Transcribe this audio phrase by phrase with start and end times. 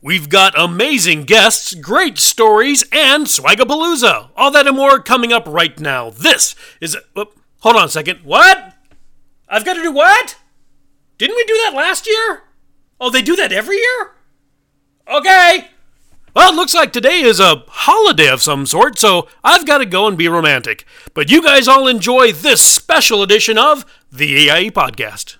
[0.00, 4.30] We've got amazing guests, great stories, and Swagapalooza.
[4.36, 6.10] All that and more coming up right now.
[6.10, 6.96] This is.
[7.16, 8.20] oh, hold on a second.
[8.22, 8.74] What?
[9.48, 10.36] I've got to do what?
[11.16, 12.44] Didn't we do that last year?
[13.00, 14.12] Oh, they do that every year?
[15.08, 15.68] Okay.
[16.34, 19.86] Well, it looks like today is a holiday of some sort, so I've got to
[19.86, 20.84] go and be romantic.
[21.12, 25.37] But you guys all enjoy this special edition of the AIE Podcast.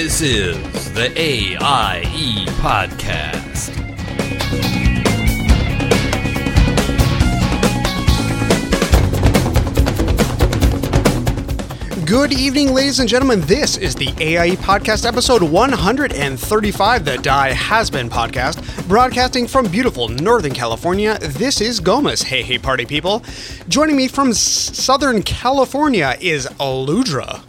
[0.00, 3.74] This is the AIE Podcast.
[12.06, 13.40] Good evening, ladies and gentlemen.
[13.40, 20.06] This is the AIE Podcast, episode 135, the Die Has Been podcast, broadcasting from beautiful
[20.06, 21.18] Northern California.
[21.20, 22.22] This is Gomez.
[22.22, 23.24] Hey, hey, party people.
[23.68, 27.47] Joining me from S- Southern California is Alludra.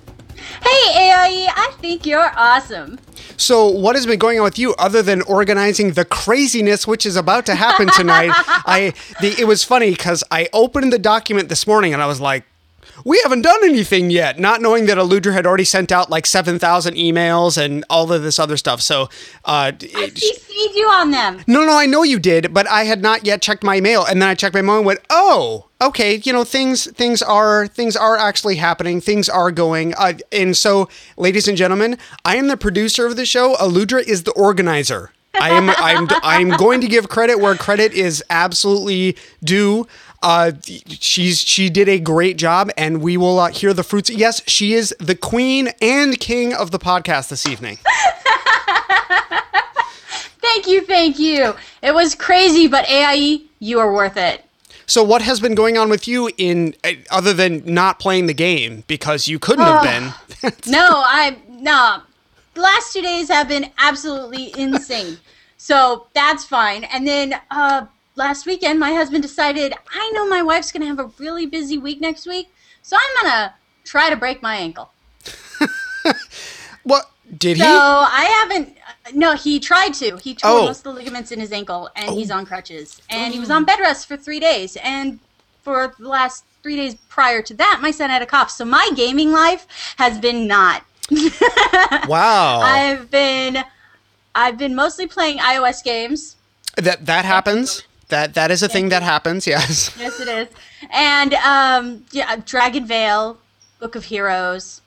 [0.61, 2.99] Hey AIE, I think you're awesome.
[3.37, 7.15] So, what has been going on with you other than organizing the craziness which is
[7.15, 8.31] about to happen tonight?
[8.35, 12.19] I the, it was funny because I opened the document this morning and I was
[12.19, 12.43] like,
[13.05, 16.95] we haven't done anything yet, not knowing that Alludra had already sent out like 7,000
[16.95, 18.81] emails and all of this other stuff.
[18.81, 19.03] So,
[19.45, 21.43] uh, I CC'd you on them.
[21.47, 24.21] no, no, I know you did, but I had not yet checked my mail, and
[24.21, 27.95] then I checked my mail and went, "Oh, okay, you know, things things are things
[27.95, 32.57] are actually happening, things are going." Uh, and so, ladies and gentlemen, I am the
[32.57, 33.55] producer of the show.
[33.55, 35.11] Alludra is the organizer.
[35.39, 39.87] I am I'm I'm going to give credit where credit is absolutely due.
[40.21, 40.51] Uh,
[40.89, 44.09] she's she did a great job, and we will uh, hear the fruits.
[44.09, 47.77] Yes, she is the queen and king of the podcast this evening.
[50.41, 51.55] Thank you, thank you.
[51.83, 54.43] It was crazy, but AIE, you are worth it.
[54.87, 58.33] So what has been going on with you in uh, other than not playing the
[58.33, 60.51] game because you couldn't have been?
[60.67, 62.01] No, I no.
[62.53, 65.17] The last two days have been absolutely insane.
[65.57, 66.85] So that's fine.
[66.85, 67.85] And then uh
[68.19, 72.01] last weekend my husband decided I know my wife's gonna have a really busy week
[72.01, 72.53] next week,
[72.83, 74.91] so I'm gonna try to break my ankle.
[76.83, 77.63] what did he?
[77.63, 78.77] So I haven't.
[79.13, 80.17] No, he tried to.
[80.17, 80.65] He tore Oh.
[80.65, 82.37] most of the ligaments in his ankle, and he's oh.
[82.37, 83.01] on crutches.
[83.09, 83.55] And he was oh.
[83.55, 84.77] on bed rest for three days.
[84.83, 85.19] And
[85.63, 88.51] for the last three days prior to that, my son had a cough.
[88.51, 89.65] So my gaming life
[89.97, 90.83] has been not.
[92.07, 93.63] wow, I've been,
[94.35, 96.35] I've been mostly playing iOS games.
[96.75, 97.83] that that happens.
[98.09, 99.47] That that is a thing that happens.
[99.59, 99.95] Yes.
[99.97, 100.47] Yes, it is.
[100.91, 103.37] And um, yeah, DragonVale,
[103.79, 104.81] Book of Heroes.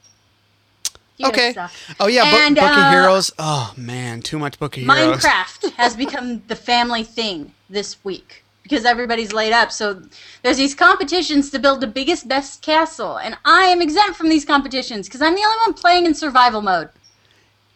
[1.16, 1.54] you Okay.
[1.98, 3.32] Oh yeah, Book, And, Book of uh, Heroes.
[3.38, 5.22] Oh man, too much Book of Heroes.
[5.22, 9.72] Minecraft has become the family thing this week because everybody's laid up.
[9.72, 10.02] So
[10.42, 14.44] there's these competitions to build the biggest, best castle, and I am exempt from these
[14.44, 16.90] competitions because I'm the only one playing in survival mode.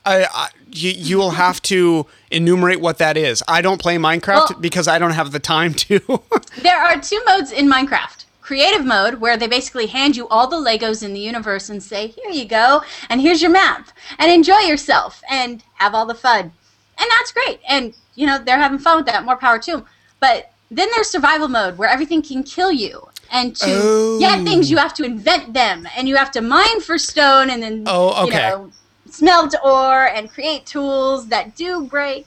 [0.07, 3.43] I, I, you you will have to enumerate what that is.
[3.49, 6.01] I don't play Minecraft Well- because I don't have the time to.
[6.63, 8.25] There are two modes in Minecraft.
[8.41, 12.07] Creative mode, where they basically hand you all the Legos in the universe and say,
[12.07, 16.53] here you go, and here's your map, and enjoy yourself, and have all the fun.
[16.99, 17.59] And that's great.
[17.69, 19.25] And, you know, they're having fun with that.
[19.25, 19.85] More power to them.
[20.21, 23.09] But then there's survival mode, where everything can kill you.
[23.33, 24.19] And to Oh.
[24.21, 24.71] get things, oh.
[24.71, 28.23] you have to invent them, and you have to mine for stone, and then, Oh,
[28.23, 28.49] you okay.
[28.49, 28.71] know,
[29.17, 32.27] smelt ore, and create tools that do break.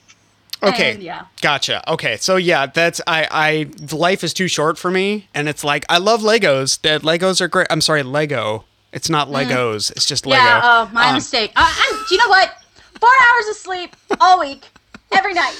[0.62, 0.92] Okay.
[0.92, 1.24] And, yeah.
[1.40, 1.82] Gotcha.
[1.90, 2.16] Okay.
[2.18, 5.96] So yeah, that's I I life is too short for me and it's like I
[5.98, 6.80] love Legos.
[6.82, 7.66] That Legos are great.
[7.70, 8.64] I'm sorry, Lego.
[8.92, 9.90] It's not Legos.
[9.92, 10.42] It's just Lego.
[10.42, 10.46] Mm.
[10.46, 11.52] Yeah, oh, my Um, mistake.
[11.56, 12.52] Uh, I'm, do you know what?
[13.00, 14.66] Four hours of sleep all week,
[15.12, 15.54] every night.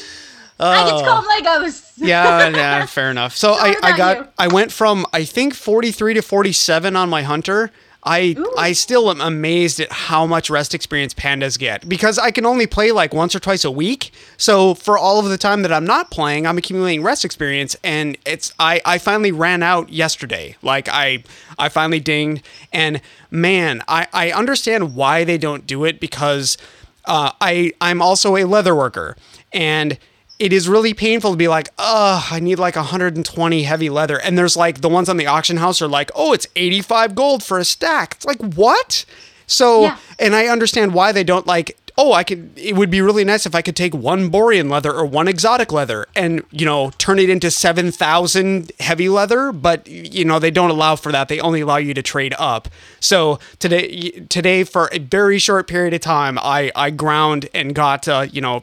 [0.58, 1.92] I get to call them Legos.
[1.96, 3.34] yeah, yeah, fair enough.
[3.34, 4.28] So I, I got you?
[4.38, 7.70] I went from I think 43 to 47 on my hunter.
[8.02, 12.46] I I still am amazed at how much rest experience pandas get because I can
[12.46, 14.12] only play like once or twice a week.
[14.38, 18.16] So for all of the time that I'm not playing, I'm accumulating rest experience and
[18.24, 20.56] it's I I finally ran out yesterday.
[20.62, 21.24] Like I
[21.58, 22.42] I finally dinged
[22.72, 26.56] and man, I I understand why they don't do it because
[27.04, 29.16] uh, I I'm also a leather worker
[29.52, 29.98] and
[30.40, 34.18] it is really painful to be like, oh, I need like 120 heavy leather.
[34.18, 37.42] And there's like the ones on the auction house are like, oh, it's 85 gold
[37.44, 38.14] for a stack.
[38.16, 39.04] It's like, what?
[39.46, 39.98] So, Yeah.
[40.18, 42.50] and I understand why they don't like oh, I could.
[42.56, 45.70] It would be really nice if I could take one Borean leather or one exotic
[45.70, 49.52] leather and you know turn it into seven thousand heavy leather.
[49.52, 51.28] But you know they don't allow for that.
[51.28, 52.68] They only allow you to trade up.
[53.00, 58.08] So today, today for a very short period of time, I I ground and got
[58.08, 58.62] uh, you know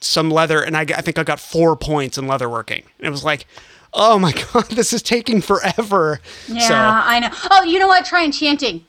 [0.00, 2.84] some leather, and I, I think I got four points in leatherworking.
[2.98, 3.46] And it was like.
[3.94, 6.20] Oh my god, this is taking forever.
[6.46, 7.30] Yeah, So, I know.
[7.50, 8.04] Oh, you know what?
[8.04, 8.84] Try enchanting.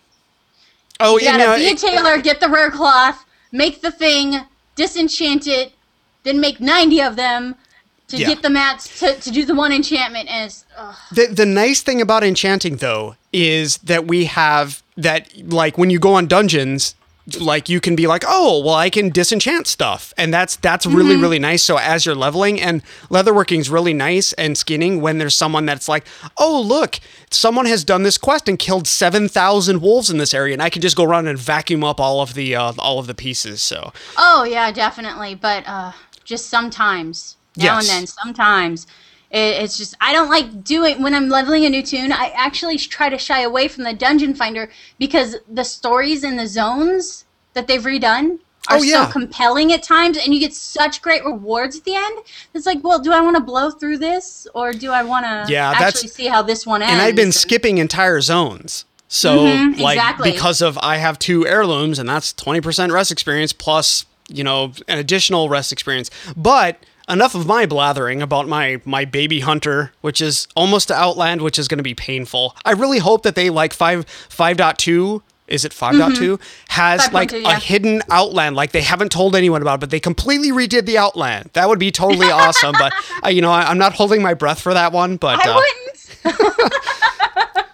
[0.99, 4.41] oh, You you gotta know, be a tailor, get the rare cloth, make the thing,
[4.75, 5.73] disenchant it,
[6.23, 7.55] then make 90 of them
[8.07, 8.27] to Yeah.
[8.27, 10.29] get the mats to, to do the one enchantment.
[10.29, 10.65] And it's.
[11.11, 15.99] The the nice thing about enchanting though is that we have that like when you
[15.99, 16.95] go on dungeons
[17.39, 21.15] like you can be like oh well i can disenchant stuff and that's that's really
[21.15, 25.35] really nice so as you're leveling and leatherworking is really nice and skinning when there's
[25.35, 26.05] someone that's like
[26.37, 26.99] oh look
[27.31, 30.81] someone has done this quest and killed 7000 wolves in this area and i can
[30.81, 33.91] just go around and vacuum up all of the uh, all of the pieces so
[34.17, 35.35] oh, yeah, definitely.
[35.35, 35.91] But uh,
[36.23, 37.89] just sometimes, now Yes.
[37.89, 38.87] and then, sometimes.
[39.31, 42.77] It, it's just, I don't like doing, when I'm leveling a new toon, I actually
[42.77, 47.67] try to shy away from the dungeon finder because the stories in the zones that
[47.67, 48.39] they've redone
[48.69, 49.05] are Oh, yeah.
[49.05, 52.19] so compelling at times and you get such great rewards at the end.
[52.53, 55.51] It's like, well, do I want to blow through this or do I want to
[55.51, 56.93] Yeah, that's- actually see how this one ends?
[56.93, 58.85] and I've been skipping entire zones.
[59.07, 60.31] So Mhm, like exactly.
[60.31, 64.99] because of I have two heirlooms and that's 20% rest experience plus, you know, an
[64.99, 66.11] additional rest experience.
[66.37, 66.77] But
[67.09, 71.59] enough of my blathering about my my baby hunter, which is almost to Outland, which
[71.59, 72.55] is going to be painful.
[72.63, 76.39] I really hope that they like 5 5.2 is it 5.2
[76.69, 79.99] has like 5.2, a hidden outland like they haven't told anyone about it, but they
[79.99, 82.93] completely redid the outland that would be totally awesome but
[83.25, 85.55] uh, you know I, i'm not holding my breath for that one but I uh,
[85.55, 86.73] wouldn't.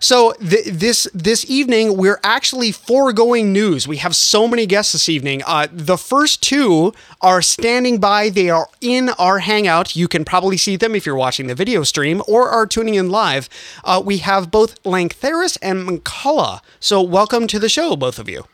[0.05, 3.87] so th- this this evening we're actually foregoing news.
[3.87, 5.41] We have so many guests this evening.
[5.47, 8.29] Uh, the first two are standing by.
[8.29, 9.95] They are in our hangout.
[9.95, 13.09] You can probably see them if you're watching the video stream or are tuning in
[13.09, 13.49] live.
[13.83, 16.61] Uh, we have both Lanctharus and Mkallah.
[16.79, 18.45] So welcome to the show, both of you.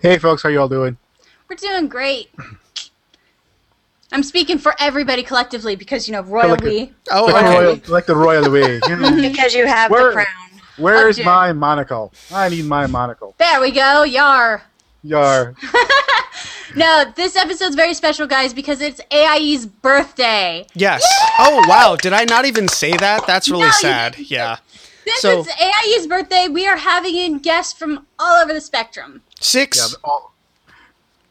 [0.00, 0.96] Hey, folks, how you all doing?
[1.50, 2.30] We're doing great.
[4.12, 6.92] I'm speaking for everybody collectively because, you know, royal Like we.
[7.10, 7.50] Oh, Like, okay.
[7.50, 8.80] the royal, like the royal way.
[8.88, 10.26] You know, Because you have Where- the crown.
[10.78, 12.12] where's my monocle?
[12.32, 13.34] I need my monocle.
[13.38, 14.62] There we go, yar.
[15.02, 15.54] Yar.
[16.76, 20.66] No, this episode's very special, guys, because it's AIE's birthday.
[20.74, 21.02] Yes.
[21.38, 21.96] Oh wow.
[21.96, 23.26] Did I not even say that?
[23.26, 24.18] That's really No, sad.
[24.18, 24.58] Yeah.
[25.06, 29.22] This So- it's AIE's birthday, we are having in guests from all over the spectrum.
[29.40, 29.78] Six.
[29.78, 30.34] Yeah, all,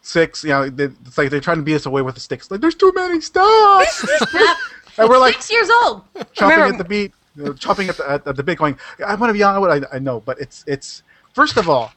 [0.07, 0.43] six.
[0.43, 2.49] You know, they, it's like they're trying to beat us away with the sticks.
[2.49, 4.05] Like, there's too many stocks.
[4.33, 4.57] Yep.
[4.99, 6.03] and we're like Six years old.
[6.33, 8.77] chopping Remember- at the beat, you know, chopping at the, at, at the bit, going.
[9.05, 9.63] I want to be on.
[9.69, 11.91] I, I know, but it's it's first of all,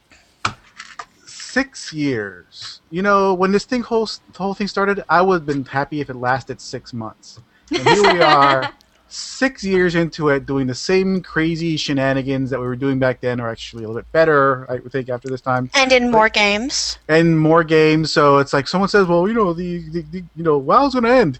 [1.25, 2.81] six years.
[2.91, 5.99] You know, when this thing whole the whole thing started, I would have been happy
[6.01, 7.39] if it lasted six months.
[7.71, 8.71] And here we are,
[9.13, 13.39] six years into it, doing the same crazy shenanigans that we were doing back then,
[13.39, 16.29] or actually a little bit better, I would think, after this time And in more
[16.29, 16.97] games.
[17.07, 18.11] and more games.
[18.11, 21.05] So it's like someone says, "Well, you know, the, the, the you know, WoW's going
[21.05, 21.39] to end."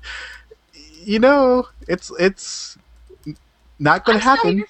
[1.03, 2.77] You know, it's it's
[3.79, 4.63] not going to happen.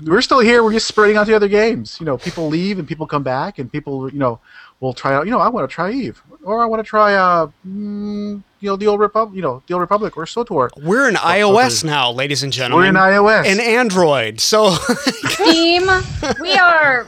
[0.00, 0.10] Here.
[0.12, 0.62] We're still here.
[0.62, 1.98] We're just spreading out to other games.
[2.00, 4.40] You know, people leave and people come back, and people, you know,
[4.80, 5.26] will try out.
[5.26, 8.68] You know, I want to try Eve, or I want to try, uh, mm, you
[8.68, 9.36] know, the old Republic.
[9.36, 10.70] You know, the old Republic or SWTOR.
[10.84, 12.84] We're in iOS now, ladies and gentlemen.
[12.84, 13.46] We're in iOS.
[13.46, 14.40] and Android.
[14.40, 14.76] So
[15.36, 15.88] Team,
[16.40, 17.06] we are.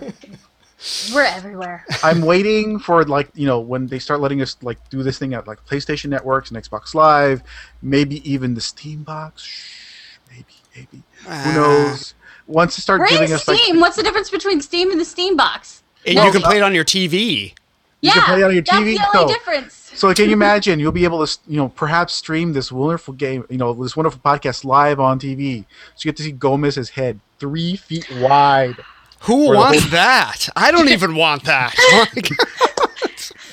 [1.13, 1.85] We're everywhere.
[2.05, 5.35] I'm waiting for like you know when they start letting us like do this thing
[5.35, 7.43] at like PlayStation networks and Xbox Live,
[7.83, 9.43] maybe even the Steam box.
[9.43, 11.03] Shh, maybe, maybe.
[11.25, 12.15] Who knows?
[12.47, 13.81] Once they start We're in giving us like Steam.
[13.81, 15.83] What's the difference between Steam and the Steam box?
[16.07, 17.55] And No, you can play it on your TV.
[18.01, 19.75] Yeah, can play it on your that's TV, the only so- difference.
[19.95, 23.45] so can you imagine you'll be able to you know perhaps stream this wonderful game
[23.49, 27.19] you know this wonderful podcast live on TV so you get to see Gomez's head
[27.39, 28.77] three feet wide.
[29.21, 30.49] Who wants whole- that?
[30.55, 31.75] I don't even want that.
[32.15, 32.29] Like,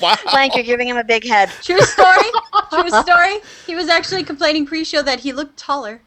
[0.00, 0.16] wow.
[0.30, 1.50] Blank, you're giving him a big head.
[1.62, 2.28] True story.
[2.70, 3.38] True story.
[3.66, 6.02] He was actually complaining pre-show that he looked taller.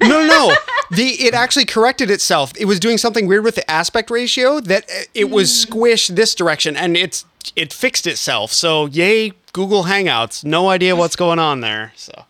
[0.00, 0.54] No, no, no.
[0.90, 2.52] The it actually corrected itself.
[2.58, 6.34] It was doing something weird with the aspect ratio that uh, it was squished this
[6.34, 7.24] direction, and it's
[7.56, 8.52] it fixed itself.
[8.52, 10.44] So yay, Google Hangouts.
[10.44, 11.92] No idea what's going on there.
[11.96, 12.24] So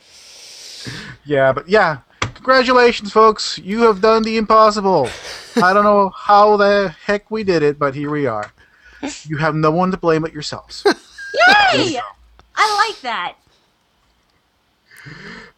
[1.25, 1.99] Yeah, but yeah,
[2.35, 3.59] congratulations, folks!
[3.59, 5.09] You have done the impossible.
[5.57, 8.53] I don't know how the heck we did it, but here we are.
[9.25, 10.85] You have no one to blame but yourselves.
[10.87, 12.01] Yay!
[12.55, 13.35] I like that.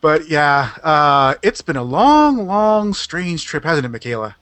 [0.05, 4.35] But yeah, uh, it's been a long, long, strange trip, hasn't it, Mkallah?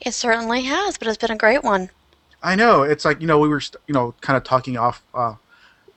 [0.00, 1.90] It certainly has, but it's been a great one.
[2.44, 2.84] I know.
[2.84, 5.34] It's like you know we were st- you know kind of talking off uh, uh,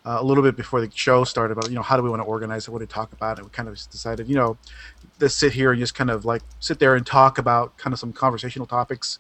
[0.04, 2.26] a little bit before the show started about you know how do we want to
[2.26, 4.58] organize it, what to talk about, and we kind of decided you know
[5.20, 8.00] to sit here and just kind of like sit there and talk about kind of
[8.00, 9.20] some conversational topics,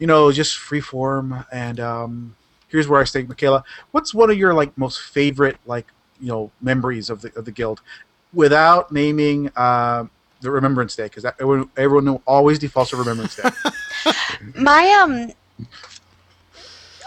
[0.00, 1.44] you know, just free form.
[1.52, 2.34] And um,
[2.66, 3.62] here's where I stay, Mkallah.
[3.92, 5.86] What's one of your like most favorite like
[6.20, 7.80] you know memories of the of the guild,
[8.34, 10.04] without naming uh,
[10.40, 13.48] the Remembrance Day because everyone everyone always defaults to Remembrance Day.
[14.56, 15.32] My um,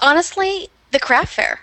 [0.02, 1.62] honestly, the craft fair.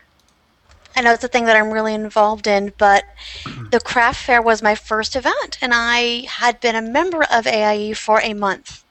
[0.97, 3.05] I know it's a thing that I'm really involved in, but
[3.71, 7.95] the craft fair was my first event, and I had been a member of AIE
[7.95, 8.85] for a month.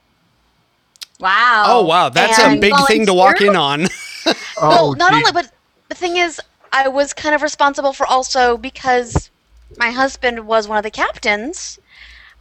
[1.19, 1.63] Wow.
[1.65, 3.85] Oh wow, that's a big thing to walk in on.
[4.25, 5.17] oh, well, not gee.
[5.17, 5.51] only, but
[5.87, 6.41] the thing is,
[6.73, 9.29] I was kind of responsible for also because
[9.77, 11.79] my husband was one of the captains.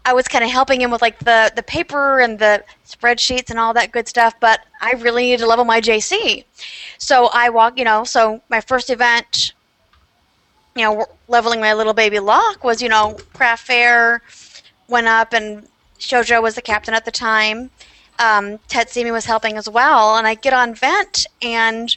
[0.05, 3.59] I was kind of helping him with like the the paper and the spreadsheets and
[3.59, 6.45] all that good stuff, but I really needed to level my JC.
[6.99, 9.53] So I walk, you know, so my first event,
[10.75, 14.23] you know, leveling my little baby lock was, you know, craft fair,
[14.89, 15.69] went up and
[16.01, 17.71] Shoujo was the captain at the time.
[18.19, 21.97] Um, Tetsumi was helping as well, and I get on vent and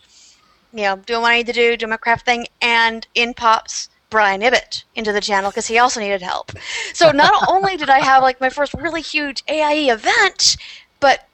[0.74, 3.90] you know, doing what I need to do, do my craft thing, and in pops
[4.16, 6.54] Brian Ibbott into the channel because he also needed help.
[6.94, 10.56] So not only did I have like my first really huge AIE event,
[11.02, 11.28] but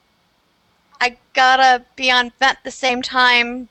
[1.00, 3.68] I gotta be on vent the same time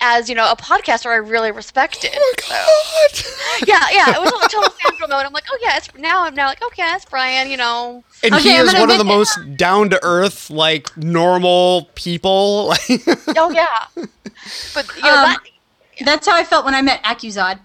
[0.00, 2.10] as you know a podcaster I really respected.
[2.16, 5.28] Oh my So, yeah, yeah, it was a total fangirl moment.
[5.28, 8.02] I'm like, oh yeah, it's now I'm now like, okay, it's Brian, you know.
[8.24, 12.74] And Okay, he is one of the most down to earth, like normal people.
[13.36, 13.86] Oh yeah,
[14.74, 15.38] but you know Um, that.
[16.04, 17.60] That's how I felt when I met Acuzod.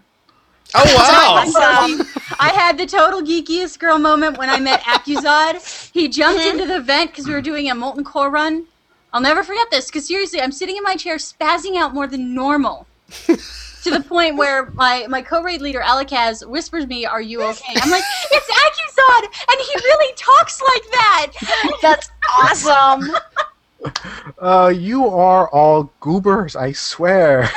[0.76, 1.44] Oh wow!
[1.46, 2.08] Awesome.
[2.40, 5.92] I had the total geekiest girl moment when I met Acuzod.
[5.94, 8.66] He jumped into the vent because we were doing a molten core run.
[9.14, 12.34] I'll never forget this because seriously, I'm sitting in my chair spazzing out more than
[12.34, 12.86] normal.
[13.88, 17.90] to the point where my, my co-raid leader Alakaz whispers me, "Are you okay?" I'm
[17.90, 21.32] like, "It's Acuzod, and he really talks like that."
[21.82, 23.16] That's awesome.
[24.40, 27.50] Uh, you are all goobers, I swear.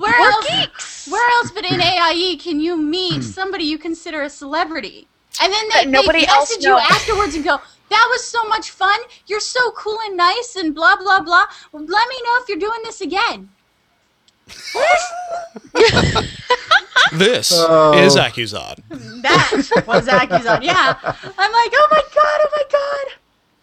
[0.00, 0.46] Where We're else?
[0.48, 1.08] geeks.
[1.08, 3.20] Where else but in AIE can you meet hmm.
[3.20, 5.06] somebody you consider a celebrity?
[5.42, 7.58] And then they, That nobody they else message you afterwards and go,
[7.90, 8.98] "That was so much fun.
[9.26, 11.44] You're so cool and nice and blah blah blah.
[11.72, 13.50] Let me know if you're doing this again."
[14.72, 15.00] What?
[17.12, 17.92] This Oh.
[18.04, 18.76] is Acuzod.
[19.22, 19.50] That
[19.86, 20.62] was Acuzod.
[20.62, 23.19] Yeah, I'm like, "Oh my god, oh my god."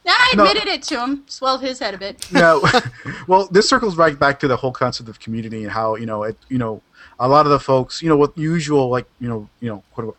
[0.08, 0.44] Then I No.
[0.46, 2.26] admitted it to him, swelled his head a bit.
[2.32, 2.64] no,
[3.28, 6.24] well, this circles right back to the whole concept of community and how you know
[6.24, 6.38] it.
[6.48, 6.82] You know,
[7.20, 10.06] a lot of the folks, you know, with usual like you know, you know, quote
[10.06, 10.18] unquote,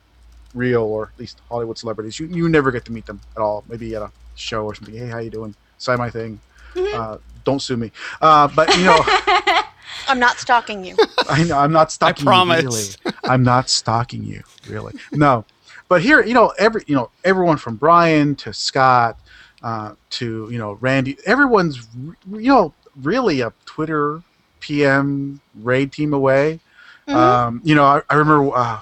[0.54, 3.64] real or at least Hollywood celebrities, you you never get to meet them at all.
[3.68, 4.95] Maybe at a show or something.
[4.95, 5.54] Hey, how you doing?
[5.78, 6.38] Say my thing.
[6.76, 7.90] Uh, don't sue me.
[8.21, 9.00] Uh, but you know,
[10.09, 10.97] I'm not stalking you.
[11.30, 12.62] I know I'm not stalking I promise.
[12.62, 12.68] you.
[12.68, 13.14] Really.
[13.25, 14.42] I'm not stalking you.
[14.68, 14.92] Really.
[15.12, 15.45] No.
[15.88, 19.18] But here, you know, every you know, everyone from Brian to Scott
[19.62, 21.87] uh, to you know Randy, everyone's
[22.31, 24.23] you know really a Twitter
[24.61, 26.61] PM raid team away.
[27.09, 28.55] Um, you know, I, I remember.
[28.55, 28.81] Uh,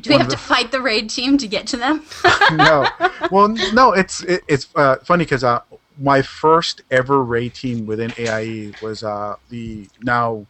[0.00, 2.04] Do we have of to fight the raid team to get to them?
[2.52, 2.86] no,
[3.30, 5.60] well, no, it's it, it's uh, funny because uh,
[5.98, 10.44] my first ever raid team within AIE was uh, the now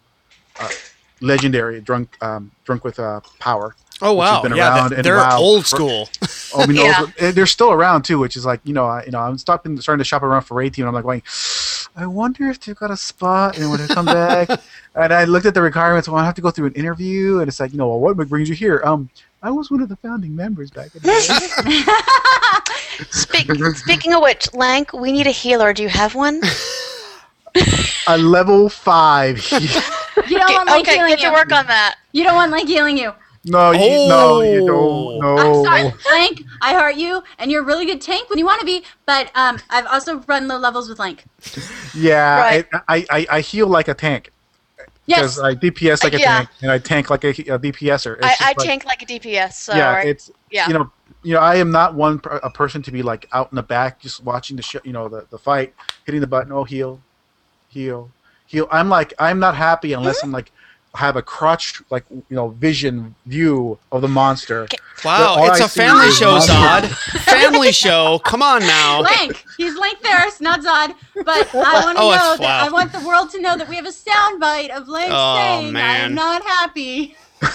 [0.58, 0.68] uh,
[1.20, 3.74] legendary drunk um, drunk with uh, power.
[4.02, 4.42] Oh Which has wow!
[4.42, 6.08] been Yeah, around they- and they're around old for- school.
[6.54, 7.00] Oh, I mean, Yeah.
[7.00, 9.36] also- and they're still around too, which is like you know, I, you know, I'm
[9.38, 10.84] stopping, starting to shop around for raid team.
[10.86, 11.22] And I'm like going,
[11.96, 14.48] I wonder if they've got a spot, and when they come back,
[14.94, 16.08] and I looked at the requirements.
[16.08, 18.16] Well, I have to go through an interview, and it's like, you know, well, what
[18.28, 18.80] brings you here?
[18.84, 19.08] Um,
[19.42, 23.04] I was one of the founding members back in the day.
[23.10, 25.72] Speak, speaking of which, Lank, we need a healer.
[25.72, 26.40] Do you have one?
[28.08, 29.38] a level five.
[29.50, 31.32] You don't want like okay, healing get to you.
[31.32, 31.96] work on that.
[32.12, 33.12] You don't want like healing you.
[33.46, 34.66] No, you, no, you Oh.
[34.66, 35.18] don't.
[35.20, 35.38] No.
[35.38, 36.42] I'm sorry, Lank.
[36.60, 38.82] I heart you, and you're a really good tank when you want to be.
[39.06, 41.24] But um, I've also run low levels with Lank.
[41.94, 42.66] Yeah, Right.
[42.72, 44.30] I, I, I, I heal like a tank
[45.06, 46.38] Yes, because I DPS like a Yeah.
[46.38, 48.16] tank, and I tank like a, a DPSer.
[48.18, 49.52] It's I, I like- tank like a DPS.
[49.54, 50.08] So yeah, right?
[50.08, 50.66] it's yeah.
[50.68, 50.90] you know,
[51.22, 53.62] you know, I am not one per, a person to be like out in the
[53.62, 55.74] back just watching the show, you know, the, the fight,
[56.04, 57.00] hitting the button, oh heal,
[57.68, 58.10] heal,
[58.46, 58.68] heal.
[58.70, 60.26] I'm like I'm not happy unless Mm-hmm.
[60.26, 60.52] I'm like
[60.96, 64.66] have a crotch like you know vision view of the monster.
[65.04, 66.38] Wow, it's I a family show.
[66.38, 66.88] Zod.
[67.24, 68.18] family show.
[68.20, 69.00] Come on now.
[69.00, 69.44] Lank.
[69.56, 70.94] He's Lanctharus, not Zod.
[71.24, 72.66] But I want to Oh, know that wow.
[72.66, 75.72] I want the world to know that we have a soundbite of Lank Oh, saying,
[75.72, 76.06] man.
[76.06, 77.14] "I'm not happy."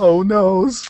[0.00, 0.88] Oh noes.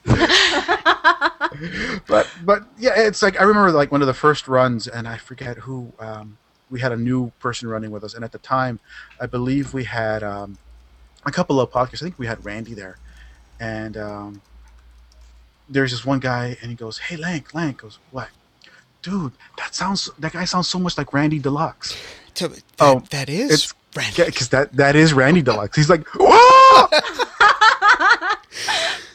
[2.06, 5.16] but but yeah, it's like I remember like one of the first runs, and I
[5.18, 5.92] forget who.
[5.98, 6.38] Um,
[6.72, 8.80] we had a new person running with us, and at the time,
[9.20, 10.56] I believe we had um,
[11.26, 12.02] a couple of podcasts.
[12.02, 12.96] I think we had Randy there,
[13.60, 14.42] and um,
[15.68, 18.28] there's this one guy, and he goes, "Hey, Lank, Lank," goes, "What?"
[19.02, 21.94] Dude, that sounds that guy sounds so much like Randy Deluxe.
[22.36, 24.24] To- that, Oh, that is it's- Randy.
[24.32, 25.76] because that that is Randy Deluxe.
[25.76, 26.88] He's like, "Whoa!"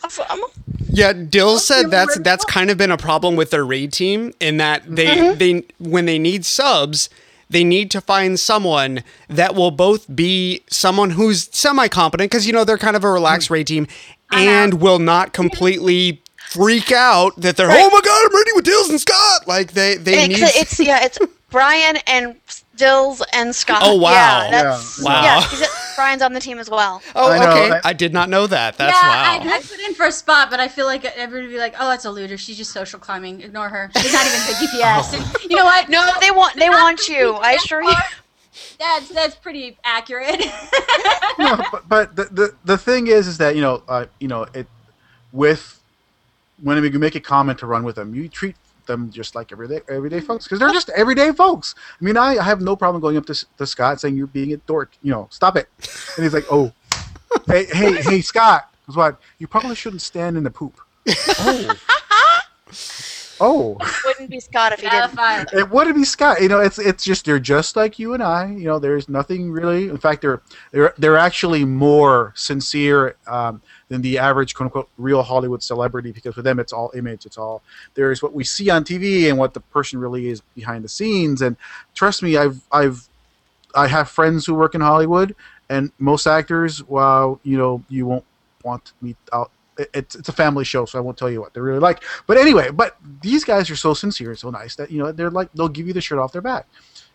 [0.03, 0.41] Awesome.
[0.89, 4.57] Yeah, Dill said that's that's kind of been a problem with their raid team in
[4.57, 7.09] that they they when they need subs,
[7.49, 12.53] they need to find someone that will both be someone who's semi competent because you
[12.53, 13.51] know they're kind of a relaxed mm.
[13.51, 13.87] raid team
[14.31, 14.41] uh-huh.
[14.41, 18.89] and will not completely freak out that they're oh my god I'm raiding with Dills
[18.89, 19.47] and Scott!
[19.47, 22.35] Like they they It's, need it's yeah, it's Brian and
[22.77, 23.81] Dills and Scott.
[23.83, 24.11] Oh, wow.
[24.11, 25.05] Yeah, that's, Yeah.
[25.05, 25.23] Wow.
[25.23, 27.01] yeah 'cause it- Brian's on the team as well.
[27.15, 29.79] oh I okay I- I, did not know that that's yeah, wow I, I put
[29.79, 32.11] in for a spot, but I feel like everybody would be like, "Oh, that's a
[32.11, 32.37] looter.
[32.37, 33.41] She's just social climbing.
[33.41, 33.89] Ignore her.
[33.97, 35.89] She's not even good DPS." And you know what?
[35.89, 37.33] No, they want they want you.
[37.33, 37.95] I assure you.
[38.79, 40.39] That's that's pretty accurate.
[41.39, 44.43] no, but, but the, the the thing is, is that you know, uh, you know,
[44.53, 44.67] it
[45.31, 45.79] with
[46.61, 48.55] when you make a comment to run with them, you treat
[48.87, 51.75] them just like everyday everyday folks because they're just everyday folks.
[52.01, 54.27] I mean, I, I have no problem going up to, S- to Scott saying you're
[54.27, 54.91] being a dork.
[55.03, 55.69] You know, stop it.
[56.15, 56.71] And he's like, oh,
[57.47, 58.73] hey, hey, hey, Scott.
[58.87, 59.19] Guess what?
[59.37, 60.79] You probably shouldn't stand in the poop.
[61.39, 61.75] Oh.
[63.39, 65.15] Oh, Wouldn't be Scott if he yeah, didn't.
[65.15, 65.45] fine.
[65.53, 66.41] it wouldn't be Scott.
[66.41, 68.47] You know, it's it's just they're just like you and I.
[68.47, 69.89] You know, there's nothing really.
[69.89, 70.41] In fact, they're
[70.71, 76.35] they're they're actually more sincere um, than the average quote unquote real Hollywood celebrity because
[76.35, 77.25] for them it's all image.
[77.25, 77.61] It's all
[77.93, 81.41] there's what we see on TV and what the person really is behind the scenes.
[81.41, 81.55] And
[81.93, 83.07] trust me, I've I've
[83.75, 85.35] I have friends who work in Hollywood,
[85.69, 88.25] and most actors, well, you know, you won't
[88.63, 89.51] want to meet out.
[89.93, 92.03] It's it's a family show, so I won't tell you what they're really like.
[92.25, 95.29] But anyway, but these guys are so sincere and so nice that you know they're
[95.29, 96.65] like they'll give you the shirt off their back.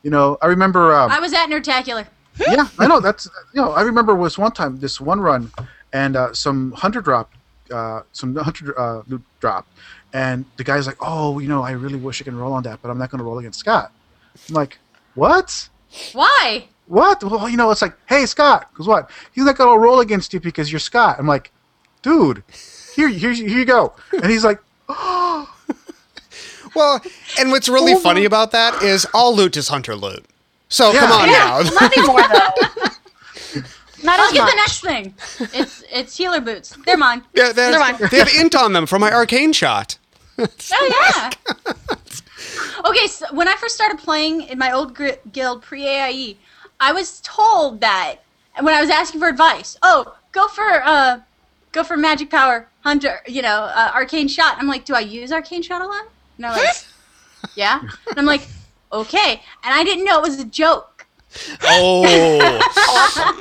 [0.02, 0.94] You know, I remember.
[0.94, 2.06] Um, I was at Nerdtacular.
[2.38, 3.00] yeah, I know.
[3.00, 3.72] That's you know.
[3.72, 5.50] I remember was one time this one run,
[5.92, 7.32] and uh, some hunter drop,
[7.70, 9.68] uh, some hunter uh, loot dropped,
[10.12, 12.80] and the guy's like, "Oh, you know, I really wish I can roll on that,
[12.82, 13.92] but I'm not going to roll against Scott."
[14.48, 14.78] I'm like,
[15.14, 15.68] "What?
[16.12, 16.68] Why?
[16.86, 17.22] What?
[17.22, 19.10] Well, you know, it's like, hey, Scott, because what?
[19.32, 21.50] He's not going to roll against you because you're Scott." I'm like,
[22.02, 22.42] "Dude,
[22.94, 25.48] here, here, here you go," and he's like, "Oh."
[26.74, 27.02] well
[27.38, 30.24] and what's really funny about that is all loot is hunter loot
[30.70, 31.00] so Yeah.
[31.00, 31.34] come on Yeah.
[31.34, 32.88] now Not anymore though.
[34.02, 34.50] Not I'll as get much.
[34.50, 35.14] the next thing.
[35.54, 36.76] It's it's healer boots.
[36.84, 37.22] They're mine.
[37.34, 37.96] Yeah, they're mine.
[38.10, 39.98] they have int on them from my arcane shot.
[40.38, 40.46] Oh
[40.90, 41.30] yeah.
[42.86, 46.36] okay, so when I first started playing in my old gri- guild pre AIE,
[46.80, 48.22] I was told that
[48.56, 51.20] and when I was asking for advice, oh, go for uh,
[51.72, 54.56] go for magic power hunter, you know, uh, arcane shot.
[54.58, 56.06] I'm like, do I use arcane shot a lot?
[56.38, 56.84] No, they're like,
[57.56, 57.80] yeah.
[57.80, 58.46] And I'm like,
[58.92, 59.42] okay.
[59.64, 60.91] And I didn't know it was a joke.
[61.64, 62.60] Oh,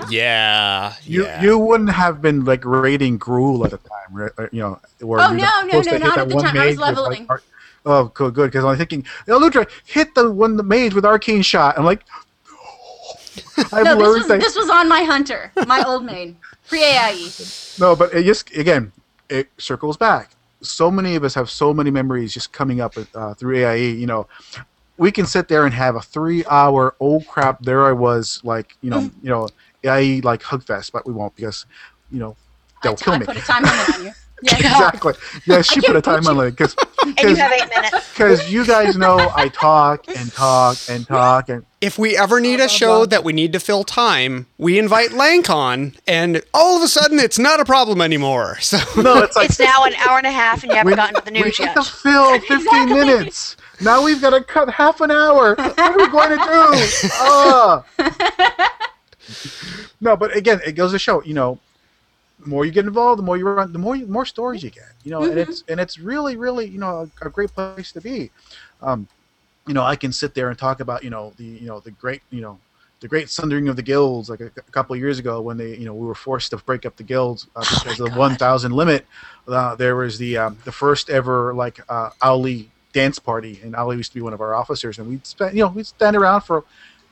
[0.09, 1.41] yeah, "You, yeah.
[1.41, 4.31] you wouldn't have been like raiding Gruul at the time, right?
[4.37, 6.45] Or, You know, where Oh, you're no, no, no, to not at the time.
[6.45, 7.25] I was mage with, like, leveling.
[7.29, 7.41] ar-
[7.85, 8.51] oh, good, good.
[8.51, 11.77] Because I'm thinking, Alludra, hit the one the mage with arcane shot.
[11.77, 12.03] I'm like,
[13.71, 14.39] I've No, this was that.
[14.39, 16.35] this was on my hunter, my old maid,
[16.67, 17.29] pre AIE.
[17.79, 18.91] No, but it just again,
[19.29, 20.31] it circles back.
[20.63, 23.75] So many of us have so many memories just coming up uh, through AIE.
[23.91, 24.27] You know,
[25.01, 28.91] we can sit there and have a three-hour oh crap, there I was, like you
[28.91, 29.49] know, you know,
[29.83, 31.65] AIE like hugfest, but we won't because,
[32.11, 32.35] you know,
[32.83, 33.25] they'll I, kill I me.
[33.25, 34.11] put a time limit on you.
[34.43, 34.55] Yeah.
[34.57, 35.13] exactly.
[35.45, 38.09] Yeah, she put a time on it because you have eight minutes.
[38.13, 42.59] because you guys know I talk and talk and talk and If we ever need
[42.59, 46.81] a show that we need to fill time, we invite Lank on, and all of
[46.81, 48.57] a sudden it's not a problem anymore.
[48.61, 51.15] So no, it's like It's now an hour and a half, and you haven't gotten
[51.17, 51.75] to the we news need yet.
[51.75, 52.93] to fill 15 Exactly.
[52.95, 53.57] minutes.
[53.81, 55.55] Now we've got to cut half an hour.
[55.55, 57.07] What are we going to do?
[57.23, 57.83] Ah.
[60.01, 61.59] no, but again, it goes to show, you know,
[62.39, 64.71] the more you get involved, the more you run, the more you, more stories you
[64.71, 64.91] get.
[65.03, 68.01] You know, and it's and it's really, really, you know, a, a great place to
[68.01, 68.31] be.
[68.81, 69.07] Um,
[69.67, 71.91] you know, I can sit there and talk about, you know, the you know the
[71.91, 72.59] great, you know,
[72.99, 75.77] the great sundering of the guilds like a, a couple of years ago when they,
[75.77, 78.71] you know, we were forced to break up the guilds uh, because of the 1,000
[78.71, 79.05] limit.
[79.47, 83.97] Uh, there was the um, the first ever like uh, Owly dance party, and Ali
[83.97, 86.41] used to be one of our officers, and we'd spend, you know, we'd stand around
[86.41, 86.63] for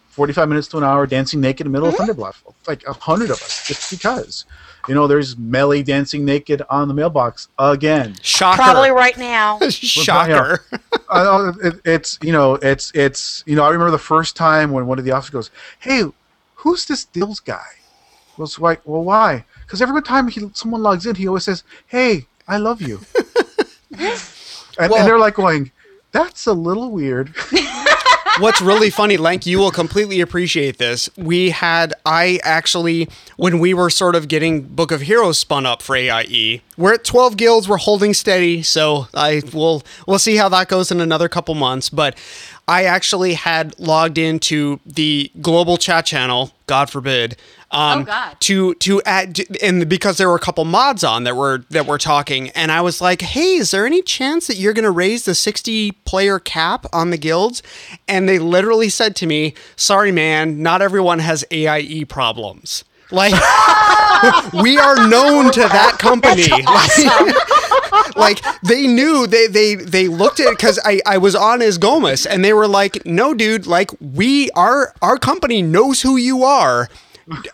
[0.10, 2.12] 45 minutes to an hour dancing naked in the middle of mm-hmm.
[2.12, 2.36] Thunderbluff,
[2.68, 4.46] like a hundred of us, just because.
[4.88, 8.16] You know, there's Melly dancing naked on the mailbox again.
[8.22, 9.60] shocker, Probably right now.
[9.70, 10.66] shocker.
[11.10, 14.72] I know it, it's you know it's it's you know I remember the first time
[14.72, 16.04] when one of the officers goes, "Hey,
[16.56, 17.68] who's this Dills guy?"
[18.38, 21.64] I was like, "Well, why?" Because every time he someone logs in, he always says,
[21.88, 23.02] "Hey, I love you,"
[24.80, 25.72] and, Well- and they're like going,
[26.12, 27.34] "That's a little weird."
[28.40, 31.10] what's really funny, Lank, you will completely appreciate this.
[31.18, 35.82] We had I actually when we were sort of getting Book of Heroes spun up
[35.82, 40.50] for AIE, we're at 12 guilds, we're holding steady, so I will we'll see how
[40.50, 42.18] that goes in another couple months, but
[42.68, 47.36] I actually had logged into the global chat channel, God forbid,
[47.72, 48.38] um, Oh, God.
[48.42, 51.98] to to add and because there were a couple mods on that were that were
[52.00, 55.26] talking, and I was like, "Hey, is there any chance that you're going to raise
[55.26, 57.62] the 60 player cap on the guilds?"
[58.08, 63.34] And they literally said to me, "Sorry, man, not everyone has AIE problems." Like
[64.54, 66.48] we are known to that company.
[66.48, 71.62] Like, like, they knew they they they looked at it because I I was on
[71.62, 76.18] as Gomez and they were like, no, dude, like we our our company knows who
[76.18, 76.88] you are.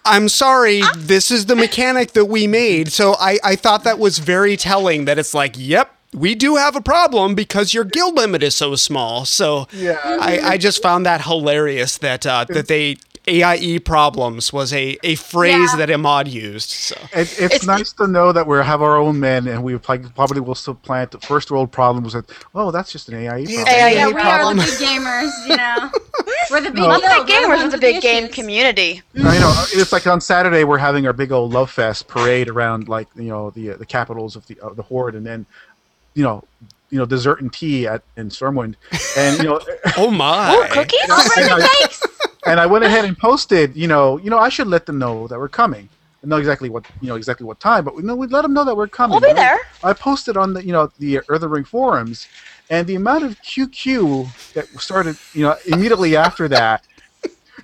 [0.05, 2.91] I'm sorry, this is the mechanic that we made.
[2.91, 5.91] So I I thought that was very telling that it's like, yep.
[6.13, 9.25] We do have a problem because your guild limit is so small.
[9.25, 9.99] So Yeah.
[10.03, 15.15] I, I just found that hilarious that uh, that they AIE problems was a, a
[15.15, 15.75] phrase Yeah.
[15.77, 16.69] that Ahmad used.
[16.69, 19.77] So It, it's, It's- nice to know that we have our own men, and we
[19.77, 22.13] probably probably will supplant the first world problems.
[22.13, 23.67] That oh, that's just an AIE problem.
[23.67, 24.59] AIE Yeah, we problem.
[24.59, 25.91] are the big gamers, you know.
[26.51, 26.87] We're the big No.
[26.89, 29.01] Not guild, the we're gamers, ones it's a with big game community.
[29.17, 29.65] I know.
[29.73, 33.23] It's like on Saturday we're having our big old love fest parade around like you
[33.29, 35.45] know the uh, the capitals of the of the horde, and then
[36.13, 36.43] you know
[36.91, 38.75] you know dessert and tea at in Stormwind,
[39.17, 39.59] and you know
[39.97, 40.99] oh my Oh, cookies?
[41.37, 42.03] and I, Thanks.
[42.45, 45.27] And I went ahead and posted you know you know I should let them know
[45.27, 45.89] that we're coming.
[46.23, 48.53] I know exactly what you know exactly what time, but we know we let them
[48.53, 49.11] know that we're coming.
[49.11, 49.59] We'll be I- there.
[49.83, 52.27] I posted on the you know the Earthen Ring forums,
[52.69, 56.87] and the amount of QQ that started you know immediately after that,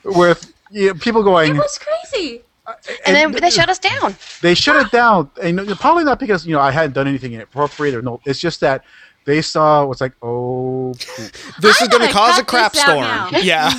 [0.04, 2.44] with you know, people going, It was crazy.
[2.68, 2.74] Uh,
[3.08, 4.16] and then they shut us down.
[4.42, 7.96] they shut it down, and probably not because you know I hadn't done anything inappropriate
[7.96, 8.22] or no.
[8.26, 8.84] It's just that
[9.26, 11.32] they saw what's like, oh, poop.
[11.60, 13.30] this I'm is going to cause a cut crap storm.
[13.44, 13.72] Yeah.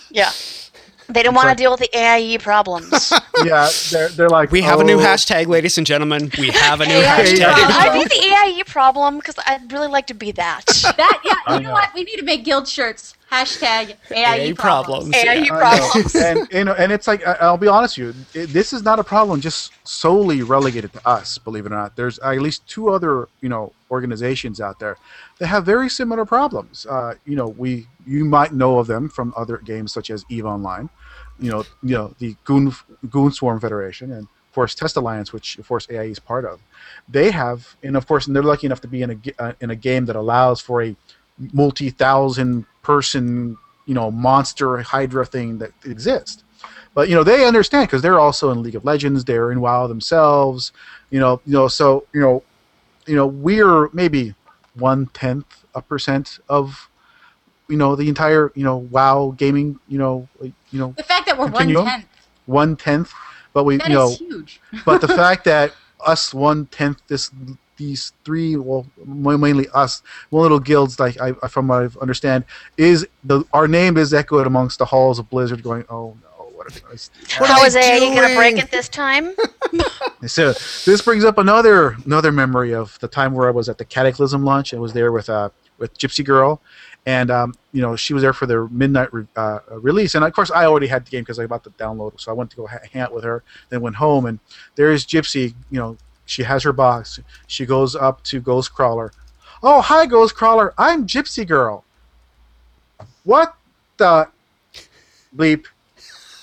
[0.10, 0.30] Yeah.
[1.06, 3.12] They didn't want like- to deal with the AIE problems.
[3.44, 6.30] yeah, they're they're like, we have a new "Oh." hashtag, ladies and gentlemen.
[6.38, 7.44] We have a new hashtag.
[7.52, 7.76] problem.
[7.78, 10.64] I need the AIE problem because I'd really like to be that.
[10.96, 11.72] That yeah, you know know.
[11.74, 11.90] what?
[11.94, 13.13] We need to make guild shirts.
[13.34, 15.10] Hashtag AIE AIE problems.
[15.10, 15.14] problems.
[15.16, 15.58] AIE I know.
[15.58, 16.14] problems.
[16.14, 18.82] and you know, and it's like I- I'll be honest with you, it, this is
[18.82, 21.38] not a problem just solely relegated to us.
[21.38, 24.96] Believe it or not, there's at least two other you know organizations out there
[25.38, 26.86] that have very similar problems.
[26.88, 30.46] Uh, you know, we you might know of them from other games such as Eve
[30.46, 30.88] Online.
[31.40, 32.72] You know, you know the Goon
[33.10, 36.60] Goon Swarm Federation and of course Test Alliance, which of course AIE is part of.
[37.08, 39.70] They have, and of course, and they're lucky enough to be in a uh, in
[39.70, 40.94] a game that allows for a
[41.52, 46.44] multi-thousand person you know monster hydra thing that exists
[46.94, 49.86] but you know they understand because they're also in league of legends they're in wow
[49.86, 50.72] themselves
[51.10, 52.42] you know you know so you know
[53.06, 54.34] you know we're maybe
[54.74, 56.88] one tenth a percent of
[57.68, 61.38] you know the entire you know wow gaming you know you know The fact that
[61.38, 62.06] we're one tenth,
[62.46, 63.12] one tenth
[63.52, 64.60] but we that you is know huge.
[64.84, 65.72] but the fact that
[66.04, 67.30] us one tenth this
[67.76, 72.44] these three well mainly us one little guilds like I from what I understand
[72.76, 76.66] is the our name is echoed amongst the halls of Blizzard going oh no what
[76.66, 77.40] are they gonna do?
[77.40, 79.34] What How am is I AIE going to break it this time?
[80.26, 80.54] So
[80.86, 84.42] this brings up another another memory of the time where I was at the Cataclysm
[84.42, 84.72] launch.
[84.72, 86.62] I was there with uh with Gypsy Girl,
[87.04, 90.14] and um, you know she was there for their midnight re- uh, release.
[90.14, 92.34] And of course I already had the game because I bought the download, so I
[92.34, 93.42] went to go ha- hang out with her.
[93.68, 94.38] Then went home, and
[94.76, 95.54] there is Gypsy.
[95.70, 97.20] You know she has her box.
[97.46, 99.10] She goes up to Ghostcrawler.
[99.62, 101.84] Oh hi Ghostcrawler, I'm Gypsy Girl.
[103.24, 103.54] What
[103.96, 104.28] the
[105.34, 105.66] bleep?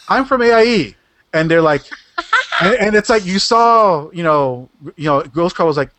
[0.10, 0.96] I'm from AIE,
[1.34, 1.84] and they're like
[2.62, 5.92] and, and it's like you saw, you know, you know, Ghost Crawl was like,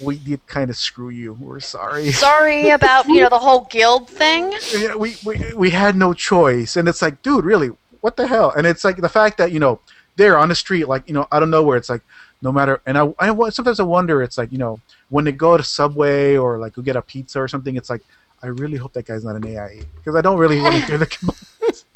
[0.00, 1.34] we did kind of screw you.
[1.34, 2.10] We're sorry.
[2.12, 4.52] Sorry about, you know, the whole guild thing.
[4.76, 8.52] Yeah, we, we we had no choice, and it's like, dude, really, what the hell?
[8.56, 9.80] And it's like the fact that you know
[10.16, 11.76] they're on the street, like you know, out of nowhere.
[11.76, 12.02] It's like
[12.42, 15.56] no matter, and I, I sometimes I wonder, it's like you know, when they go
[15.56, 18.02] to Subway or like go get a pizza or something, it's like.
[18.42, 20.98] I really hope that guy's not an AIE because I don't really want to hear
[20.98, 21.86] the complaints.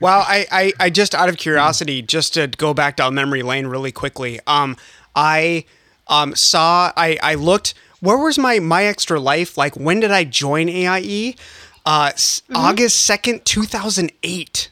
[0.00, 3.66] Well, I, I, I just out of curiosity, just to go back down memory lane
[3.66, 4.40] really quickly.
[4.46, 4.76] Um,
[5.14, 5.64] I
[6.08, 7.74] um saw I I looked.
[8.00, 9.56] Where was my my extra life?
[9.58, 11.36] Like when did I join AIE?
[11.86, 14.70] Uh, s August second, two thousand eight.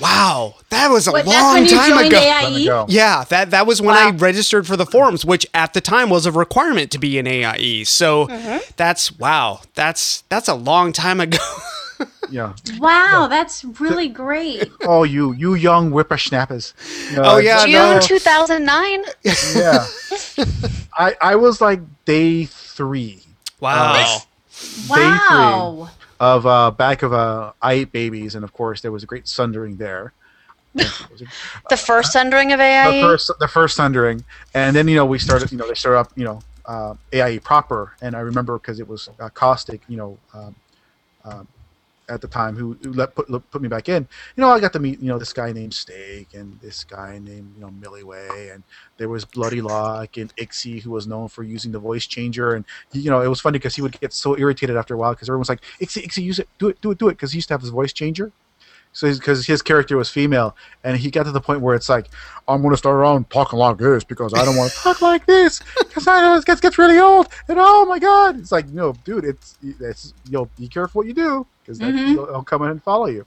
[0.00, 2.16] Wow, that was a What, long time ago.
[2.18, 2.84] AIE?
[2.88, 6.26] Yeah, that that was when I registered for the forums, which at the time was
[6.26, 7.84] a requirement to be an AIE.
[7.84, 8.58] So Mm-hmm.
[8.76, 11.38] that's wow, that's that's a long time ago.
[12.30, 12.54] Yeah.
[12.78, 14.68] Wow, that's really great.
[14.82, 16.72] Oh, you you young whippersnappers.
[17.10, 18.00] You know, Oh, yeah, June no.
[18.00, 19.04] 2009.
[19.54, 19.86] yeah.
[20.96, 23.22] I I was like day three.
[23.60, 24.22] wow.
[24.88, 25.90] Wow.
[26.20, 29.28] Of uh, back of uh, I Ate Babies, and of course there was a great
[29.28, 30.12] sundering there.
[31.70, 33.00] The first sundering of AIE.
[33.00, 34.24] the first the first sundering,
[34.54, 37.38] and then you know we started you know they started up you know uh, AIE
[37.38, 40.56] proper, and I remember because it was uh, caustic you know um,
[41.24, 41.48] um,
[42.08, 44.06] at the time who, who let put put me back in.
[44.36, 47.18] You know I got to meet you know this guy named Steak and this guy
[47.18, 48.62] named you know Millie Way, and
[48.98, 52.64] there was Bloody Lock and Ixie who was known for using the voice changer, and
[52.92, 55.12] he, you know it was funny because he would get so irritated after a while
[55.12, 57.32] because everyone was like Ixie Ixie use it do it do it do it because
[57.32, 58.32] he used to have his voice changer.
[58.94, 62.08] So because his character was female, and he got to the point where it's like,
[62.48, 65.60] I'm gonna start around talking like this because I don't want to talk like this
[65.88, 67.28] because I know it gets gets really old.
[67.48, 71.08] And oh my god, it's like, no, dude, it's it's you know, be careful what
[71.08, 72.06] you do because Mhm.
[72.06, 73.26] he'll, he'll come in and follow you.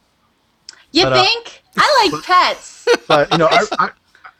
[0.93, 1.63] You But, uh, think?
[1.77, 2.87] I like pets.
[3.07, 3.89] But you know, I, I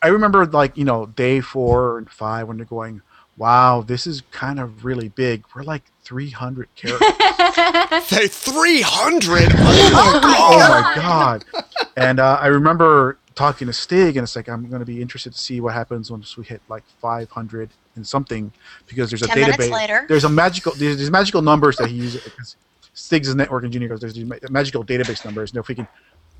[0.02, 3.02] I remember like you know day four and five when they're going,
[3.38, 5.44] wow, this is kind of really big.
[5.56, 7.08] We're like 300 characters.
[8.08, 9.52] Th- 300.
[10.00, 11.46] Oh my oh God.
[11.52, 11.72] my god!
[11.96, 15.34] And uh, I remember talking to Stigg, and it's like I'm going to be interested
[15.34, 18.52] to see what happens once we hit like 500 and something,
[18.88, 19.72] because there's a 10 minutes database.
[19.72, 20.06] later.
[20.08, 20.74] There's a magical.
[20.74, 22.56] There's, there's magical numbers that he uses.
[22.94, 23.90] Stigg's a network engineer.
[23.90, 25.52] Goes, there's these ma- magical database numbers.
[25.52, 25.88] And if we can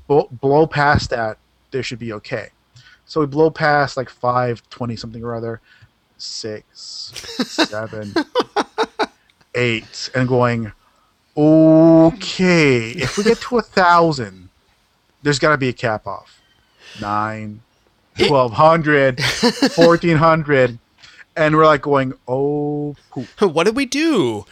[0.08, 1.38] blow, blow past that,
[1.70, 2.48] there should be okay.
[3.06, 5.60] So we blow past like 520 something or other,
[6.18, 7.12] six,
[7.46, 8.14] seven,
[9.54, 10.72] eight, and going,
[11.36, 14.50] okay, if we get to a thousand,
[15.22, 16.40] there's got to be a cap off.
[17.00, 17.60] Nine,
[18.18, 19.20] 1200,
[19.76, 20.78] 1400.
[21.36, 23.26] And we're like going, oh, poop.
[23.40, 24.44] what did we do?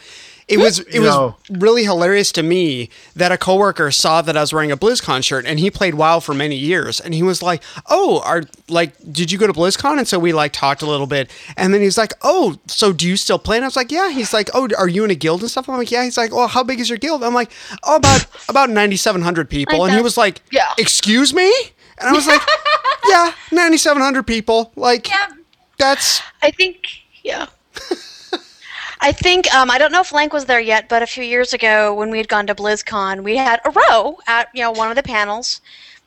[0.48, 4.40] It was it You was really hilarious to me that a coworker saw that I
[4.40, 7.42] was wearing a BlizzCon shirt and he played WoW for many years and he was
[7.42, 10.86] like, "Oh, are like did you go to BlizzCon?" And so we like talked a
[10.86, 13.74] little bit and then he's like, "Oh, so do you still play?" And I was
[13.74, 16.04] like, "Yeah." He's like, "Oh, are you in a guild and stuff?" I'm like, "Yeah."
[16.04, 17.50] He's like, "Oh, how big is your guild?" I'm like,
[17.82, 20.68] "Oh, about about 9700 people." Like and he was like, Yeah.
[20.78, 21.52] "Excuse me?"
[21.98, 22.42] And I was like,
[23.08, 25.26] "Yeah, 9700 people." Like Yeah.
[25.76, 26.84] that's I think,
[27.24, 27.46] yeah.
[29.00, 31.52] I think um, I don't know if Lank was there yet, but a few years
[31.52, 34.90] ago when we had gone to BlizzCon, we had a row at you know one
[34.90, 35.60] of the panels,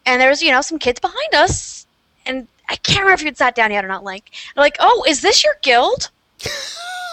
[0.05, 1.85] and there was you know some kids behind us,
[2.25, 4.03] and I can't remember if you'd sat down yet or not.
[4.03, 6.09] Like, they're like, oh, is this your guild?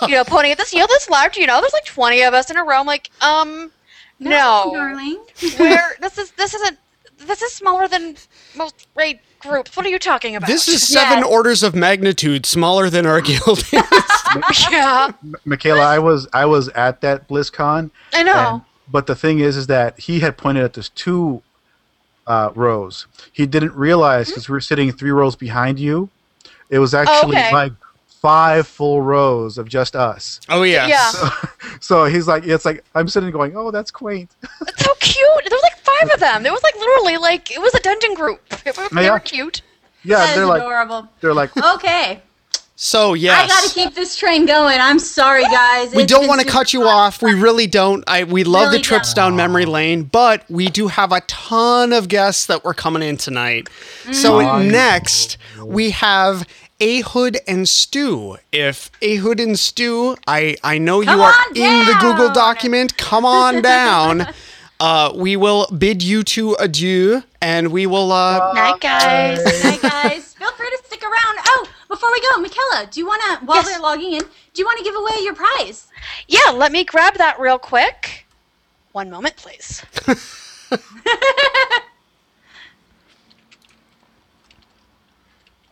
[0.02, 2.34] you know, pointing at this, you know, this large, you know, there's like twenty of
[2.34, 2.80] us in a row.
[2.80, 3.72] I'm like, um,
[4.18, 5.24] no, darling.
[5.56, 6.78] where this is this isn't
[7.18, 8.16] this is smaller than
[8.54, 9.76] most raid groups.
[9.76, 10.48] What are you talking about?
[10.48, 11.26] this is seven Yes.
[11.26, 13.64] orders of magnitude smaller than our guild.
[13.72, 13.82] yeah,
[15.22, 17.90] M- Mkallah, I was I was at that BlizzCon.
[18.12, 18.32] I know.
[18.54, 21.42] And, but the thing is, is that he had pointed at those two
[22.26, 23.06] uh, rows.
[23.32, 26.08] He didn't realize because we were sitting three rows behind you.
[26.70, 27.52] It was actually okay.
[27.52, 27.72] like
[28.26, 30.40] five full rows of just us.
[30.48, 30.86] oh yeah.
[30.88, 31.12] Yeah.
[31.80, 34.30] So he's like, it's like I'm sitting going, oh, that's quaint.
[34.62, 35.44] It's so cute.
[35.44, 36.42] There was like five of them.
[36.42, 38.40] There was like literally like it was a dungeon group.
[38.64, 39.12] It was, they Yeah.
[39.12, 39.62] were cute.
[40.02, 41.08] Yeah, That is they're like, adorable.
[41.20, 42.22] they're like, Okay.
[42.78, 43.44] So yes.
[43.44, 44.78] I gotta keep this train going.
[44.80, 45.94] I'm sorry, guys.
[45.94, 46.88] we It's don't want to cut you fun.
[46.94, 47.22] off.
[47.22, 48.04] We really don't.
[48.06, 51.92] I we love Really the trips down memory lane, but we do have a ton
[51.94, 53.68] of guests that were coming in tonight.
[54.12, 54.70] So Mm.
[54.70, 56.46] next we have
[56.80, 58.36] Ayhood and Stu.
[58.52, 62.96] If Ayhood and Stu, I I know you are in the Google document.
[62.98, 64.26] Come on down.
[64.78, 68.12] Uh, we will bid you to adieu, and we will.
[68.12, 69.42] Uh, Night, guys.
[69.64, 71.38] Night, guys, feel free to stick around.
[71.46, 73.68] Oh, before we go, Mkallah, do you want to, while Yes.
[73.70, 75.86] they're logging in, do you want to give away your prize?
[76.28, 78.26] Yeah, let me grab that real quick.
[78.92, 79.82] One moment, please.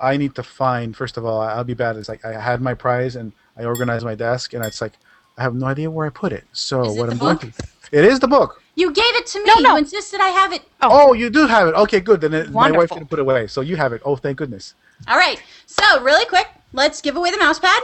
[0.04, 0.96] I need to find.
[0.96, 1.96] First of all, I'll be bad.
[1.96, 4.92] It's like I had my prize and I organized my desk, and it's like
[5.38, 6.44] I have no idea where I put it.
[6.52, 7.52] So Is it what the I'm going book?
[7.52, 7.64] to.
[7.92, 8.62] It is the book.
[8.76, 9.44] You gave it to me.
[9.46, 9.70] No, no.
[9.72, 10.62] You insisted I have it.
[10.82, 11.74] Oh, you do have it.
[11.74, 12.20] Okay, good.
[12.20, 12.96] Then it, my wife Wonderful.
[12.96, 14.02] didn't put it away, so you have it.
[14.04, 14.74] Oh, thank goodness.
[15.06, 15.40] All right.
[15.66, 17.82] So, really quick, let's give away the mouse pad.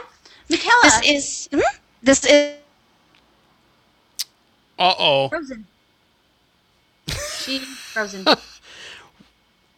[0.48, 0.82] Mkallah.
[0.82, 1.60] This is hmm?
[2.02, 2.56] this is
[4.78, 5.28] uh oh.
[5.28, 5.66] frozen.
[7.08, 8.24] She's frozen.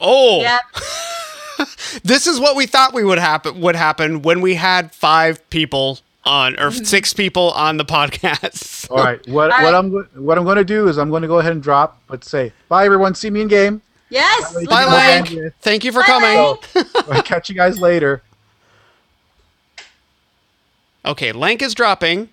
[0.01, 0.41] Oh.
[0.41, 0.63] yep.
[2.05, 5.99] This is what we thought we would happen would happen when we had five people
[6.25, 8.89] on or six people on the podcast.
[8.91, 9.27] All right.
[9.29, 9.75] What All what.
[9.75, 9.93] I'm
[10.25, 12.53] what I'm going to do is I'm going to go ahead and drop, but say
[12.69, 13.15] bye everyone.
[13.15, 13.83] See me in game.
[14.11, 14.53] Yes.
[14.55, 15.29] Bye, Bye, Bye, Lank.
[15.29, 15.53] bandwidth.
[15.63, 16.37] Thank you for Bye, coming.
[16.39, 17.09] Lank.
[17.11, 18.23] I'll catch you guys later.
[21.05, 22.29] Okay, Lank is dropping.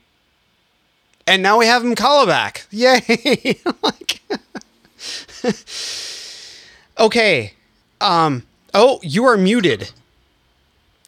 [1.26, 2.66] And now we have him call back.
[2.72, 3.60] Yay.
[3.82, 4.22] Like-
[7.00, 7.54] okay.
[8.02, 9.92] Um oh, you are muted.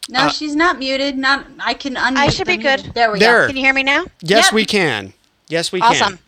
[0.08, 1.16] No, Uh, she's not muted.
[1.16, 1.46] Not.
[1.60, 2.16] I can unmute.
[2.16, 2.92] I should be the good.
[2.94, 3.42] There we There.
[3.42, 3.46] go.
[3.48, 4.04] Can you hear me now?
[4.20, 4.52] Yes, Yep.
[4.52, 5.12] we can.
[5.48, 5.90] Yes, we can.
[5.90, 6.18] Awesome.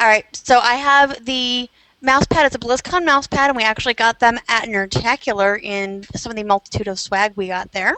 [0.00, 1.68] All right, so I have the
[2.00, 2.46] mouse pad.
[2.46, 6.36] It's a BlizzCon mouse pad, and we actually got them at Nerdtacular in some of
[6.36, 7.96] the multitude of swag we got there.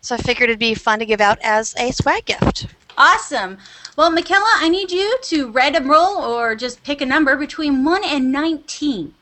[0.00, 2.66] So I figured it'd be fun to give out as a swag gift.
[2.96, 3.58] Awesome.
[3.96, 7.84] Well, Mkallah, I need you to write a roll or just pick a number between
[7.84, 9.14] 1 and 19.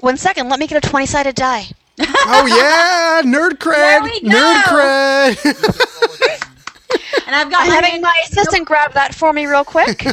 [0.00, 1.66] One second, let me get a 20 sided die.
[2.32, 6.46] Oh yeah, nerd There cred, nerd cred.
[7.26, 10.04] And I've got I'm my having hand- my assistant grab that for me real quick.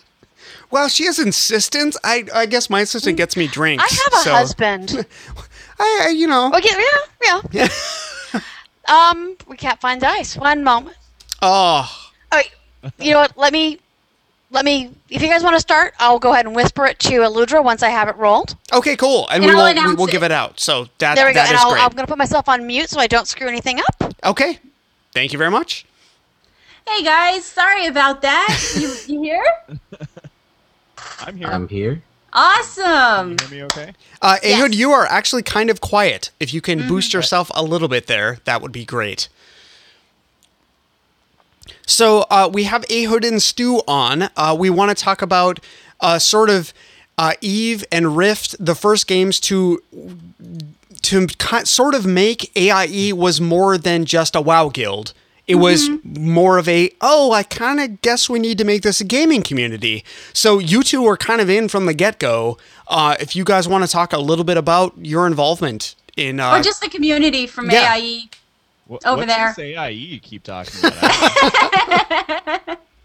[0.70, 1.96] well, she has insistence.
[2.04, 3.82] I I guess my assistant gets me drinks.
[3.82, 5.06] I have a so husband.
[5.80, 6.52] I, I you know.
[6.54, 6.70] Okay,
[7.24, 7.68] yeah, yeah.
[8.88, 10.36] um, we can't find dice.
[10.36, 10.96] One moment.
[11.42, 11.90] Oh,
[12.32, 12.42] Oh,
[12.98, 13.36] you know what?
[13.36, 13.80] Let me,
[14.50, 14.90] let me.
[15.08, 17.82] If you guys want to start, I'll go ahead and whisper it to Alludra once
[17.82, 18.56] I have it rolled.
[18.72, 19.28] okay, cool.
[19.28, 20.58] And, And we I'll we will give it out.
[20.60, 21.40] So that There we go.
[21.40, 21.82] that And is I'll, great.
[21.82, 24.14] I'm gonna put myself on mute so I don't screw anything up.
[24.24, 24.58] Okay.
[25.12, 25.84] Thank you very much.
[26.86, 28.48] Hey guys, sorry about that.
[28.78, 29.44] You, you here?
[31.20, 31.48] I'm here.
[31.48, 32.02] I'm here.
[32.32, 33.36] Awesome.
[33.36, 33.92] Can you hear me okay?
[34.20, 34.74] Uh, Ayhood, Yes.
[34.76, 36.30] you are actually kind of quiet.
[36.38, 37.18] If you can boost Mm-hmm.
[37.18, 39.28] yourself a little bit there, that would be great.
[41.86, 44.28] So uh, we have Ayhood and Stu on.
[44.36, 45.60] Uh, we want to talk about
[46.00, 46.74] uh, sort of
[47.16, 49.82] uh, Eve and Rift, the first games to
[51.02, 51.28] to
[51.64, 55.12] sort of make AIE was more than just a WoW guild.
[55.46, 59.00] It was more of a oh, I kind of guess we need to make this
[59.00, 60.04] a gaming community.
[60.32, 62.58] So you two were kind of in from the get go.
[62.88, 66.50] Uh, if you guys want to talk a little bit about your involvement in, uh,
[66.56, 67.92] Or just the community from Yeah.
[67.94, 68.28] AIE.
[68.86, 69.48] What, Over what's there.
[69.56, 72.78] This AIE you keep talking about?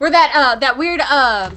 [0.00, 1.50] Or that uh that weird uh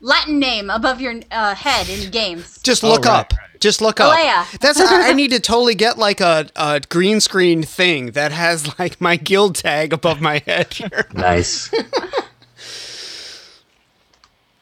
[0.00, 2.58] Latin name above your uh, head in games.
[2.62, 3.34] just Oh, look right, up.
[3.60, 4.14] Just look up.
[4.18, 4.46] Alea.
[4.58, 8.78] That's I, I need to totally get like a, a green screen thing that has
[8.78, 11.06] like my guild tag above my head here.
[11.12, 11.70] Nice.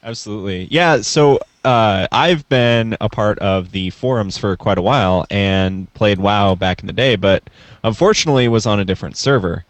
[0.03, 0.67] Absolutely.
[0.69, 1.39] Yeah, so
[1.69, 6.55] uh, I've been a part of the forums for quite a while and played WoW
[6.55, 7.47] back in the day, but
[7.83, 9.63] unfortunately was on a different server.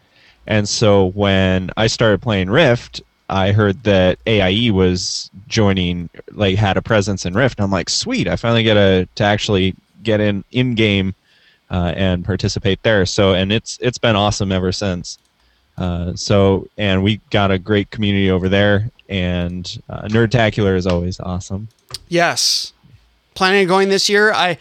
[0.46, 6.78] And so when I started playing Rift, I heard that AIE was joining, like had
[6.78, 7.58] a presence in Rift.
[7.58, 11.14] And I'm like, sweet, I finally get a, to actually get in in game
[11.70, 13.04] uh, and participate there.
[13.04, 15.18] So and it's it's been awesome ever since.
[15.76, 21.20] Uh, so and we got a great community over there, and uh, Nerdtacular is always
[21.20, 21.68] awesome.
[22.08, 22.72] Yes.
[23.34, 24.32] Planning on going this year.
[24.32, 24.58] I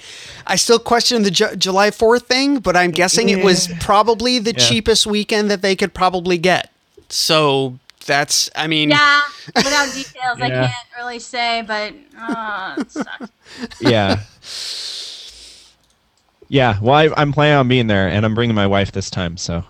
[0.47, 4.51] I still question the Ju- July 4th thing, but I'm guessing it was probably the
[4.53, 4.57] Yeah.
[4.67, 6.71] cheapest weekend that they could probably get.
[7.09, 9.21] So that's I mean Yeah,
[9.55, 10.67] without details, I Yeah.
[10.67, 13.31] can't really say, but uh, it sucks.
[13.81, 14.19] Yeah.
[16.51, 19.37] Yeah, well, I, I'm planning on being there, and I'm bringing my wife this time.
[19.37, 19.63] So,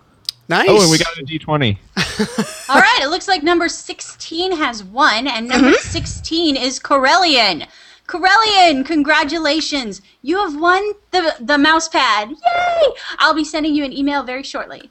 [0.49, 0.67] nice.
[0.69, 1.77] oh, and we got a D20.
[2.69, 7.67] All right, it looks like number 16 has won, and number 16 is Corellian.
[8.07, 10.01] Corellian, congratulations.
[10.23, 12.29] You have won the, the mouse pad.
[12.29, 12.87] Yay!
[13.19, 14.89] I'll be sending you an email very shortly.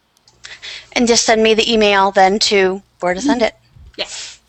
[0.92, 3.54] And just send me the email then to where to send it.
[3.96, 4.40] Yes.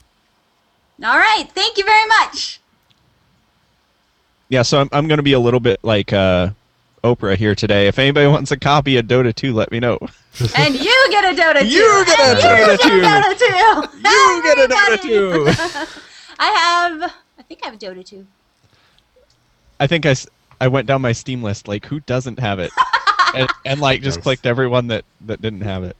[1.04, 2.60] All right, thank you very much.
[4.50, 6.50] Yeah, so I'm, I'm going to be a little bit like uh,
[7.04, 7.88] Oprah here today.
[7.88, 9.98] If anybody wants a copy of Dota 2, let me know.
[10.56, 11.68] And you get a Dota 2.
[11.68, 13.02] You get a and Dota you 2.
[13.02, 14.00] Get a Dota 2.
[14.00, 16.02] You get a Dota 2.
[16.40, 18.26] I have, I think I have a Dota 2.
[19.82, 20.16] I think I,
[20.62, 22.72] I went down my Steam list, like, who doesn't have it?
[23.36, 24.24] and, and, like, just Nice.
[24.24, 25.98] clicked everyone that, that didn't have it.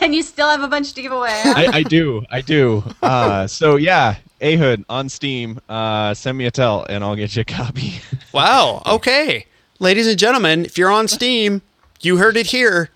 [0.00, 1.30] and you still have a bunch to give away.
[1.42, 1.54] huh?
[1.56, 2.24] I, I do.
[2.30, 2.84] I do.
[3.02, 5.60] Uh, so, yeah, Ayhood on Steam.
[5.68, 7.94] Uh, send me a tell, and I'll get you a copy.
[8.32, 8.82] Wow.
[8.86, 9.46] Okay.
[9.84, 11.60] Ladies and gentlemen, if you're on Steam,
[12.00, 12.88] you heard it here.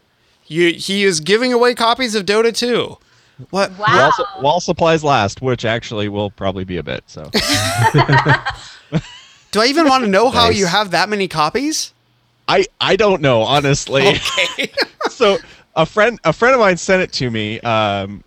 [0.47, 2.97] You, he is giving away copies of Dota 2.
[3.51, 3.73] What?
[3.73, 3.85] wow.
[3.87, 7.05] While, su- while supplies last, which actually will probably be a bit.
[7.07, 7.25] So
[9.51, 10.59] Do I even want to know how Nice.
[10.59, 11.93] you have that many copies?
[12.49, 14.09] I I don't know honestly.
[14.09, 14.73] Okay.
[15.11, 15.37] so
[15.77, 18.25] a friend a friend of mine sent it to me um,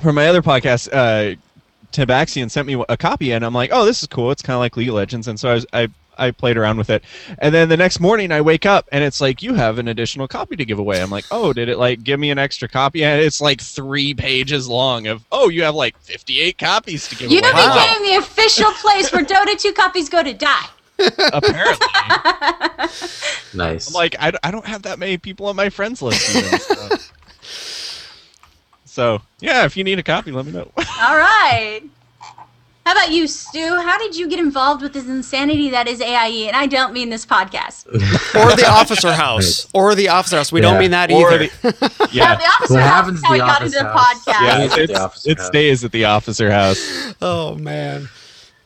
[0.00, 0.88] from my other podcast.
[0.92, 1.36] Uh,
[1.92, 4.32] Tabaxian sent me a copy, and I'm like, oh, this is cool.
[4.32, 5.88] It's kind of like League of Legends, and so I was I.
[6.16, 7.02] I played around with it,
[7.38, 10.28] and then the next morning I wake up and it's like you have an additional
[10.28, 11.00] copy to give away.
[11.02, 13.04] I'm like, oh, did it like give me an extra copy?
[13.04, 17.30] And it's like three pages long of oh, you have like 58 copies to give
[17.30, 17.36] away.
[17.36, 17.52] You away.
[17.52, 20.66] became the official place where Dota 2 copies go to die.
[21.32, 21.86] Apparently,
[23.54, 23.88] Nice.
[23.88, 26.36] I'm like, I, I don't have that many people on my friends list.
[26.36, 26.88] Even, so.
[28.92, 30.70] So, yeah, if you need a copy, let me know.
[30.76, 31.80] All right.
[32.84, 33.76] How about you, Stu?
[33.76, 36.48] How did you get involved with this insanity that is AIE?
[36.48, 37.86] And I don't mean this podcast.
[38.34, 40.50] or the officer house, or the officer house.
[40.50, 41.44] We don't mean that Or either.
[42.10, 42.34] Yeah, Yeah.
[42.34, 44.26] the officer What house happens is how we got office into the podcast.
[44.42, 47.14] Yeah, Yeah, it's the it's, it stays at the officer house.
[47.22, 48.08] oh man.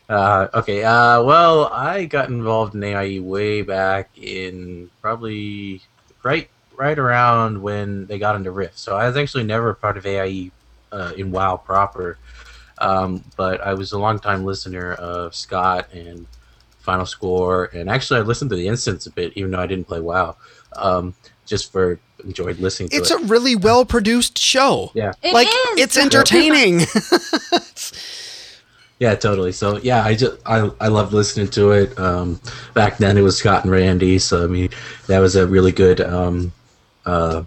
[0.09, 0.83] Uh, okay.
[0.85, 5.83] Uh, well, I got involved in AIE way back in probably
[6.23, 8.79] right right around when they got into Rift.
[8.79, 10.53] So I was actually never part of AIE
[10.93, 12.17] uh, in WoW proper,
[12.79, 16.27] um, but I was a long time listener of Scott and
[16.81, 19.87] Final Score, and actually I listened to the Instance a bit, even though I didn't
[19.89, 20.37] play WoW,
[20.77, 21.14] um,
[21.47, 23.20] just for enjoyed listening to It's it.
[23.20, 24.91] a really well produced show.
[24.95, 25.12] yeah.
[25.22, 25.55] It like is.
[25.79, 26.81] it's entertaining.
[28.99, 29.53] Yeah, totally.
[29.53, 31.99] So yeah, I just I I loved listening to it.
[31.99, 32.41] Um,
[32.72, 34.70] back then it was Scott and Randy, so I mean
[35.07, 36.01] that was a really good.
[36.01, 36.51] Um,
[37.05, 37.43] uh,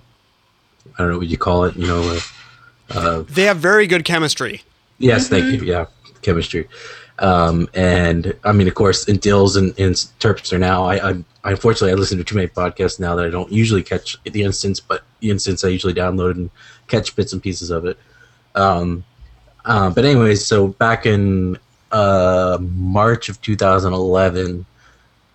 [0.96, 1.76] I don't know what you call it.
[1.76, 2.20] You know, uh,
[3.00, 4.62] uh, they have very good chemistry.
[5.00, 5.66] Yes, thank you.
[5.66, 5.86] Yeah,
[6.22, 6.68] chemistry.
[7.18, 10.86] Um, and I mean, of course, in Dills and, and Terps are now.
[10.86, 13.84] I, I I unfortunately I listen to too many podcasts now that I don't usually
[13.84, 16.50] catch the instance, but the instance I usually download and
[16.88, 17.98] catch bits and pieces of it.
[18.56, 19.06] Um,
[19.66, 21.58] uh, but anyways, so back in
[21.92, 24.66] uh, March of 2011,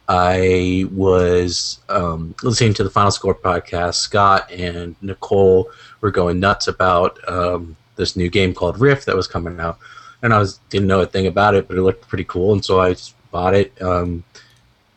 [0.06, 3.94] I was um, listening to the Final Score podcast.
[3.94, 5.70] Scott and Nicole
[6.02, 9.78] were going nuts about um, this new game called Rift that was coming out,
[10.22, 12.64] and I was didn't know a thing about it, but it looked pretty cool, and
[12.64, 12.97] so I
[13.30, 14.24] bought it um,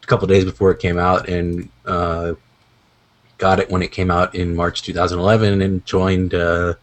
[0.04, 2.34] a couple days before it came out, and uh,
[3.38, 6.34] got it when it came out in March 2011, and joined.
[6.34, 6.74] Uh,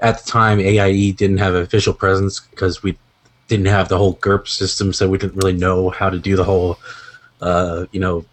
[0.00, 2.96] at the time, AIE didn't have an official presence because we
[3.48, 6.44] didn't have the whole GURP system, so we didn't really know how to do the
[6.44, 6.78] whole,
[7.40, 8.24] uh, you know,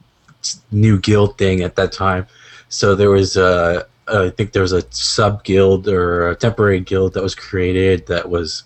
[0.71, 2.27] new guild thing at that time.
[2.69, 7.13] So there was a, I think there was a sub guild or a temporary guild
[7.13, 8.63] that was created that was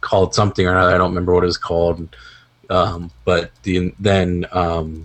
[0.00, 0.94] called something or another.
[0.94, 2.16] I don't remember what it was called.
[2.70, 5.04] Um, but the, then, um,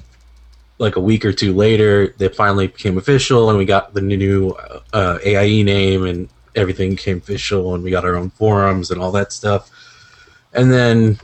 [0.78, 4.52] like a week or two later, they finally became official, and we got the new
[4.94, 9.12] uh, AIE name, and everything became official, and we got our own forums and all
[9.12, 9.70] that stuff.
[10.54, 11.20] And then,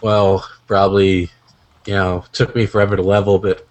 [0.00, 1.30] well, probably,
[1.86, 3.66] you know, took me forever to level, but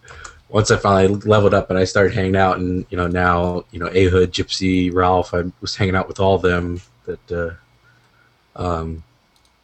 [0.51, 3.79] once I finally leveled up and I started hanging out, and you know, now you
[3.79, 6.81] know, Ayhood, Gypsy, Ralff, I was hanging out with all them.
[7.05, 9.03] That uh, um,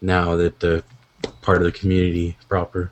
[0.01, 0.81] now that uh,
[1.41, 2.91] part of the community proper.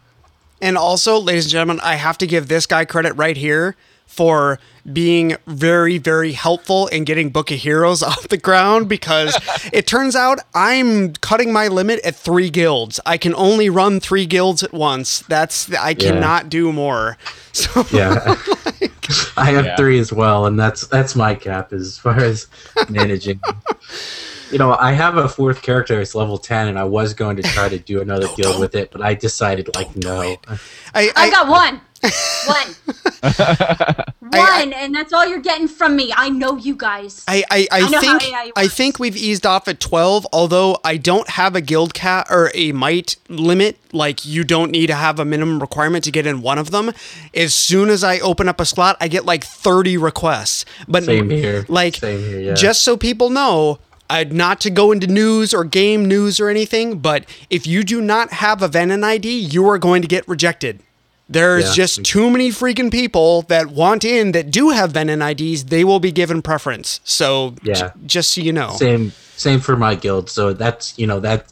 [0.62, 3.76] And also, ladies and gentlemen, I have to give this guy credit right here
[4.06, 4.60] for
[4.94, 9.38] being very, very helpful in getting Book of Heroes off the ground because
[9.74, 13.00] it turns out I'm cutting my limit at three guilds.
[13.06, 15.20] I can only run three guilds at once.
[15.28, 17.18] That's I cannot do more.
[17.56, 18.36] So Yeah,
[19.38, 19.78] I have Yeah.
[19.78, 22.48] three as well, and that's that's my cap as far as
[22.90, 23.40] managing.
[24.52, 26.02] you know, I have a fourth character.
[26.02, 28.92] It's level ten, and I was going to try to do another guild with it,
[28.92, 30.20] but I decided like no.
[30.50, 30.58] I,
[30.94, 31.80] I I, got one.
[32.48, 32.76] One.
[34.32, 36.14] One, and that's all you're getting from me.
[36.16, 37.24] I know you guys.
[37.28, 40.26] I, I, I, I think I think we've eased off at twelve.
[40.34, 44.88] Although I don't have a guild cat or a might limit, like you don't need
[44.88, 46.92] to have a minimum requirement to get in one of them.
[47.34, 50.66] As soon as I open up a slot, I get like thirty requests.
[50.88, 51.66] But Same here.
[51.68, 52.54] Like Same here, yeah.
[52.54, 53.80] just so people know.
[54.08, 58.00] Uh, not to go into news or game news or anything, but if you do
[58.00, 60.80] not have a Venom ID, you are going to get rejected.
[61.28, 61.74] There's Yeah.
[61.74, 65.66] just too many freaking people that want in that do have Venom IDs.
[65.66, 67.00] They will be given preference.
[67.04, 67.92] So, j- Yeah.
[68.06, 68.76] just so you know.
[68.78, 70.30] Same same for my guild.
[70.30, 71.48] So that's you know that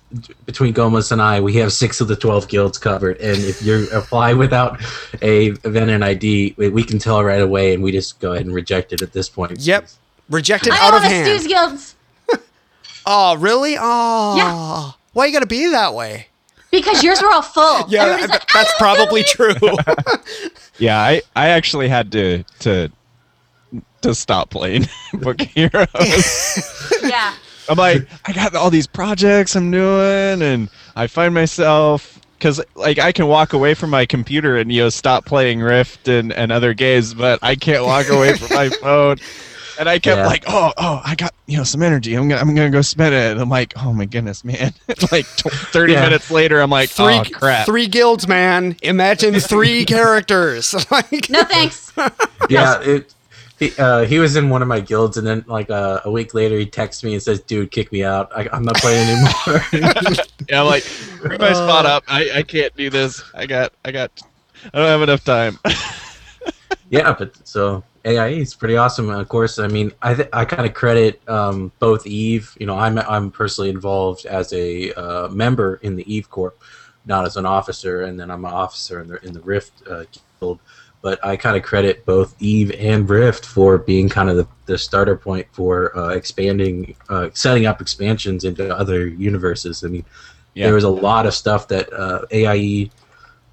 [0.46, 3.18] between Gomez and I, we have six of the twelve guilds covered.
[3.20, 4.80] And if you apply without
[5.22, 8.54] a event ID, we, we can tell right away, and we just go ahead and
[8.54, 9.60] reject it at this point.
[9.60, 9.88] Yep.
[10.30, 11.28] Rejected I out own of a hand.
[11.42, 11.96] Stu's Guilds
[13.06, 13.76] Oh, really?
[13.80, 14.36] Oh.
[14.38, 14.92] Yeah.
[15.14, 16.28] Why you gotta be that way?
[16.74, 17.86] Because yours were all full.
[17.90, 19.54] Yeah, that- like, that's probably true.
[20.80, 22.92] Yeah, I, I actually had to to
[24.02, 27.00] to stop playing Book Heroes.
[27.04, 27.34] Yeah.
[27.70, 32.98] I'm like, I got all these projects I'm doing, and I find myself because like
[33.00, 36.52] I can walk away from my computer and you know stop playing Rift and, and
[36.52, 39.18] other games, but I can't walk away from my phone.
[39.84, 40.28] And I kept Yeah.
[40.28, 42.16] like, oh, oh, I got you know some energy.
[42.16, 43.32] I'm gonna I'm gonna go spend it.
[43.34, 44.74] And I'm like, oh my goodness, man!
[45.12, 46.02] like tw- 30 Yeah.
[46.04, 47.66] minutes later, I'm like, three, oh crap.
[47.66, 48.78] three guilds, man.
[48.82, 50.74] Imagine three characters.
[50.92, 51.92] like, No thanks.
[52.50, 52.80] yeah.
[52.82, 53.14] It,
[53.60, 56.34] he, uh, he was in one of my guilds, and then like uh, a week
[56.34, 58.32] later, he texts me and says, "Dude, kick me out.
[58.34, 60.86] I, I'm not playing anymore." Yeah, I'm like,
[61.22, 62.04] bring my spot up.
[62.08, 63.22] I, I can't do this.
[63.36, 64.12] I got I got
[64.74, 65.60] I don't have enough time.
[66.90, 69.10] yeah, but so AIE is pretty awesome.
[69.10, 72.56] Of course, I mean, I th- I kind of credit um, both Eve.
[72.60, 76.62] You know, I'm I'm personally involved as a uh, member in the Eve Corp,
[77.06, 80.04] not as an officer, and then I'm an officer in the in the Rift uh,
[80.40, 80.60] guild.
[81.02, 84.78] But I kind of credit both Eve and Rift for being kind of the, the
[84.78, 89.84] starter point for uh, expanding, uh, setting up expansions into other universes.
[89.84, 90.06] I mean,
[90.54, 90.68] Yeah.
[90.68, 92.90] there was a lot of stuff that uh, AIE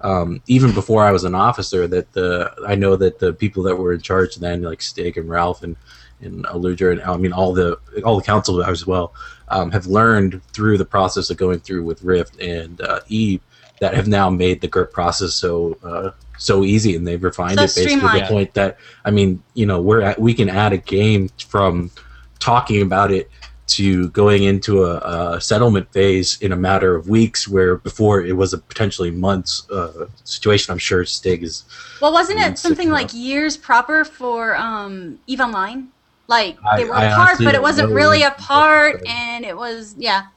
[0.03, 3.75] um, even before I was an officer, that the I know that the people that
[3.75, 5.75] were in charge then, like Stigg and Ralff and
[6.21, 9.13] and Alludra, and I mean all the all the council as well,
[9.49, 13.41] um, have learned through the process of going through with Rift and uh, Eve
[13.79, 17.63] that have now made the GURP process so uh, so easy, and they've refined So
[17.63, 20.73] it basically to the point that I mean, you know, we're at, we can add
[20.73, 21.91] a game from
[22.39, 23.29] talking about it
[23.75, 28.35] to going into a, a settlement phase in a matter of weeks, where before it
[28.35, 30.71] was a potentially months uh, situation.
[30.71, 31.63] I'm sure Stigg is.
[32.01, 35.87] Well, wasn't it something like years proper for um, Eve Online?
[36.27, 39.55] Like they I- were I apart, honestly but it wasn't know really apart, and it
[39.55, 40.27] was yeah.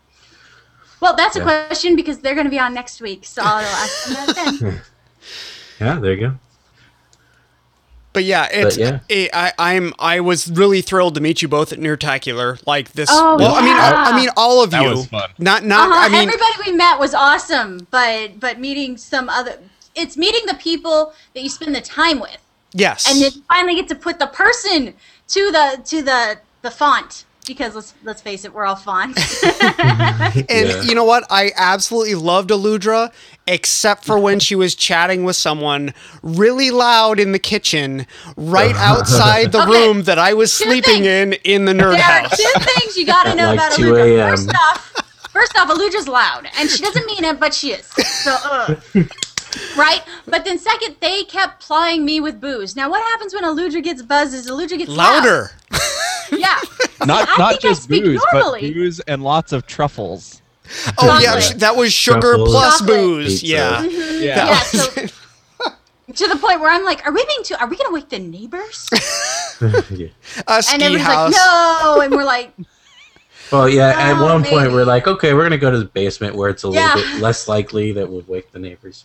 [1.00, 1.66] Well, that's a Yeah.
[1.66, 4.80] question because they're going to be on next week, so I'll ask them that then.
[5.80, 6.34] Yeah, there you go.
[8.14, 9.00] But yeah, it's yeah.
[9.08, 12.64] It, I I'm I was really thrilled to meet you both at Nerdtacular.
[12.64, 13.10] Like this.
[13.12, 14.04] Oh, well, I mean, yeah.
[14.06, 14.90] I, I mean, all of That you.
[14.90, 15.30] was fun.
[15.38, 15.90] Not not.
[15.90, 19.58] Uh-huh, I mean, everybody we met was awesome, but but meeting some other,
[19.96, 22.38] it's meeting the people that you spend the time with,
[22.72, 23.10] yes.
[23.10, 24.94] and then finally get to put the person
[25.28, 29.42] to the to the the font because let's let's face it, we're all fonts.
[30.48, 30.82] And Yeah.
[30.82, 31.24] you know what?
[31.30, 33.12] I absolutely loved Alludra,
[33.46, 39.52] except for when she was chatting with someone really loud in the kitchen, right outside
[39.52, 41.06] the Okay, room that I was two sleeping things.
[41.06, 42.36] in in the nerd There are house.
[42.36, 44.30] two things you got to know like about Alludra.
[44.30, 47.86] First off, first off, Alludra's loud, and she doesn't mean it, but she is.
[47.86, 48.74] So, uh,
[49.76, 50.02] right?
[50.26, 52.74] But then second, they kept plying me with booze.
[52.76, 54.34] Now, what happens when Alludra gets buzzed?
[54.34, 55.48] Is Alludra gets loud.
[56.40, 56.66] Louder.
[56.80, 56.86] Yeah.
[57.06, 58.60] Not I not just booze, normally.
[58.68, 60.40] but booze and lots of truffles.
[60.98, 62.48] Oh yeah, that was sugar Truffles.
[62.50, 62.96] plus Chocolate.
[62.96, 63.40] booze.
[63.42, 63.46] Pizza.
[63.46, 63.82] Yeah.
[63.82, 64.22] Mm-hmm.
[64.22, 64.46] Yeah.
[64.46, 64.58] Yeah.
[64.60, 64.86] So,
[66.14, 67.56] to the point where I'm like, are we being too?
[67.60, 68.88] Are we gonna wake the neighbors?
[69.60, 70.08] Yeah.
[70.46, 71.32] A And ski everyone's house.
[71.34, 72.52] like, no, and we're like,
[73.52, 73.88] Well, yeah.
[73.90, 76.64] At Oh, one point, we're like, okay, we're gonna go to the basement where it's
[76.64, 76.94] a Yeah.
[76.94, 79.04] little bit less likely that we'll wake the neighbors.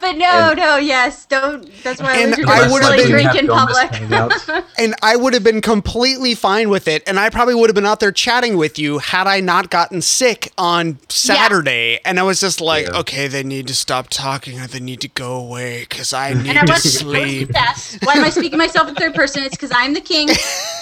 [0.00, 1.68] But no, And- no, yes, don't.
[1.82, 4.64] That's why And I doesn't would've really been- drink in public.
[4.78, 7.86] And I would have been completely fine with it, and I probably would have been
[7.86, 12.00] out there chatting with you had I not gotten sick on Saturday.
[12.04, 12.98] And I was just like, Yeah.
[13.00, 16.48] okay, they need to stop talking or they need to go away because I need
[16.48, 17.50] And I to was sleep.
[17.54, 17.98] Yes.
[18.02, 19.42] Why am I speaking myself in third person?
[19.44, 20.26] It's because I'm the king,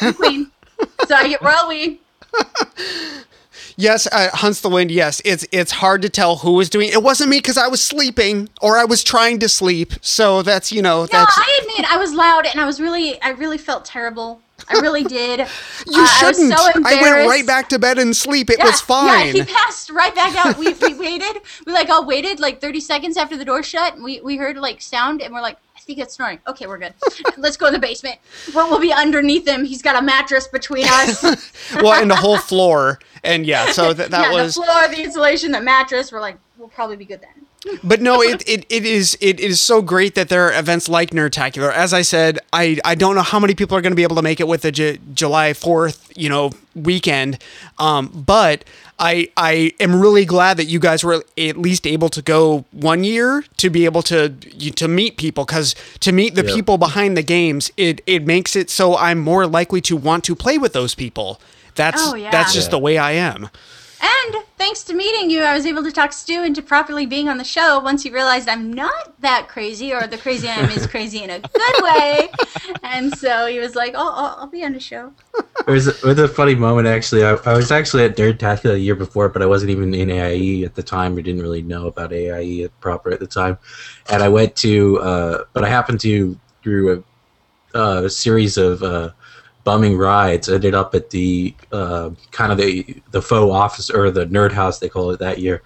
[0.01, 0.51] the queen.
[1.07, 2.01] So I get royal we.
[3.77, 4.91] Yes, uh, Hunts the Wind.
[4.91, 6.89] Yes, it's it's hard to tell who was doing.
[6.91, 9.93] It wasn't me because I was sleeping or I was trying to sleep.
[10.01, 13.21] So that's you know No, that's I admit I was loud and I was really,
[13.23, 14.41] I really felt terrible.
[14.69, 15.41] I really did.
[15.87, 16.57] you Uh, I shouldn't.
[16.57, 18.49] so I, went right back to bed and sleep.
[18.49, 19.35] It Yeah, was fine.
[19.35, 20.57] Yeah, he passed right back out.
[20.57, 21.43] We, we waited.
[21.67, 23.95] We like all waited like 30 seconds after the door shut.
[23.95, 26.41] And we, we heard like sound and we're like, I think it's snoring.
[26.47, 26.95] Okay, we're good.
[27.37, 28.17] Let's go in the basement.
[28.55, 29.65] We'll, we'll be underneath him.
[29.65, 31.23] He's got a mattress between us.
[31.75, 33.01] well, and the whole floor.
[33.25, 34.55] And yeah, so th- that yeah, was.
[34.55, 36.13] the floor, the insulation, the mattress.
[36.13, 37.47] We're like, we'll probably be good then.
[37.85, 41.11] But no, it, it, it is it is so great that there are events like
[41.11, 41.73] Nerdtacular.
[41.73, 44.17] As I said, I, I don't know how many people are going to be able
[44.17, 47.39] to make it with the J- July Fourth, you know, weekend.
[47.79, 48.65] Um, but
[48.99, 53.05] I I am really glad that you guys were at least able to go one
[53.05, 56.55] year to be able to you, to meet people because to meet the Yeah.
[56.57, 60.35] people behind the games, it it makes it so I'm more likely to want to
[60.35, 61.41] play with those people.
[61.77, 62.31] That's Oh, yeah.
[62.33, 62.71] that's just Yeah.
[62.73, 63.49] the way I am.
[64.03, 67.39] And thanks to meeting you, I was able to talk Stu into properly being on
[67.39, 70.89] the show once he realized I'm not that crazy, or the crazy I am is
[70.89, 72.29] crazy in a good way.
[72.83, 75.13] And so he was like, oh, I'll, I'll be on the show.
[75.67, 77.25] There's a, there's a funny moment actually.
[77.25, 80.65] I, I was actually at Nerdtacular the year before, but I wasn't even in AIE
[80.65, 81.17] at the time.
[81.17, 83.57] or didn't really know about AIE proper at the time.
[84.11, 87.05] And I went to, uh, but I happened to through
[87.73, 89.11] a, uh, series of uh,
[89.65, 90.49] bumming rides.
[90.49, 94.79] Ended up at the uh, kind of the the faux office or the nerd house
[94.79, 95.63] they call it that year.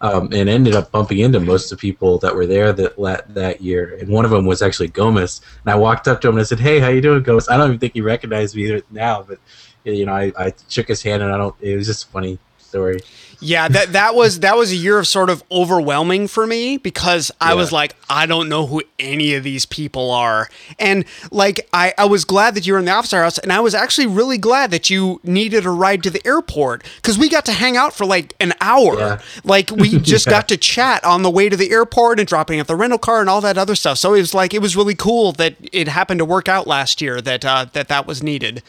[0.00, 2.94] Um, and ended up bumping into most of the people that were there that
[3.34, 5.40] that year, and one of them was actually Gomez.
[5.64, 7.56] And I walked up to him and I said, "Hey, how you doing, Gomez?" I
[7.56, 9.38] don't even think he recognized me now, but
[9.84, 11.54] you know, I, I shook his hand and I don't.
[11.60, 13.00] It was just a funny story.
[13.40, 17.30] Yeah, that that was that was a year of sort of overwhelming for me because
[17.40, 20.48] I was like, I don't know who any of these people are.
[20.80, 23.60] And like I, I was glad that you were in the officer house and I
[23.60, 27.44] was actually really glad that you needed a ride to the airport because we got
[27.44, 28.98] to hang out for like an hour.
[28.98, 29.20] Yeah.
[29.44, 30.32] Like we just Yeah.
[30.32, 33.20] got to chat on the way to the airport and dropping off the rental car
[33.20, 33.98] and all that other stuff.
[33.98, 37.00] So it was like it was really cool that it happened to work out last
[37.00, 38.64] year that uh, that that was needed.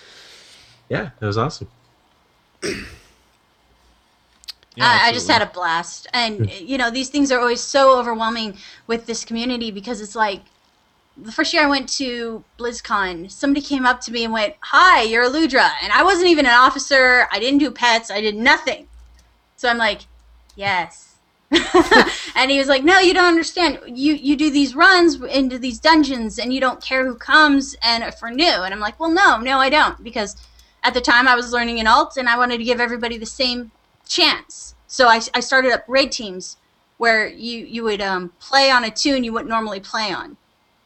[0.89, 1.69] Yeah, it was awesome.
[4.79, 6.07] Yeah, I, I just had a blast.
[6.13, 8.57] And, you know, these things are always so overwhelming
[8.87, 10.41] with this community because it's like
[11.17, 15.03] the first year I went to BlizzCon, somebody came up to me and went, Hi,
[15.03, 15.69] you're Alludra.
[15.83, 17.27] And I wasn't even an officer.
[17.31, 18.09] I didn't do pets.
[18.09, 18.87] I did nothing.
[19.57, 20.01] So I'm like,
[20.55, 21.15] Yes.
[22.35, 23.79] and he was like, No, you don't understand.
[23.87, 28.03] You you do these runs into these dungeons and you don't care who comes and
[28.03, 28.45] uh, if we're new.
[28.45, 30.01] And I'm like, Well, no, no, I don't.
[30.03, 30.37] Because
[30.83, 33.25] at the time I was learning an alt and I wanted to give everybody the
[33.25, 33.71] same
[34.09, 34.75] chance.
[34.87, 36.57] So I, I started up raid teams
[36.97, 40.35] where you, you would um, play on a toon you wouldn't normally play on.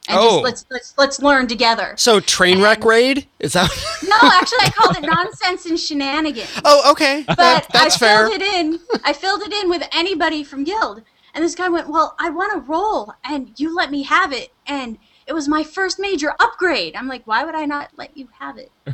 [0.09, 0.29] And Oh.
[0.29, 1.95] just let's let's let's learn together.
[1.97, 3.69] So train wreck raid is that?
[4.03, 6.49] No, actually I called it nonsense and shenanigans.
[6.65, 7.23] oh, okay.
[7.25, 8.27] But That- that's I fair.
[8.27, 8.79] filled it in.
[9.05, 11.01] I filled it in with anybody from guild.
[11.33, 14.51] And this guy went, "Well, I want to roll, and you let me have it."
[14.67, 14.97] And
[15.27, 16.95] it was my first major upgrade.
[16.95, 18.71] I'm like, "Why would I not let you have it?"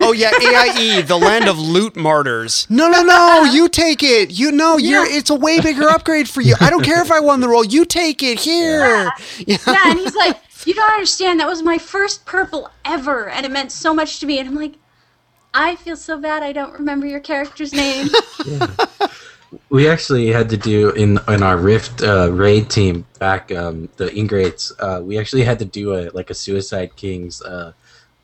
[0.00, 2.66] Oh yeah, AIE, the land of loot martyrs.
[2.68, 4.30] No, no, no, you take it.
[4.38, 6.54] You know, you're it's a way bigger upgrade for you.
[6.60, 7.64] I don't care if I won the role.
[7.64, 9.10] You take it here.
[9.46, 9.56] Yeah.
[9.66, 11.40] yeah, and he's like, "You don't understand.
[11.40, 14.54] That was my first purple ever, and it meant so much to me." And I'm
[14.54, 14.74] like,
[15.54, 16.42] "I feel so bad.
[16.42, 18.08] I don't remember your character's name."
[19.70, 24.14] We actually had to do in in our Rift uh, raid team back um, the
[24.14, 24.72] Ingrates.
[24.78, 27.72] Uh, we actually had to do a like a Suicide Kings uh,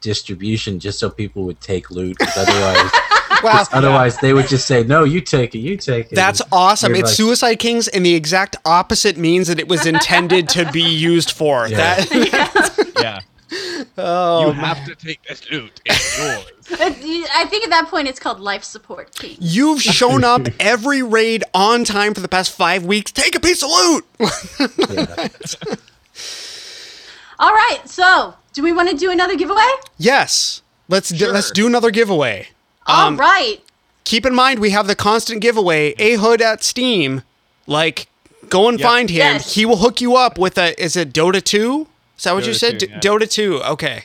[0.00, 2.18] distribution just so people would take loot.
[2.18, 2.90] 'cause Otherwise,
[3.42, 3.64] Wow.
[3.72, 5.60] otherwise they would just say, "No, you take it.
[5.60, 6.92] You take it." That's awesome.
[6.94, 10.82] It's like- Suicide Kings and the exact opposite means that it was intended to be
[10.82, 11.66] used for.
[11.68, 11.76] Yeah.
[12.04, 13.20] That yeah.
[13.98, 15.80] Oh, you have to take this loot.
[15.84, 16.59] It's yours.
[16.72, 19.36] I think at that point it's called life support king.
[19.40, 23.10] You've shown up every raid on time for the past five weeks.
[23.12, 24.04] Take a piece of loot.
[24.90, 25.28] Yeah.
[27.38, 29.66] All right, so do we want to do another giveaway?
[29.98, 30.62] yes.
[30.88, 31.32] Let's do, Sure.
[31.32, 32.48] let's do another giveaway.
[32.86, 33.58] All um, right.
[34.04, 37.22] keep in mind we have the constant giveaway Ayhood at steam
[37.68, 38.08] like
[38.48, 38.88] go and Yep.
[38.88, 39.54] find him Yes.
[39.54, 41.86] he will hook you up with a is it dota 2
[42.18, 42.98] is that what you said 2, D- yeah.
[43.00, 44.04] dota 2 okay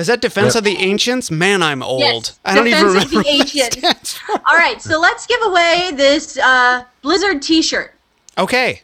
[0.00, 0.60] is that defense Yep.
[0.60, 4.18] of the ancients man i'm old Yes, i don't even Defense of remember the Ancients.
[4.28, 7.94] All right, so let's give away this uh, Blizzard T-shirt.
[8.36, 8.82] okay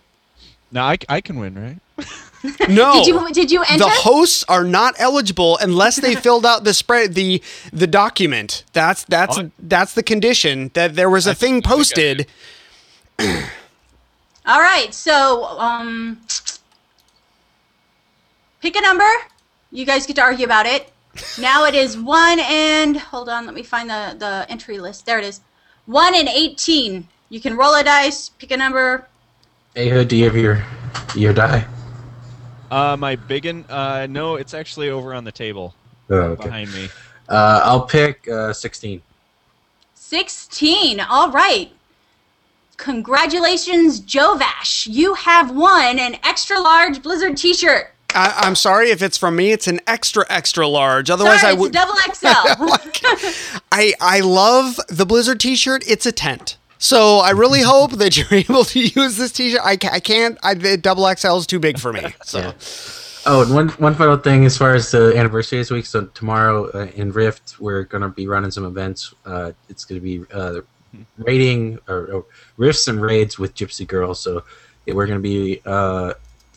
[0.73, 1.79] Now I, I can win, right?
[2.69, 3.79] no Did you did you enter?
[3.85, 7.41] the hosts are not eligible unless they filled out the spread the
[7.73, 9.51] the document that's that's What?
[9.59, 12.27] that's the condition that there was a thing think I got posted
[14.47, 16.21] All right, so um,
[18.61, 19.09] pick a number.
[19.73, 20.93] You guys get to argue about it.
[21.39, 25.07] Now it is one and hold on, let me find the the entry list.
[25.07, 25.41] There it is.
[25.87, 27.09] One and eighteen.
[27.29, 29.07] You can roll a dice, pick a number.
[29.75, 30.65] Hey, Hood, do you have your
[31.17, 31.67] your die?
[32.71, 33.65] Uh, my biggin.
[33.69, 35.75] Uh, no, it's actually over on the table
[36.11, 36.45] Oh, okay.
[36.45, 36.89] behind me.
[37.29, 39.03] Uh, I'll pick uh, sixteen.
[39.95, 41.01] 16.
[41.01, 41.73] All right.
[42.77, 44.87] Congratulations, Jovash.
[44.91, 47.55] You have won an extra large Blizzard t
[48.15, 48.35] shirt.
[48.37, 51.57] I, i'm sorry if it's from me it's an extra extra large otherwise Sorry, i
[51.57, 52.27] would a double XL.
[53.73, 55.85] I I love the Blizzard T-shirt.
[55.87, 59.61] It's a tent, so I really hope that you're able to use this T-shirt.
[59.63, 60.39] I, I can't.
[60.43, 62.15] I, the double XL is too big for me.
[62.25, 62.55] So
[63.27, 65.87] Oh, and one one final thing as far as the anniversary this week.
[65.87, 69.15] So tomorrow uh, in Rift, we're gonna be running some events.
[69.25, 70.61] Uh, it's gonna be uh,
[71.19, 72.27] raiding or, or
[72.59, 74.15] rifts and raids with Gypsy Girl.
[74.15, 74.45] So
[74.87, 76.15] we're gonna be uh,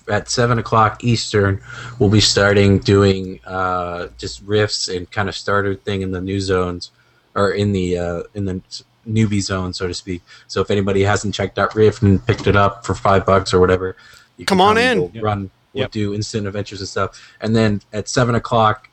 [0.10, 1.62] at seven o'clock Eastern.
[2.00, 6.40] We'll be starting doing uh, just rifts and kind of starter thing in the new
[6.40, 6.92] zones
[7.36, 8.62] or in the uh, in the
[9.08, 10.22] newbie zone, so to speak.
[10.48, 13.60] So if anybody hasn't checked out Rift and picked it up for five bucks or
[13.60, 13.96] whatever,
[14.38, 15.00] you Come on in.
[15.00, 15.24] We'll Yep.
[15.24, 15.50] run.
[15.74, 15.92] We'll Yep.
[15.92, 17.36] do instant adventures and stuff.
[17.42, 18.90] And then at seven o'clock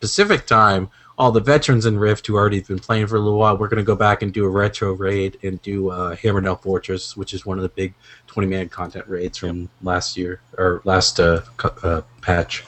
[0.00, 0.88] Pacific time,
[1.18, 3.78] all the veterans in Rift who already been playing for a little while, we're going
[3.78, 7.46] to go back and do a retro raid and do uh, Hammerknell Fortress, which is
[7.46, 7.94] one of the big
[8.26, 12.64] twenty man content raids from last year or last uh, cu- uh, patch.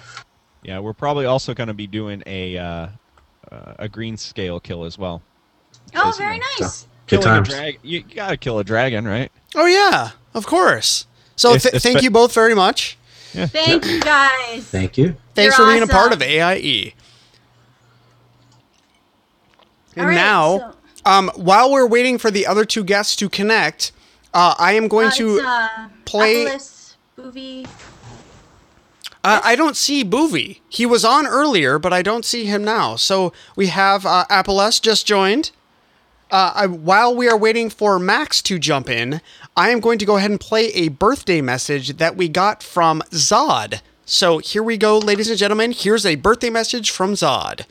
[0.63, 2.89] Yeah, we're probably also going to be doing a uh,
[3.53, 5.23] uh, a Greenscale kill as well.
[5.95, 6.87] oh, very nice.
[7.07, 7.49] Good Killing a times.
[7.49, 9.31] drag- you gotta kill a dragon, right?
[9.55, 11.07] oh yeah, of course.
[11.37, 12.99] So th- thank you both very much.
[13.33, 13.47] Yeah.
[13.47, 14.65] Thank you guys.
[14.65, 15.15] Thank you.
[15.35, 16.95] Thanks You're for being a part of AIE.
[19.99, 20.75] And right, now so-
[21.05, 23.93] Um, while we're waiting for the other two guests to connect,
[24.35, 25.41] uh, I am going Uh, to.
[25.41, 25.69] uh,
[26.05, 26.59] play-
[27.19, 27.67] Bouvi.
[29.25, 30.61] Uh, I don't see Bouvi.
[30.69, 32.97] He was on earlier, but I don't see him now.
[32.97, 35.51] So we have uh, Apple just joined.
[36.31, 39.21] Uh, I, while we are waiting for Max to jump in,
[39.57, 43.03] I am going to go ahead and play a birthday message that we got from
[43.13, 43.81] Zod.
[44.05, 45.73] So here we go, ladies and gentlemen.
[45.73, 47.63] Here's a birthday message from Zod.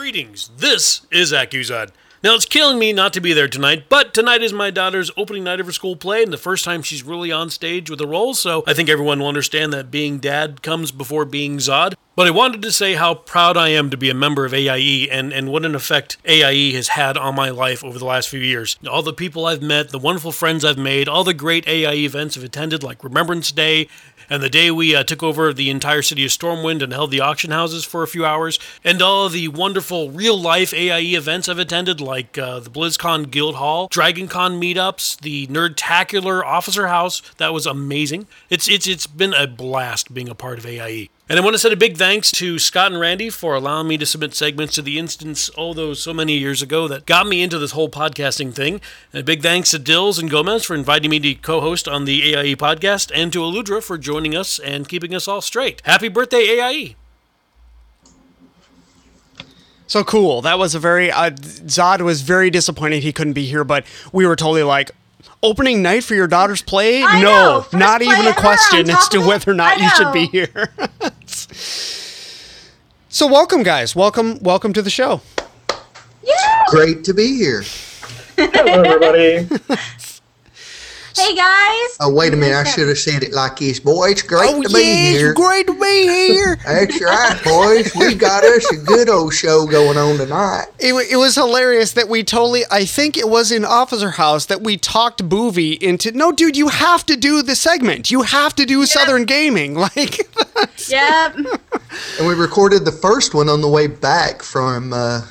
[0.00, 1.90] Greetings, this is Acuzod.
[2.22, 5.44] Now, it's killing me not to be there tonight, but tonight is my daughter's opening
[5.44, 8.06] night of her school play and the first time she's really on stage with a
[8.06, 11.94] role, so I think everyone will understand that being dad comes before being Zod.
[12.16, 15.08] But I wanted to say how proud I am to be a member of AIE
[15.10, 18.40] and, and what an effect AIE has had on my life over the last few
[18.40, 18.78] years.
[18.86, 22.36] All the people I've met, the wonderful friends I've made, all the great AIE events
[22.36, 23.88] I've attended, like Remembrance Day,
[24.30, 27.20] and the day we uh, took over the entire city of Stormwind and held the
[27.20, 31.58] auction houses for a few hours, and all the wonderful real life AIE events I've
[31.58, 37.20] attended, like uh, the BlizzCon Guild Hall, Dragon Con meetups, the Nerdtacular Officer House.
[37.38, 38.28] That was amazing.
[38.48, 41.10] It's it's it's been a blast being a part of AIE.
[41.30, 43.96] And I want to send a big thanks to Scott and Randy for allowing me
[43.98, 47.56] to submit segments to the instance, those so many years ago that got me into
[47.56, 48.80] this whole podcasting thing.
[49.12, 52.04] And a big thanks to Dills and Gomez for inviting me to co host on
[52.04, 55.80] the AIE podcast, and to Alludra for joining us and keeping us all straight.
[55.84, 56.58] Happy birthday.
[56.58, 56.96] AIE!
[59.86, 60.42] So cool.
[60.42, 64.26] That was a very uh, Zod was very disappointed he couldn't be here, but we
[64.26, 64.90] were totally like
[65.42, 67.02] opening night for your daughter's play.
[67.02, 70.26] I no, know, not even a question as to whether or not you should be
[70.26, 70.72] here.
[73.08, 73.96] so welcome, guys.
[73.96, 75.20] Welcome, welcome to the show.
[76.22, 76.64] Yeah!
[76.68, 77.62] Great to be here.
[78.36, 79.48] Hello, everybody.
[81.16, 81.96] Hey guys!
[82.00, 82.54] Oh, wait a minute.
[82.56, 83.80] I should have said it like this.
[83.80, 85.30] Boy, it's great oh to be yeah, here.
[85.30, 86.56] it's great to be here.
[86.64, 87.92] That's right, boys.
[87.96, 90.66] We got us a good old show going on tonight.
[90.78, 94.62] It, it was hilarious that we totally, I think it was in Officer House that
[94.62, 98.10] we talked Bouvi into, no, dude, you have to do the segment.
[98.10, 99.74] You have to do Southern Gaming.
[99.80, 100.18] Like,
[100.88, 101.36] Yep.
[102.18, 104.92] And we recorded the first one on the way back from.
[104.92, 105.22] Uh,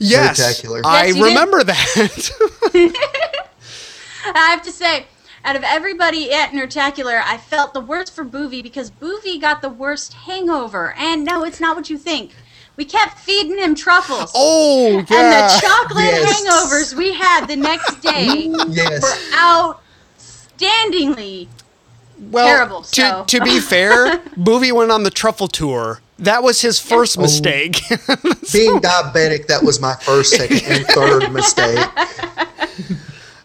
[0.00, 0.80] yes, Spectacular.
[0.84, 1.28] I Yes, you did.
[1.28, 3.30] remember that.
[4.34, 5.06] I have to say,
[5.44, 9.68] out of everybody at Nerdtacular, I felt the worst for Bouvi because Bouvi got the
[9.68, 10.94] worst hangover.
[10.96, 12.32] And no, it's not what you think.
[12.76, 14.32] We kept feeding him truffles.
[14.34, 16.42] oh, and the chocolate Yes.
[16.44, 19.02] hangovers we had the next day yes.
[19.02, 20.16] were
[20.58, 21.48] outstandingly
[22.18, 26.00] well, terrible, To, so- to be fair, Bouvi went on the truffle tour.
[26.18, 27.22] That was his first oh.
[27.22, 27.82] mistake.
[28.52, 31.78] Being diabetic, that was my first, second, and third mistake.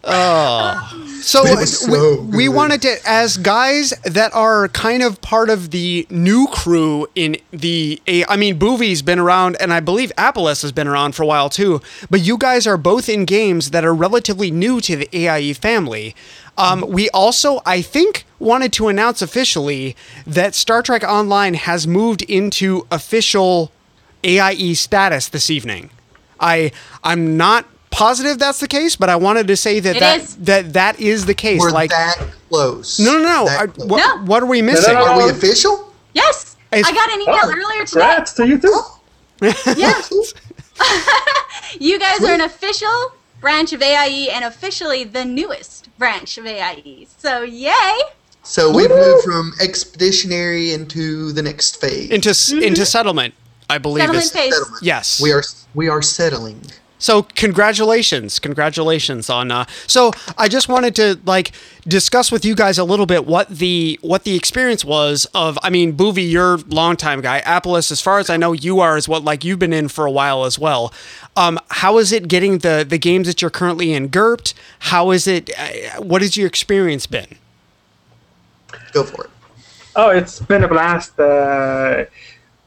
[0.04, 5.50] So, It was we, so we wanted to, as guys that are kind of part
[5.50, 10.12] of the new crew in the, A- I mean, Bouvi's been around, and I believe
[10.18, 11.82] Apolas has been around for a while too.
[12.10, 16.16] But you guys are both in games that are relatively new to the AIE family.
[16.58, 19.96] Um, we also, I think, wanted to announce officially
[20.26, 23.72] that Star Trek Online has moved into official
[24.24, 25.90] AIE status this evening.
[26.40, 26.72] I
[27.04, 30.36] I'm not positive that's the case, but I wanted to say that It that, is.
[30.38, 31.60] that that is the case.
[31.60, 32.18] We're like that
[32.50, 33.00] close.
[33.00, 33.46] no, no, no.
[33.46, 34.26] That I, what, No.
[34.26, 34.94] what are we missing?
[34.94, 35.12] no, no.
[35.12, 35.94] Are we official?
[36.14, 38.02] Yes, It's- I got an email Oh, earlier today.
[38.02, 38.72] Congrats to you too.
[38.74, 38.96] Oh.
[39.78, 40.02] Yeah,
[41.80, 47.08] you guys are an official branch of AIE and officially the newest branch of AIE.
[47.18, 48.00] So yay!
[48.44, 52.10] So we've moved from expeditionary into the next phase.
[52.10, 52.84] Into s into mm-hmm.
[52.84, 53.34] settlement,
[53.70, 54.02] I believe.
[54.02, 54.54] Settlement is- phase.
[54.54, 54.84] Settlement.
[54.84, 55.22] Yes.
[55.22, 56.62] We are we are settling.
[57.00, 59.52] So congratulations, congratulations on.
[59.52, 61.54] Uh, so I just wanted to like
[61.88, 65.58] discuss with you guys a little bit what the what the experience was of.
[65.64, 67.42] I mean, Bouvi, you're a longtime guy.
[67.42, 70.06] Apolas, as far as I know, you are as what like you've been in for
[70.06, 70.94] a while as well.
[71.36, 74.54] Um, how is it getting the the games that you're currently in GURPT?
[74.80, 75.50] How is it?
[75.58, 77.38] Uh, what has your experience been?
[78.92, 79.32] Go for it.
[79.96, 81.18] Oh, it's been a blast.
[81.20, 82.06] Uh,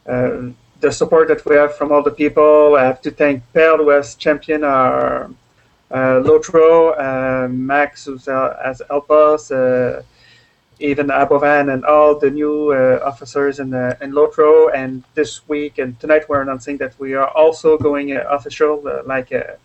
[0.06, 0.42] uh,
[0.82, 2.74] the support that we have from all the people.
[2.76, 5.30] I have to thank Pale, who has championed our
[5.90, 10.02] uh, Lotro, uh, Max, who has helped us, uh,
[10.80, 14.74] even Abovan, and all the new uh, officers in, the, in Lotro.
[14.74, 19.02] And this week and tonight, we're announcing that we are also going uh, official, uh,
[19.06, 19.56] like a,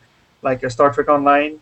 [0.43, 1.59] like a Star Trek Online.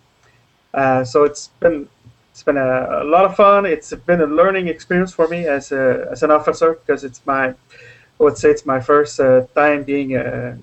[0.73, 1.87] Uh, so it's been
[2.31, 3.65] it's been a, a lot of fun.
[3.65, 7.53] It's been a learning experience for me as a, as an officer because it's my
[8.19, 10.57] I would say it's my first uh, time being a,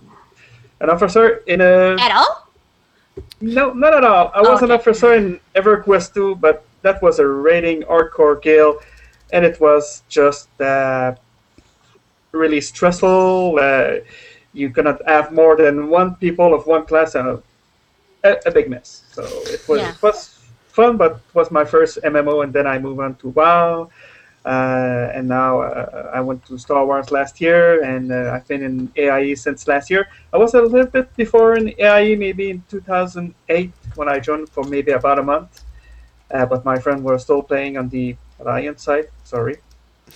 [0.81, 2.49] an officer in a At all?
[3.41, 4.31] no not at all.
[4.35, 4.81] I was an Okay.
[4.81, 8.77] officer in EverQuest 2, but that was a raiding hardcore guild,
[9.33, 11.15] and it was just uh,
[12.33, 13.59] really stressful.
[13.61, 13.97] Uh,
[14.53, 17.15] you cannot have more than one people of one class.
[17.15, 17.39] Uh,
[18.25, 19.03] a, a big mess.
[19.13, 19.91] So it was Yeah.
[19.91, 20.39] it was
[20.69, 23.91] fun, but it was my first MMO, and then I moved on to WoW.
[24.45, 28.63] Uh, and now uh, I went to Star Wars last year, and uh, I've been
[28.63, 30.09] in AIE since last year.
[30.33, 34.65] I was a little bit before in AIE, maybe in 2008 when I joined for
[34.65, 35.63] maybe about a month.
[36.31, 39.09] Uh, but my friend was still playing on the Alliance side.
[39.23, 39.59] Sorry.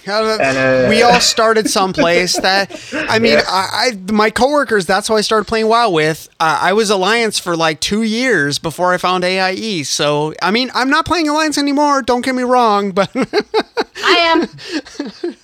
[0.09, 2.71] Uh, And, uh, we all started someplace that
[3.09, 3.45] I mean Yeah.
[3.49, 7.41] I, I my coworkers that's how I started playing WoW with uh, I was Alliance
[7.41, 11.59] for like two years before I found AIE so I mean I'm not playing Alliance
[11.59, 14.43] anymore don't get me wrong but I am.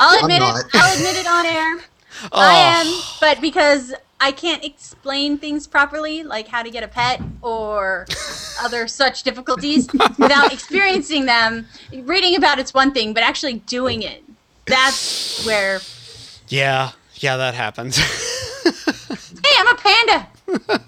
[0.00, 0.64] I'll admit it.
[0.74, 1.78] I'll admit it on air.
[2.32, 7.20] I am, but because I can't explain things properly, like how to get a pet
[7.40, 8.06] or
[8.60, 9.88] other such difficulties,
[10.18, 11.66] without experiencing them.
[11.92, 14.24] Reading about it's one thing, but actually doing it,
[14.66, 15.80] that's where.
[16.48, 17.96] yeah yeah that happens
[19.44, 20.26] Hey, I'm a panda.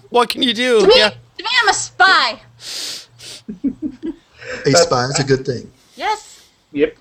[0.09, 2.39] what can you do To me, yeah to me, I'm a spy.
[4.65, 5.71] A spy is a good thing.
[5.95, 6.45] Yes.
[6.73, 6.97] Yep.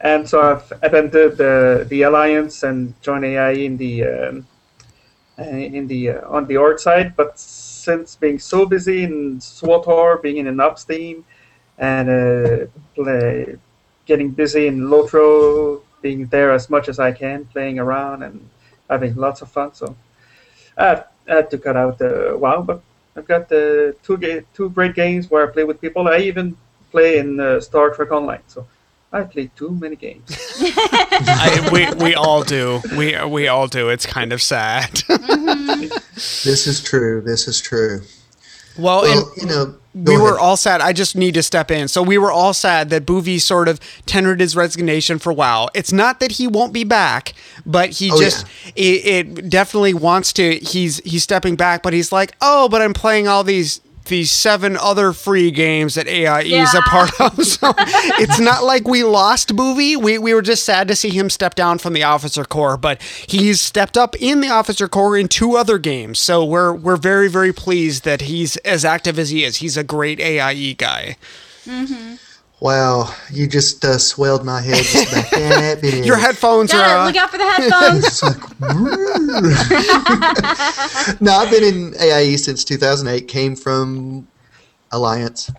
[0.00, 4.42] And so I've, I've entered the the alliance and joined AI in the um, uh,
[5.38, 10.36] in the uh, on the art side, but since being so busy in SWTOR, being
[10.36, 11.24] in an ops team,
[11.78, 13.56] and uh, play,
[14.06, 18.48] getting busy in Lotro, being there as much as I can, playing around and
[18.90, 19.74] having lots of fun.
[19.74, 19.96] So
[20.76, 22.82] I had, I had to cut out the WoW, but
[23.16, 26.08] I've got the two ga- two great games where I play with people.
[26.08, 26.56] I even
[26.90, 28.42] play in uh, Star Trek Online.
[28.46, 28.66] So
[29.12, 30.24] I play too many games.
[30.60, 35.82] I, we, we all do we we all do it's kind of sad mm-hmm.
[36.14, 37.20] This is true.
[37.20, 38.00] This is true.
[38.78, 40.80] well, and you know, go we were all sad.
[40.80, 41.88] I just need to step in.
[41.88, 45.68] So we were all sad that Bouvi sort of tendered his resignation for WoW.
[45.74, 47.34] It's not that he won't be back,
[47.66, 48.46] but he Oh, just
[48.76, 49.04] it,
[49.36, 50.56] it definitely wants to.
[50.56, 54.76] He's he's stepping back, but he's like, oh, but I'm playing all these these seven
[54.76, 57.32] other free games that AIE is a part of.
[57.52, 59.96] So it's not like we lost Bouvi.
[59.96, 63.00] We we were just sad to see him step down from the officer corps, but
[63.02, 66.18] he's stepped up in the officer corps in two other games.
[66.18, 69.56] So we're we're very very pleased that he's as active as he is.
[69.56, 71.16] He's a great AIE guy.
[71.64, 72.14] Mm-hmm.
[72.62, 76.04] Wow, you just uh, swelled my head just by that bit.
[76.06, 76.78] Your headphones are.
[76.78, 78.04] Gotta Uh, look out for the headphones.
[78.06, 78.38] It's like,
[81.20, 83.26] no, I've been in AIE since 2008.
[83.26, 84.28] Came from
[84.92, 85.50] Alliance.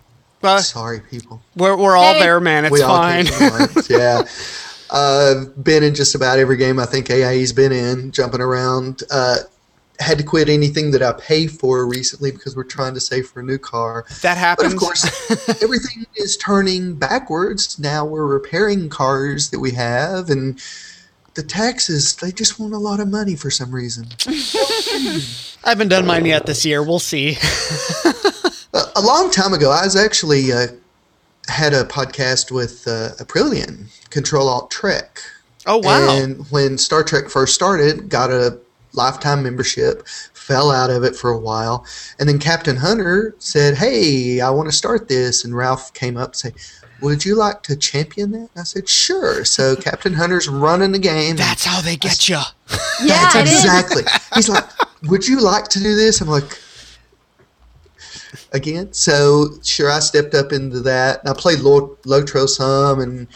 [0.42, 1.42] uh, Sorry, people.
[1.56, 2.20] we're we're all Hey.
[2.20, 2.64] there, man.
[2.64, 3.26] It's we all fine.
[3.26, 3.90] came from Alliance.
[3.90, 4.22] yeah.
[4.90, 9.02] Uh, been in just about every game I think AIE's been in, jumping around.
[9.10, 9.36] Uh,
[10.00, 13.40] had to quit anything that I pay for recently because we're trying to save for
[13.40, 14.04] a new car.
[14.22, 15.04] that But of course,
[15.62, 17.78] everything is turning backwards.
[17.78, 20.60] Now we're repairing cars that we have, and
[21.34, 24.06] the taxes, they just want a lot of money for some reason.
[24.26, 26.82] I haven't done mine yet this year.
[26.82, 27.36] We'll see.
[28.72, 30.68] a, a long time ago, I was actually uh,
[31.48, 35.20] had a podcast with uh, Aprillian, Control Alt Trek.
[35.66, 36.10] Oh wow.
[36.10, 38.58] And when Star Trek first started, got a
[38.94, 41.84] lifetime membership, fell out of it for a while,
[42.18, 46.28] and then Captain Hunter said, "Hey, I want to start this." And Ralff came up
[46.30, 46.54] and said,
[47.00, 50.98] "Would you like to champion that?" And I said, "Sure." So Captain Hunter's running the
[50.98, 51.36] game.
[51.36, 52.36] That's how they get you.
[53.02, 53.64] yeah, That's it is.
[53.64, 54.02] exactly.
[54.34, 54.64] He's like,
[55.04, 56.58] "Would you like to do this?" I'm like,
[58.52, 58.92] again.
[58.92, 61.20] So sure, I stepped up into that.
[61.20, 63.26] And I played Lo- Lotro some, and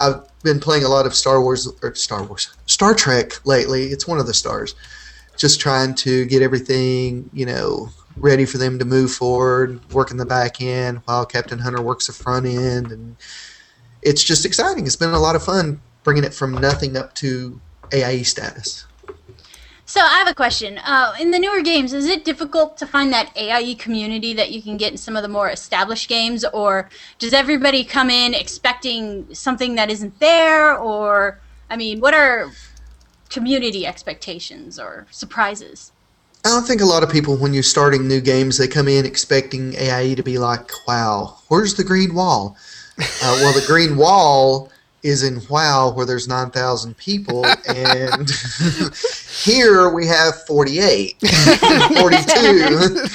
[0.00, 3.86] I've been playing a lot of Star Wars or Star Wars, Star Trek lately.
[3.86, 4.74] It's one of the stars.
[5.36, 10.24] Just trying to get everything, you know, ready for them to move forward, working the
[10.24, 13.16] back end while Captain Hunter works the front end, and
[14.02, 14.86] it's just exciting.
[14.86, 17.60] It's been a lot of fun bringing it from nothing up to
[17.92, 18.86] AIE status.
[19.88, 20.78] So I have a question.
[20.78, 24.60] Uh, in the newer games, is it difficult to find that AIE community that you
[24.60, 29.32] can get in some of the more established games, or does everybody come in expecting
[29.32, 30.76] something that isn't there?
[30.76, 31.38] Or,
[31.70, 32.50] I mean, what are
[33.30, 35.92] community expectations or surprises?
[36.44, 39.06] I don't think a lot of people, when you're starting new games, they come in
[39.06, 42.56] expecting AIE to be like, wow, where's the green wall?
[42.98, 44.72] Uh, well, the green wall
[45.06, 48.28] is in WoW where there's 9,000 people, and
[49.44, 53.06] here we have 48, 42.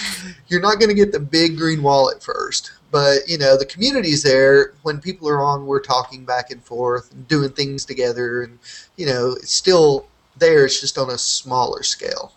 [0.47, 2.71] You're not going to get the big green wall at first.
[2.91, 4.73] But, you know, the community's there.
[4.83, 8.43] When people are on, we're talking back and forth and doing things together.
[8.43, 8.59] And,
[8.97, 10.65] you know, it's still there.
[10.65, 12.33] It's just on a smaller scale.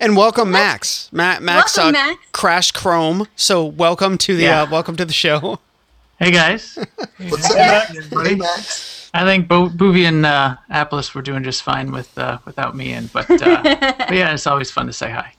[0.00, 1.08] And welcome, Max.
[1.12, 2.20] Ma- Max, Welcome, uh, Max.
[2.32, 3.28] Crash Chrome.
[3.36, 4.62] So welcome to the Yeah.
[4.62, 5.60] uh, welcome to the show.
[6.18, 6.76] Hey guys,
[7.28, 9.10] What's up, Hey, Max?
[9.14, 12.92] I think Bo- Bouvi and uh, Apples were doing just fine with uh, without me
[12.92, 15.32] in, but, uh, but yeah, it's always fun to say hi.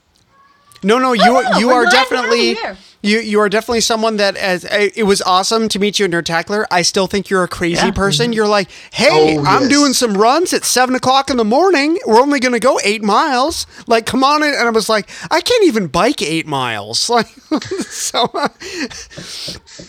[0.82, 2.77] No, no, you Oh, you we're are glad to have definitely here.
[3.01, 6.65] You you are definitely someone that as it was awesome to meet you in Nerdtacular.
[6.71, 7.91] I still think you're a crazy Yeah.
[7.91, 8.33] person.
[8.33, 9.69] You're like, hey, Oh, I'm yes.
[9.71, 11.97] doing some runs at seven o'clock in the morning.
[12.05, 13.65] We're only gonna go eight miles.
[13.87, 14.53] Like, come on in.
[14.53, 17.09] And I was like, I can't even bike eight miles.
[17.49, 18.47] Like, so uh,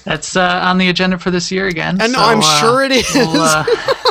[0.04, 2.00] That's uh, on the agenda for this year again.
[2.00, 3.06] And so, I'm uh, sure it is.
[3.14, 3.64] we'll, uh,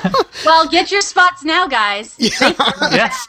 [0.46, 2.16] Well, get your spots now, guys.
[2.20, 3.28] yes,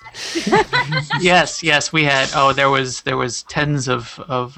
[1.20, 1.92] yes, yes.
[1.92, 2.30] We had.
[2.34, 4.56] Oh, there was there was tens of of.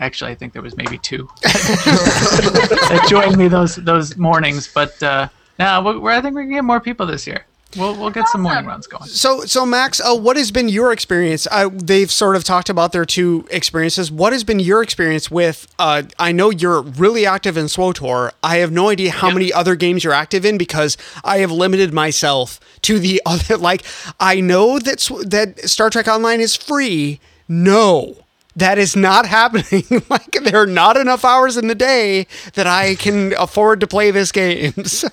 [0.00, 4.66] Actually, I think there was maybe two that joined me those those mornings.
[4.66, 5.28] But uh,
[5.58, 7.44] now we're, I think we're gonna get more people this year.
[7.76, 9.04] We'll we'll get some morning runs going.
[9.04, 11.46] So, so Max, uh, what has been your experience?
[11.50, 14.10] Uh, they've sort of talked about their two experiences.
[14.10, 15.72] What has been your experience with?
[15.78, 18.32] Uh, I know you're really active in SWTOR.
[18.42, 21.92] I have no idea how many other games you're active in because I have limited
[21.92, 23.56] myself to the other.
[23.56, 23.84] Like,
[24.18, 27.20] I know that that Star Trek Online is free.
[27.46, 28.16] No.
[28.56, 29.84] That is not happening.
[30.08, 34.10] like there are not enough hours in the day that I can afford to play
[34.10, 34.72] this game.
[34.84, 35.08] So-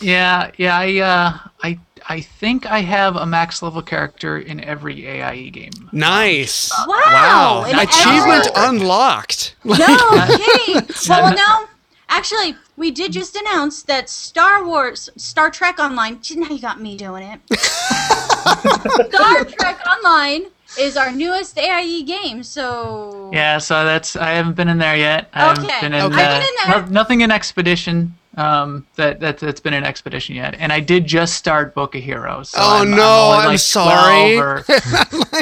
[0.00, 0.76] Yeah, yeah.
[0.78, 1.78] I uh, I
[2.08, 5.72] I think I have a max level character in every AIE game.
[5.92, 6.70] nice.
[6.86, 7.02] Wow.
[7.06, 7.64] Wow.
[7.82, 9.54] Achievement every- unlocked.
[9.64, 10.88] No kidding.
[11.08, 11.66] Well, no.
[12.08, 16.20] Actually, we did just announce that Star Wars, Star Trek Online.
[16.36, 17.40] Now you got me doing it.
[17.58, 20.44] Star Trek Online
[20.78, 22.42] is our newest AIE game.
[22.42, 25.28] So Yeah, so that's I haven't been in there yet.
[25.32, 25.80] I haven't Okay.
[25.80, 26.14] been in, Okay.
[26.24, 26.80] uh, I've been in there.
[26.82, 28.14] no- nothing in Expedition.
[28.38, 32.02] Um, that, that that's been in Expedition yet, and I did just start Book of
[32.02, 32.50] Heroes.
[32.50, 34.36] So Oh, I'm, no, only I'm like sorry.
[34.38, 34.62] Or,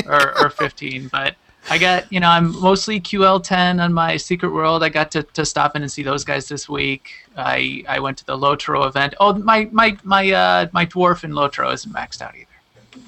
[0.07, 1.35] or, or 15, but
[1.70, 4.85] I got you know I'm mostly QL10 on my Secret World.
[4.85, 7.11] I got to, to stop in and see those guys this week.
[7.37, 9.14] I I went to the Lotro event.
[9.18, 12.47] Oh my my my uh my dwarf in Lotro isn't maxed out either.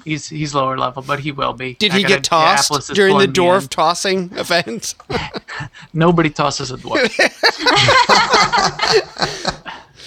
[0.07, 1.73] He's he's lower level, but he will be.
[1.73, 3.33] Did he get tossed during the me in.
[3.33, 4.95] dwarf tossing event?
[5.93, 7.11] Nobody tosses a dwarf.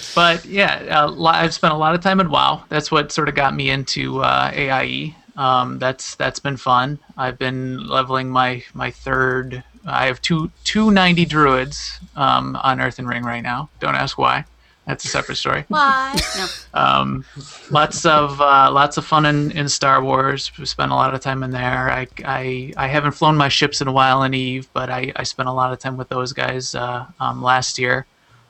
[0.15, 2.65] but yeah, uh, I've spent a lot of time in WoW.
[2.71, 5.15] That's what sort of got me into uh, AIE.
[5.37, 6.99] Um, that's that's been fun.
[7.19, 9.63] I've been leveling my my third.
[9.85, 13.69] I have two two ninety druids um, on Earthen Ring right now.
[13.81, 14.47] Don't ask why.
[14.87, 15.65] That's a separate story.
[15.69, 16.19] why?
[16.37, 16.47] No.
[16.75, 17.25] Um,
[17.71, 20.51] lots of uh, lots of fun in, in Star Wars.
[20.59, 21.91] We spent a lot of time in there.
[21.91, 25.23] I, I, I haven't flown my ships in a while in Eve, but I, I
[25.23, 28.07] spent a lot of time with those guys uh, um, last year.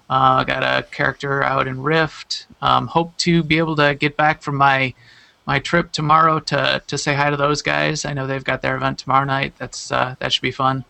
[0.09, 2.47] Uh, got a character out in Rift.
[2.63, 4.95] Um, hope to be able to get back from my
[5.47, 8.05] my trip tomorrow to, to say hi to those guys.
[8.05, 9.55] I know they've got their event tomorrow night.
[9.59, 10.85] That's uh, that should be fun.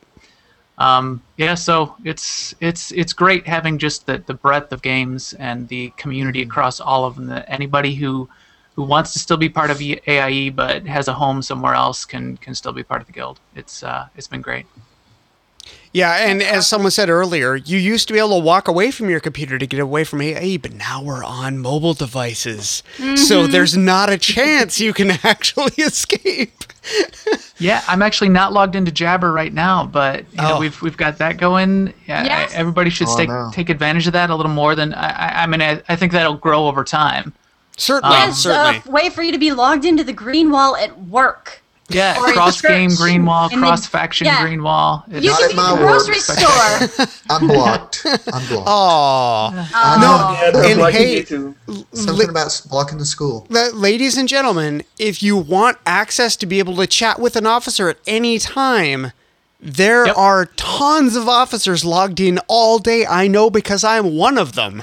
[0.80, 5.68] Um, yeah, so it's it's it's great having just the, the breadth of games and
[5.68, 7.26] the community across all of them.
[7.26, 8.30] That anybody who
[8.76, 12.38] who wants to still be part of AIE but has a home somewhere else can
[12.38, 13.40] can still be part of the guild.
[13.54, 14.64] It's uh, it's been great.
[15.92, 19.10] Yeah, and as someone said earlier, you used to be able to walk away from
[19.10, 22.82] your computer to get away from AE, but now we're on mobile devices.
[22.96, 23.50] So mm-hmm.
[23.52, 26.52] there's not a chance you can actually escape.
[27.58, 30.60] Yeah, I'm actually not logged into Jabber right now, but you know Oh.
[30.60, 31.92] we've we've got that going.
[32.06, 32.52] Yeah, Yes.
[32.54, 33.50] everybody should Oh, take no.
[33.52, 35.10] take advantage of that a little more than I.
[35.10, 37.32] I, I mean, I, I think that'll grow over time.
[37.76, 38.82] Certainly, um, Yes, certainly.
[38.86, 41.59] a way for you to be logged into the green wall at work.
[41.90, 44.42] Yeah, Or cross game green wall, And then- cross faction yeah.
[44.42, 45.04] green wall.
[45.08, 47.06] It's- You Not can at be my in the grocery store.
[47.30, 48.02] I'm blocked.
[48.04, 48.68] I'm blocked.
[48.68, 49.50] Aw.
[49.52, 49.68] Oh.
[49.74, 50.40] I know.
[50.42, 51.54] Yeah, they're and hey- me too.
[51.92, 53.46] Something about blocking the school.
[53.74, 57.88] Ladies and gentlemen, if you want access to be able to chat with an officer
[57.88, 59.12] at any time,
[59.62, 60.16] there Yep.
[60.16, 63.04] are tons of officers logged in all day.
[63.06, 64.82] I know because I'm one of them.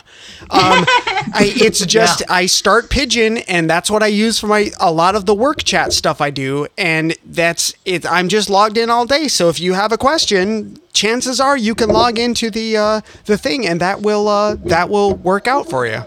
[0.51, 0.85] Um,
[1.33, 5.15] I, it's just I start Pidgin, and that's what I use for my a lot
[5.15, 8.05] of the work chat stuff I do, and that's it.
[8.05, 9.27] I'm just logged in all day.
[9.27, 13.37] So if you have a question, chances are you can log into the uh, the
[13.37, 16.01] thing, and that will uh, that will work out for you.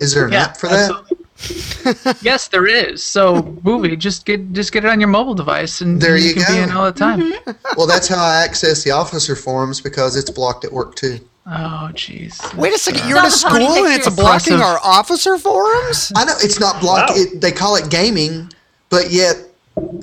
[0.00, 0.90] Is there an Yeah, app for that?
[0.90, 1.11] absolutely.
[2.22, 3.02] yes, there is.
[3.02, 6.34] So, movie, just get just get it on your mobile device, and There and you
[6.34, 6.62] can be go.
[6.62, 7.20] in all the time.
[7.20, 7.74] Mm-hmm.
[7.76, 11.18] Well, that's how I access the officer forums because it's blocked at work too.
[11.46, 12.54] Oh, jeez.
[12.56, 14.60] Wait a second, you're All at a school and it's blocking Impressive.
[14.60, 16.12] our officer forums?
[16.14, 17.10] I know it's not blocked.
[17.10, 17.16] Wow.
[17.16, 18.48] It, they call it gaming,
[18.90, 19.36] but yet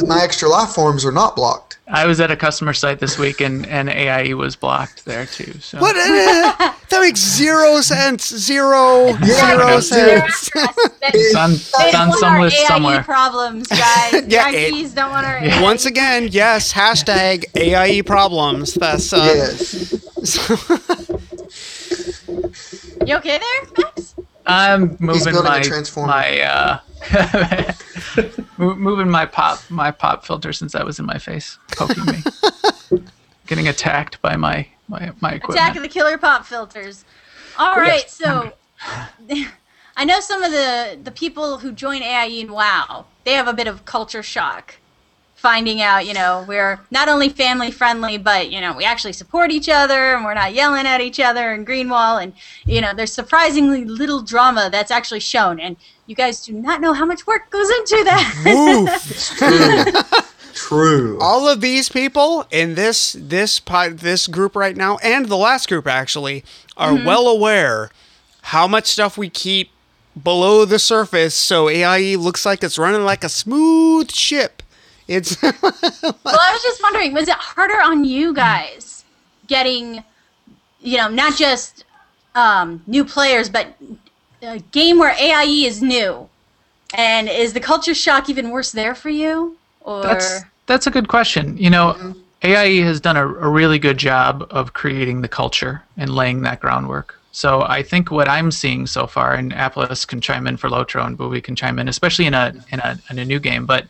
[0.06, 1.78] my extra life forums are not blocked.
[1.92, 5.54] I was at a customer site this week, and and AIE was blocked there too.
[5.60, 5.96] So What?
[5.96, 8.28] uh, that makes zero sense.
[8.30, 9.80] Zero, zero Yeah.
[9.80, 10.50] sense.
[11.02, 13.04] it's on, They it's on some our list AIE somewhere.
[13.04, 14.14] problems, guys.
[14.28, 15.62] Yeah, Yankees don't want our AIE.
[15.64, 18.76] Once again, yes, hashtag AIE problems.
[18.76, 19.94] That's, uh, yes.
[23.06, 24.14] You okay there, Max?
[24.50, 26.08] I'm moving building a my transformer.
[26.08, 26.80] my uh,
[28.58, 33.02] moving my pop my pop filter since that was in my face, poking me,
[33.48, 35.60] getting attacked by my my my equipment.
[35.60, 37.06] Attack of the Killer Pop filters.
[37.58, 38.54] All right, so
[39.96, 43.06] I know some of the the people who join AIE and WoW.
[43.26, 44.76] They have a bit of culture shock,
[45.40, 49.52] finding out you know we're not only family friendly, but you know we actually support
[49.52, 52.34] each other and we're not yelling at each other in Greenwall, and
[52.66, 56.94] you know there's surprisingly little drama that's actually shown, and you guys do not know
[56.94, 58.26] how much work goes into that.
[60.54, 61.18] True.
[61.22, 65.70] All of these people in this this pod, this group right now, and the last
[65.70, 66.44] group actually,
[66.76, 67.06] are mm-hmm.
[67.06, 67.90] well aware
[68.42, 69.72] how much stuff we keep
[70.22, 74.62] below the surface, so AIE looks like it's running like a smooth ship.
[75.10, 79.04] It's well, I was just wondering, was it harder on you guys
[79.48, 80.04] getting,
[80.82, 81.84] you know, not just
[82.36, 83.76] um, new players, but
[84.44, 86.30] a game where AIE is new?
[86.94, 89.58] And is the culture shock even worse there for you?
[89.82, 91.58] Or That's that's a good question.
[91.58, 96.14] You know, AIE has done a, a really good job of creating the culture and
[96.14, 97.20] laying that groundwork.
[97.32, 101.04] So I think what I'm seeing so far, and Apolas can chime in for Lotro,
[101.04, 103.88] and Bouvi can chime in, especially in a in a in a new game, but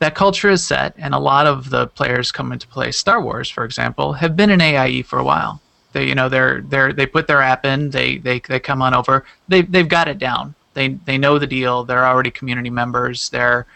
[0.00, 3.50] that culture is set, and a lot of the players coming to play Star Wars,
[3.50, 5.60] for example, have been in AIE for a while.
[5.92, 8.94] They, you know, they're they're they put their app in, they they they come on
[8.94, 10.54] over, they they've got it down.
[10.74, 11.84] They they know the deal.
[11.84, 13.30] They're already community members.
[13.30, 13.66] They're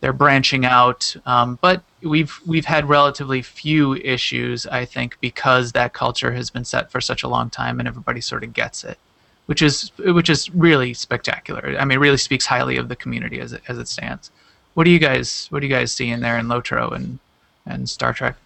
[0.00, 5.92] they're branching out, um, but we've we've had relatively few issues, I think, because that
[5.92, 8.98] culture has been set for such a long time, and everybody sort of gets it,
[9.46, 11.76] which is which is really spectacular.
[11.78, 14.30] I mean, really speaks highly of the community as it, as it stands.
[14.76, 17.18] What do you guys What do you guys see in there in Lotro and
[17.64, 18.36] and Star Trek?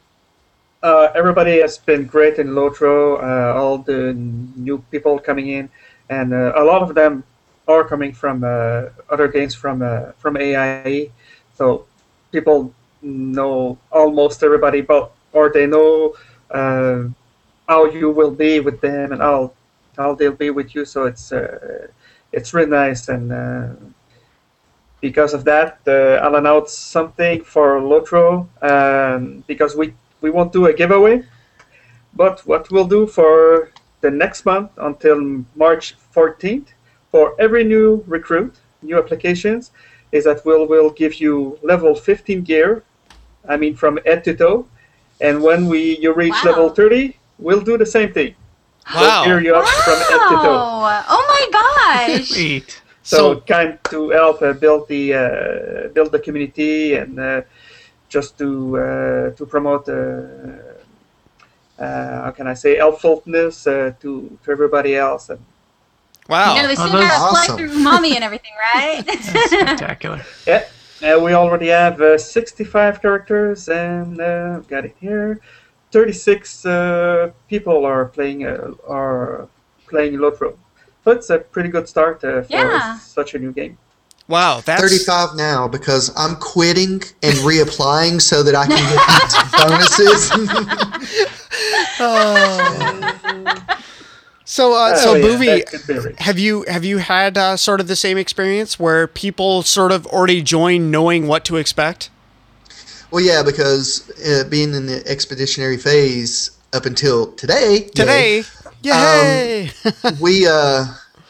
[0.81, 3.21] Uh, everybody has been great in Lotro.
[3.21, 5.69] Uh, all the new people coming in,
[6.09, 7.25] and uh, a lot of them
[7.67, 11.11] are coming from uh, other games from uh, from AIE.
[11.59, 11.87] So
[12.31, 12.73] people
[13.03, 16.15] know almost everybody, but or they know
[16.53, 17.11] uh,
[17.67, 19.51] how you will be with them and how
[19.97, 20.85] how they'll be with you.
[20.85, 21.33] So it's
[22.31, 23.33] it's really nice and.
[25.01, 30.67] Because of that, uh, I'll announce something for Lotro um, because we, we won't do
[30.67, 31.23] a giveaway.
[32.15, 33.71] But what we'll do for
[34.01, 36.69] the next month until March 14th,
[37.11, 39.71] for every new recruit, new applications,
[40.13, 42.83] is that we'll, we'll give you level 15 gear,
[43.49, 44.67] I mean from head to toe.
[45.21, 46.51] And when we you reach Wow.
[46.51, 48.35] level 30, we'll do the same thing.
[48.93, 49.25] We'll Wow.
[49.25, 50.59] gear you up from head to toe.
[50.81, 51.05] wow!
[51.09, 52.29] Oh my gosh!
[52.29, 52.80] Sweet.
[53.11, 57.43] So, So- kind to help uh, build the uh, build the community and uh,
[58.15, 58.49] just to
[58.79, 59.97] uh, to promote uh,
[61.79, 64.11] uh, how can I say helpfulness uh, to
[64.45, 65.25] to everybody else.
[65.33, 65.41] And
[66.29, 66.55] wow.
[66.55, 69.03] You know, they Oh, still those- gotta fly through mommy and everything, right?
[69.51, 70.21] Spectacular.
[70.47, 70.63] yeah,
[71.03, 75.41] uh, we already have uh, 65 characters and uh, I've got it here.
[75.91, 79.49] 36 uh, people are playing uh, are
[79.89, 80.55] playing Lotro.
[81.05, 82.99] So it's a pretty good start uh, for Yeah.
[82.99, 83.79] such a new game.
[84.29, 89.51] Wow, that's 35 now because I'm quitting and reapplying so that I can get these
[89.59, 90.31] bonuses.
[94.45, 94.75] so.
[94.75, 96.21] Uh, so, Oh, yeah, Bouvi, that could be right.
[96.21, 100.07] have you have you had uh, sort of the same experience where people sort of
[100.07, 102.11] already join knowing what to expect?
[103.11, 108.45] well, yeah, because uh, being in the expeditionary phase up until today, Today,
[108.83, 109.71] yay!
[110.21, 110.87] we uh,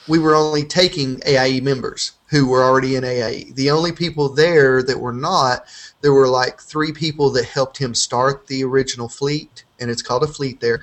[0.08, 3.52] we were only taking AIE members who were already in AIE.
[3.54, 5.64] The only people there that were not,
[6.00, 10.22] there were like three people that helped him start the original fleet, and it's called
[10.22, 10.82] a fleet there.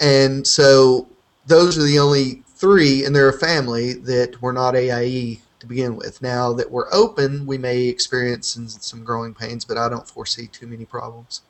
[0.00, 1.08] And so
[1.46, 5.96] those are the only three, and they're a family that were not AIE to begin
[5.96, 6.20] with.
[6.22, 10.66] Now that we're open, we may experience some growing pains, but I don't foresee too
[10.66, 11.42] many problems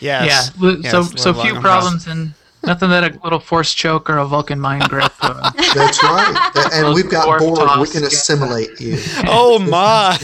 [0.00, 0.22] Yeah.
[0.62, 2.32] l- Yes, so so few problems and
[2.62, 5.12] nothing that a little force choke or a Vulcan mind grip.
[5.20, 6.50] Uh, That's right.
[6.54, 7.80] That- and we've got dwarf Borg.
[7.80, 8.98] We can assimilate you.
[9.26, 10.18] Oh my!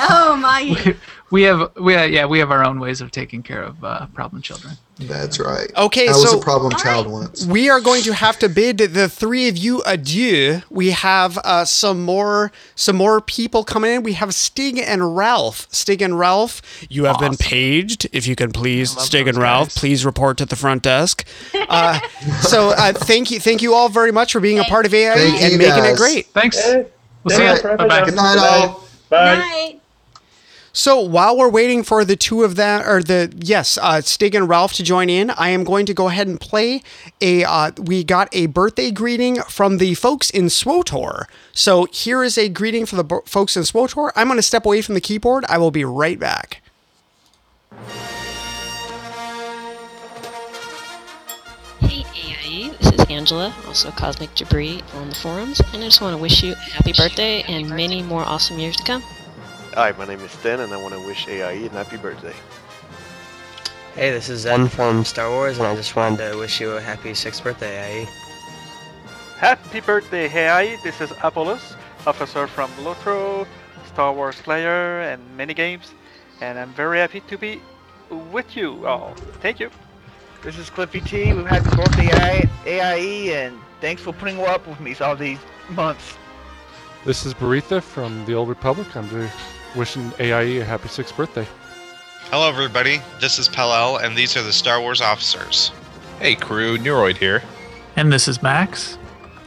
[0.00, 0.96] Oh my!
[1.30, 4.06] We have we uh, yeah we have our own ways of taking care of uh,
[4.08, 4.74] problem children.
[4.98, 5.70] That's right.
[5.76, 7.28] Okay, I was a problem child Alright.
[7.28, 7.46] once.
[7.46, 10.60] we are going to have to bid the three of you adieu.
[10.68, 14.02] We have uh, some more some more people coming in.
[14.02, 15.72] We have Stigg and Ralff.
[15.74, 18.08] Stigg and Ralff, you have been paged.
[18.12, 19.78] If you can please, Stigg those and Ralff, guys.
[19.78, 21.26] please report to the front desk.
[21.70, 22.00] Uh,
[22.40, 25.12] so uh, thank you, thank you all very much for being a part of AI
[25.14, 26.26] and you, making it great.
[26.28, 26.58] Thanks.
[26.60, 26.86] Hey,
[27.22, 27.48] We'll see you.
[27.50, 28.04] right, Bye bye.
[28.04, 28.66] Good night, Bye.
[28.66, 28.84] all.
[29.08, 29.34] Bye.
[29.36, 29.79] Night.
[30.72, 34.48] So while we're waiting for the two of them, or the yes, uh, Stigg and
[34.48, 36.82] Ralff to join in, I am going to go ahead and play
[37.20, 37.44] a.
[37.44, 41.24] Uh, we got a birthday greeting from the folks in SWTOR.
[41.52, 44.12] So here is a greeting for the bo- folks in SWTOR.
[44.14, 45.44] I'm going to step away from the keyboard.
[45.48, 46.62] I will be right back.
[51.80, 56.14] Hey AIE, this is Angela, also Cosmic Debris on the forums, and I just want
[56.14, 59.02] to wish you a happy birthday and many more awesome years to come.
[59.74, 62.34] Hi, my name is Sten, and I want to wish AIE a happy birthday.
[63.94, 66.80] Hey, this is Zen from Star Wars, and I just wanted to wish you a
[66.80, 68.08] happy sixth birthday, AIE.
[69.38, 70.76] Happy birthday, AIE.
[70.82, 73.46] This is Apolas, officer from Lotro,
[73.86, 75.94] Star Wars player, and many games,
[76.40, 77.60] and I'm very happy to be
[78.32, 79.14] with you all.
[79.40, 79.70] Thank you.
[80.42, 81.32] This is Cliffy T.
[81.32, 82.10] We've had the birthday
[82.66, 85.38] AIE, and thanks for putting up with me all these
[85.68, 86.16] months.
[87.04, 88.96] This is Baritha from the Old Republic.
[88.96, 89.32] I'm just
[89.74, 91.46] wishing AIE a happy sixth birthday.
[92.30, 93.00] Hello, everybody.
[93.20, 95.72] This is Pelel, and these are the Star Wars officers.
[96.20, 96.78] Hey, crew.
[96.78, 97.42] Neuroid here.
[97.96, 98.98] And this is Max.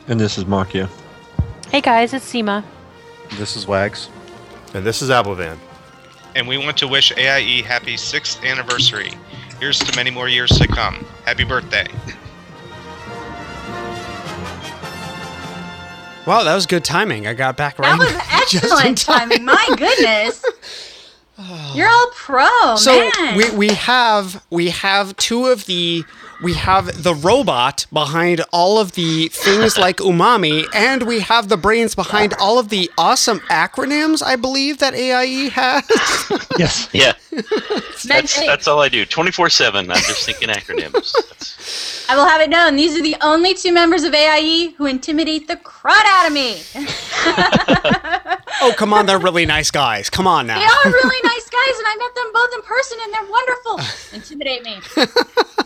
[0.07, 0.89] And this is Makia.
[1.69, 2.63] Hey guys, it's Seema.
[3.37, 4.09] This is Wags.
[4.73, 5.57] And this is Applevan.
[6.35, 9.13] And we want to wish AIE happy sixth anniversary.
[9.59, 11.05] Here's to many more years to come.
[11.25, 11.87] Happy birthday.
[16.25, 17.27] Wow, that was good timing.
[17.27, 17.97] I got back right.
[17.99, 19.29] That was excellent time.
[19.29, 19.45] timing.
[19.45, 20.43] My goodness.
[21.75, 23.35] You're all pro, so man.
[23.37, 26.03] we we have we have two of the
[26.43, 31.57] we have the robot behind all of the things like umami and we have the
[31.57, 35.83] brains behind all of the awesome acronyms i believe that aie has
[36.59, 37.13] yes Yeah.
[38.05, 39.05] That's, that's all I do.
[39.05, 39.89] 24 7.
[39.89, 42.05] I'm just thinking acronyms.
[42.09, 42.75] I will have it known.
[42.75, 46.61] These are the only two members of AIE who intimidate the crud out of me.
[48.61, 51.77] oh come on they're really nice guys come on now They are really nice guys,
[51.79, 53.79] and I met them both in person, and they're wonderful.
[54.13, 55.63] Intimidate me.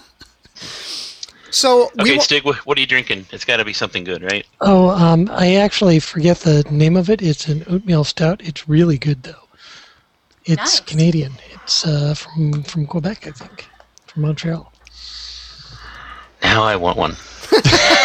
[1.49, 3.25] So Okay, Stigg, what, what are you drinking?
[3.31, 4.45] It's got to be something good, right?
[4.61, 7.21] Oh, um, I actually forget the name of it.
[7.21, 8.41] It's an oatmeal stout.
[8.43, 9.47] It's really good though.
[10.45, 10.79] It's Nice.
[10.81, 11.33] Canadian.
[11.53, 13.65] It's uh, from from Quebec, I think,
[14.07, 14.71] from Montreal.
[16.43, 17.15] Now I want one.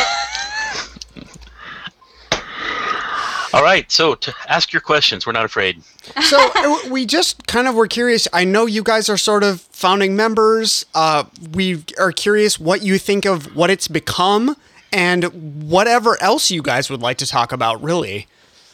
[3.53, 5.27] all right, so to ask your questions.
[5.27, 5.83] We're not afraid.
[6.23, 8.27] so uh, we just kind of were curious.
[8.33, 10.87] I know you guys are sort of founding members.
[10.95, 14.57] Uh, we are curious what you think of what it's become
[14.93, 15.25] and
[15.71, 18.27] whatever else you guys would like to talk about, really.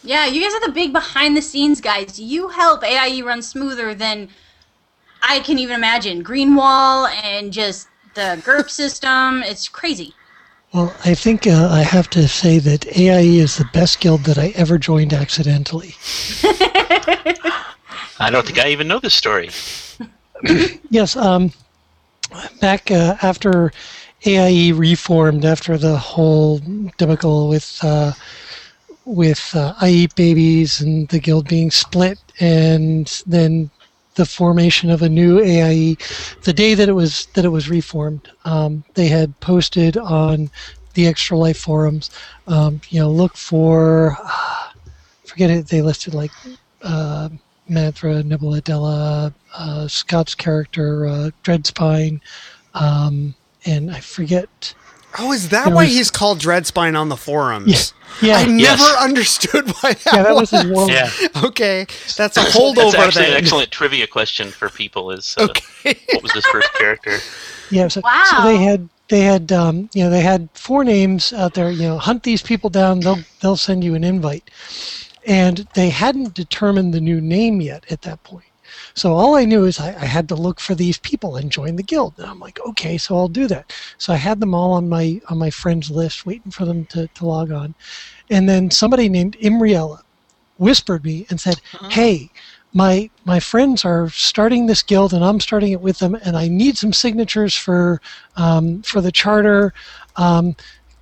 [0.03, 2.19] Yeah, you guys are the big behind the scenes guys.
[2.19, 4.29] You help AIE run smoother than
[5.23, 6.23] I can even imagine.
[6.23, 9.43] Green Wall and just the GURP system.
[9.43, 10.15] It's crazy.
[10.73, 14.37] Well, I think uh, I have to say that AIE is the best guild that
[14.37, 15.95] I ever joined accidentally.
[18.21, 19.49] I don't think I even know this story.
[20.91, 21.53] yes, um,
[22.61, 23.73] back uh, after
[24.27, 26.61] AIE reformed, after the whole
[26.99, 28.13] debacle with uh,
[29.07, 33.71] with uh, I Eat Babies and the guild being split, and then
[34.19, 35.97] the formation of a new AIE,
[36.43, 40.51] the day that it was that it was reformed, um, they had posted on
[40.95, 42.11] the Extra Life forums,
[42.49, 44.19] um, you know, look for,
[45.25, 46.33] forget it, they listed like
[46.83, 47.29] uh,
[48.65, 52.21] Della, uh, Scott's character, uh, Dreadspine,
[52.75, 53.35] um,
[53.65, 54.75] and I forget.
[55.19, 57.95] Oh, is that There why was- he's called Dreadspine on the forums?
[58.21, 58.37] Yeah.
[58.39, 58.97] I never Yes.
[59.01, 60.73] understood why that, Yeah, that was his was.
[60.73, 60.91] world.
[60.93, 61.11] Yeah.
[61.45, 61.87] Okay,
[62.17, 63.33] that's a That's holdover actually then.
[63.33, 65.11] an excellent trivia question for people.
[65.13, 65.47] Is uh,
[65.83, 67.19] what was his first character?
[67.71, 71.55] Yeah, so, so they had they had um, you know they had four names out
[71.55, 71.71] there.
[71.71, 73.01] You know, hunt these people down.
[73.01, 74.51] They'll they'll send you an invite,
[75.27, 78.45] and they hadn't determined the new name yet at that point.
[78.99, 81.77] So all I knew is I, I had to look for these people and join
[81.77, 82.15] the guild.
[82.19, 83.73] And I'm like, okay, so I'll do that.
[83.99, 87.09] So I had them all on my on my friends list, waiting for them to,
[87.09, 87.75] to log on.
[88.31, 90.01] And then somebody named Imriella
[90.57, 91.61] whispered me and said,
[91.91, 92.31] "Hey,
[92.75, 96.49] my my friends are starting this guild, and I'm starting it with them, and I
[96.49, 98.01] need some signatures for
[98.37, 99.73] um, for the charter.
[100.17, 100.57] Um,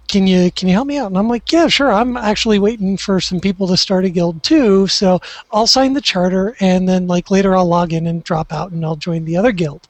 [0.09, 1.93] can you can you help me out?" And I'm like, "Yeah, sure.
[1.93, 5.20] I'm actually waiting for some people to start a guild too, so
[5.51, 8.85] I'll sign the charter, and then like later I'll log in and drop out, and
[8.85, 9.89] I'll join the other guild."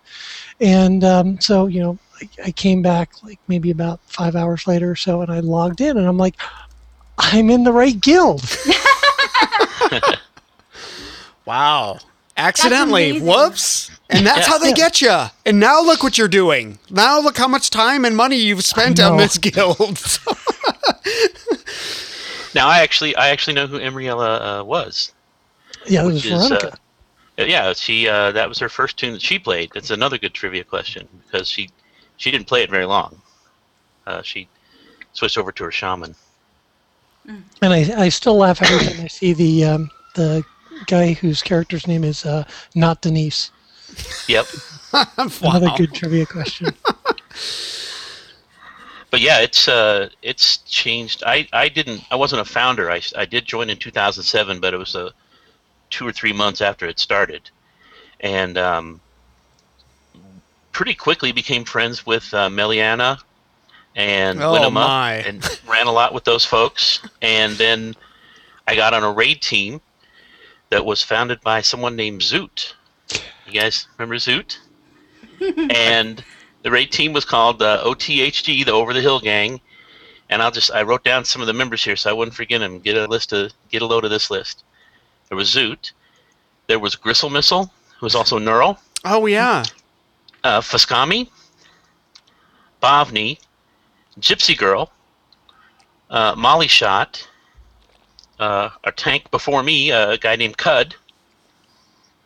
[0.60, 4.90] And um, so you know, I, I came back like maybe about five hours later
[4.90, 6.36] or so, and I logged in, and I'm like,
[7.18, 8.43] "I'm in the right guild."
[11.47, 12.01] Wow.
[12.36, 13.20] Accidentally.
[13.20, 13.90] Whoops.
[14.10, 14.52] And that's Yeah.
[14.52, 15.24] how they get you.
[15.44, 16.78] And now look what you're doing.
[16.90, 19.98] Now look how much time and money you've spent on this guild.
[22.54, 25.12] Now I actually I actually know who Emriella uh, was.
[25.86, 26.78] yeah, it was which is, uh, Veronica.
[27.38, 29.70] Uh, Yeah, she uh, that was her first toon that she played.
[29.74, 31.68] That's another good trivia question because she
[32.16, 33.20] she didn't play it very long.
[34.06, 34.48] Uh, she
[35.12, 36.14] switched over to her shaman.
[37.28, 40.42] And I, I still laugh every time I see the um, the
[40.86, 42.44] guy whose character's name is uh,
[42.74, 43.51] not Denise.
[44.28, 44.47] Yep.
[45.43, 46.69] Another good trivia question.
[49.11, 51.23] But yeah, it's uh, it's changed.
[51.24, 52.03] I, I didn't.
[52.11, 52.90] I wasn't a founder.
[52.90, 55.12] I, I did join in 2007, but it was a
[55.90, 57.48] two or three months after it started,
[58.20, 59.01] and um,
[60.73, 63.19] pretty quickly became friends with uh, Meliana
[63.94, 65.12] and Oh, Winema, my.
[65.19, 67.01] and ran a lot with those folks.
[67.23, 67.94] And then
[68.66, 69.81] I got on a raid team
[70.70, 72.74] that was founded by someone named Zoot.
[73.47, 74.59] You guys remember Zoot?
[75.74, 76.24] and
[76.62, 79.60] the raid team was called uh, OTHG, the Over the Hill Gang.
[80.28, 82.60] And I'll just I wrote down some of the members here so I wouldn't forget
[82.60, 82.80] them.
[82.80, 84.64] Get a list of get a load of this list.
[85.28, 85.93] There was Zoot.
[86.66, 88.78] There was Gristle Missile, who was also Neural.
[89.05, 89.62] Oh yeah.
[90.43, 91.28] Uh, Fuscami,
[92.82, 93.38] Bovni,
[94.18, 94.90] Gypsy Girl,
[96.10, 97.28] uh, Molly Shot,
[98.38, 100.94] uh, a tank before me, uh, a guy named Cud,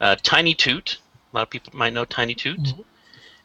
[0.01, 0.99] uh, Tiny Toot.
[1.33, 2.75] A lot of people might know Tiny Toot.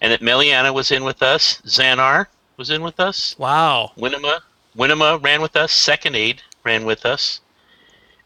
[0.01, 1.61] And that Meliana was in with us.
[1.65, 2.27] Xanar
[2.57, 3.35] was in with us.
[3.39, 3.91] Wow.
[3.97, 4.39] Winema,
[4.77, 5.71] Winema ran with us.
[5.71, 7.41] Second Aid ran with us.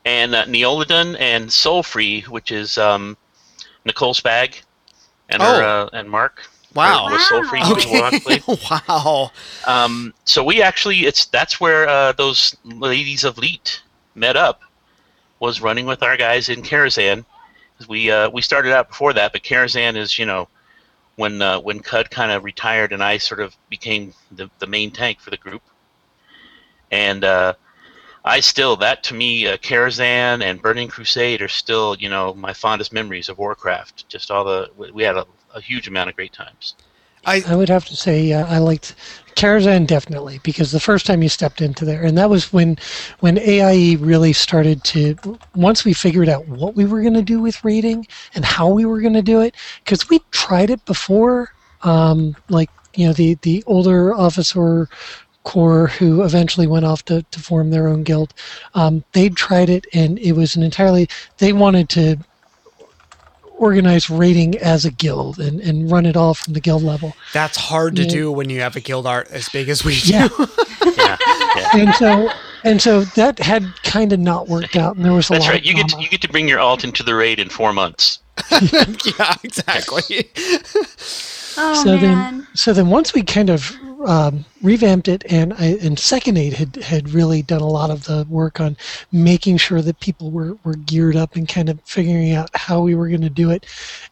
[0.06, 3.18] And uh, Neolodon and Soulfree, which is um,
[3.86, 4.62] Nicole Spag
[5.30, 5.66] and her Oh.
[5.66, 6.48] uh, and Mark.
[6.74, 7.06] Wow.
[7.12, 9.32] Was Soulfree who was wow.
[9.68, 13.82] Um, so we actually it's that's where uh, those ladies of Leet
[14.16, 14.62] met up
[15.40, 17.26] was running with our guys in Karazhan.
[17.78, 20.48] 'Cause We uh, we started out before that, but Karazhan is you know
[21.16, 24.92] when uh, when Cud kind of retired and I sort of became the, the main
[24.92, 25.62] tank for the group.
[26.92, 27.54] And uh,
[28.26, 32.52] I still that to me uh, Karazhan and Burning Crusade are still you know my
[32.54, 34.10] fondest memories of Warcraft.
[34.10, 35.26] Just all the we- we had a,
[35.56, 36.76] a huge amount of great times.
[37.26, 38.96] I, would have to say uh, I liked
[39.40, 42.78] Karazhan definitely because the first time you stepped into there, and that was when
[43.22, 45.16] when AIE really started to.
[45.56, 48.06] Once we figured out what we were going to do with reading
[48.36, 49.56] and how we were going to do it,
[49.86, 51.54] because we tried it before,
[51.84, 54.90] um, like you know the the older officer
[55.46, 58.34] corps who eventually went off to, to form their own guild.
[58.74, 61.08] Um, they tried it, and it was an entirely.
[61.38, 62.18] They wanted to
[63.60, 67.14] organize rating as a guild and, and run it all from the guild level.
[67.34, 68.10] That's hard to Yeah.
[68.10, 70.30] do when you have a guild art as big as we do.
[70.98, 71.18] Yeah.
[71.74, 72.30] and so
[72.64, 75.52] and so that had kind of not worked out, and there was a That's lot
[75.52, 75.60] right.
[75.62, 77.72] of You get to, you get to bring your alt into the raid in four
[77.74, 78.20] months.
[78.52, 80.30] yeah, exactly.
[81.62, 82.02] Oh so man.
[82.02, 83.76] then so then once we kind of
[84.06, 88.06] um, revamped it and I, and second aid had had really done a lot of
[88.06, 88.78] the work on
[89.12, 92.96] making sure that people were, were geared up and kind of figuring out how we
[92.96, 93.66] were going to do it.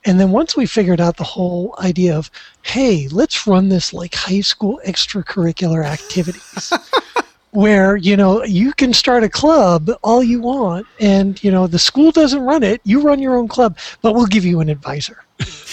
[0.05, 2.29] And then once we figured out the whole idea of
[2.63, 6.73] hey let's run this like high school extracurricular activities
[7.51, 11.79] where you know you can start a club all you want and you know the
[11.79, 12.81] school doesn't run it.
[12.83, 15.23] You run your own club but we'll give you an advisor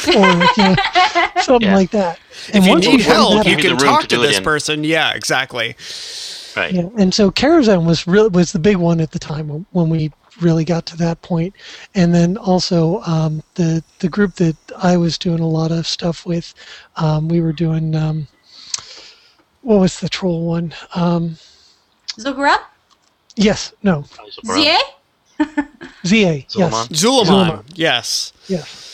[0.09, 0.77] or you know,
[1.43, 2.19] something like that
[2.49, 4.85] if you once need we help, that you out- can talk to this person.
[4.85, 5.77] Yeah, exactly.
[6.57, 6.73] Right.
[6.73, 9.89] yeah, and so Karazhan was really was the big one at the time when, when
[9.89, 11.55] we really got to that point.
[11.55, 11.55] point,
[11.95, 16.25] and then also um, the the group that I was doing a lot of stuff
[16.27, 16.55] with,
[16.97, 18.29] um, we were doing um,
[19.63, 20.75] what was the troll one?
[20.95, 21.37] Um,
[22.19, 22.57] Zugura?
[23.37, 24.05] yes, no,
[24.47, 24.79] ZA?
[26.07, 27.65] ZA, yes, Zul'Aman.
[27.75, 28.33] Yes.
[28.47, 28.94] Yes.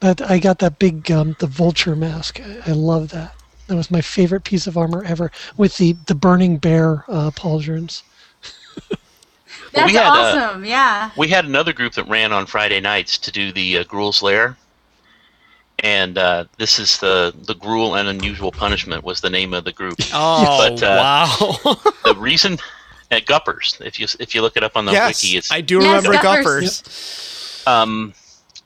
[0.00, 2.40] That I got that big um, the vulture mask.
[2.40, 3.34] I, I love that.
[3.66, 8.02] That was my favorite piece of armor ever with the the burning bear uh, pauldrons.
[8.42, 8.98] Well,
[9.72, 10.64] That's we had, uh, awesome.
[10.64, 11.10] yeah.
[11.16, 14.56] We had another group that ran on Friday nights to do the uh, Gruul's Lair,
[15.80, 19.72] and uh, this is the the Gruel and Unusual Punishment was the name of the
[19.72, 19.98] group.
[20.12, 21.76] Oh, but, uh, wow.
[22.04, 22.58] the reason
[23.10, 25.60] at Guppers, if you if you look it up on the Yes, wiki, it's I
[25.60, 26.82] do Yes, remember Guppers.
[26.82, 27.62] Guppers.
[27.66, 28.14] Um,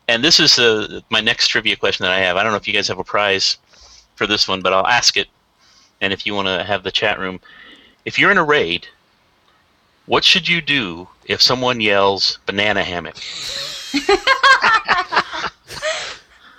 [0.09, 2.37] and this is uh, my next trivia question that I have.
[2.37, 3.59] I don't know if you guys have a prize
[4.17, 5.29] for this one, but I'll ask it.
[6.01, 7.41] And if you want to have the chat room,
[8.05, 8.87] if you're in a raid,
[10.07, 13.17] what should you do if someone yells banana hammock?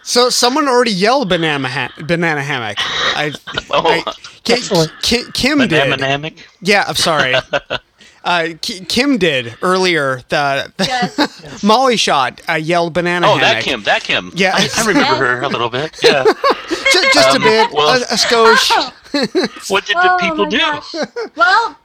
[0.08, 2.78] So someone already yelled banana ha- banana hammock.
[2.80, 3.34] I,
[3.72, 4.14] I
[4.44, 4.62] Ki-
[5.02, 5.70] Ki- Kim did.
[5.70, 6.34] Banana hammock?
[6.62, 7.34] Yeah, I'm sorry.
[8.26, 10.22] Uh, Kim did earlier.
[10.30, 13.42] The, the Molly shot uh, yelled banana Oh, hammock.
[13.42, 14.32] that Kim, that Kim.
[14.36, 14.52] Yeah.
[14.56, 15.98] I, I remember her a little bit.
[16.04, 16.24] Yeah.
[16.70, 18.92] just, just Um, a bit, well- a, a skosh.
[19.70, 20.58] What did Oh the people my do?
[20.58, 20.94] gosh.
[21.38, 21.78] Well,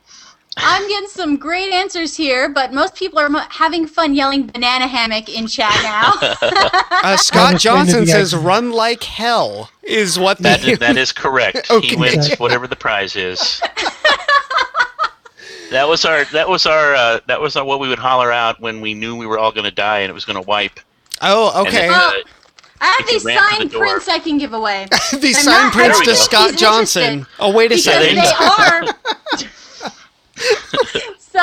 [0.57, 4.89] I'm getting some great answers here, but most people are mo- having fun yelling banana
[4.89, 6.13] hammock in chat now.
[6.91, 11.71] Uh, Scott Johnson says, "Run like hell" is what the That is, that is correct.
[11.71, 11.87] Okay.
[11.89, 13.63] He wins whatever the prize is.
[15.71, 18.61] That was our that was our uh, that was our, what we would holler out
[18.61, 20.81] when we knew we were all going to die and it was going to wipe.
[21.23, 21.89] Oh, okay.
[21.89, 22.13] then, uh,
[22.81, 24.87] I have If you these ran to the prints I can give away.
[25.21, 26.15] these I'm sign not prints to.
[26.17, 27.27] Scott He's Johnson.
[27.39, 28.17] Oh, wait a because second.
[28.17, 28.87] they are.
[31.19, 31.41] so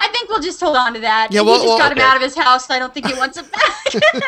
[0.00, 1.28] I think we'll just hold on to that.
[1.32, 2.70] Yeah, he well- just well, got him out of his house.
[2.70, 4.24] I don't think he wants it back.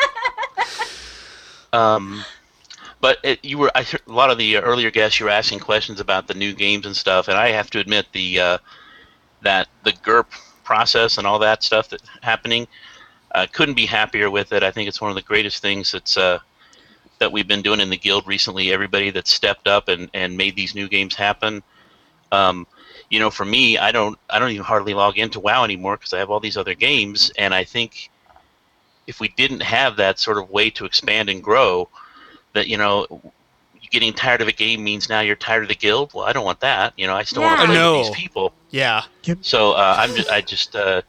[1.73, 2.23] Um,
[3.01, 5.19] but it, you were I heard a lot of the uh, earlier guests.
[5.19, 8.05] You were asking questions about the new games and stuff, and I have to admit
[8.13, 8.57] the uh,
[9.43, 10.25] that the GURP
[10.63, 12.67] process and all that stuff that's happening.
[13.35, 14.63] Uh, couldn't be happier with it.
[14.63, 16.39] I think it's one of the greatest things that's uh,
[17.19, 18.71] that we've been doing in the guild recently.
[18.71, 21.63] Everybody that stepped up and, and made these new games happen.
[22.31, 22.67] Um,
[23.09, 26.13] you know, for me, I don't I don't even hardly log into WoW anymore because
[26.13, 28.09] I have all these other games, and I think
[29.07, 31.89] if we didn't have that sort of way to expand and grow,
[32.53, 33.07] that you know,
[33.93, 36.11] getting tired of a game means now you're tired of the guild.
[36.13, 36.91] Well, I don't want that.
[36.97, 37.65] You know, I still want Yeah.
[37.67, 37.97] to play No.
[37.99, 38.53] with these people.
[38.71, 39.03] Yeah.
[39.41, 41.01] So uh, I'm just, I just uh,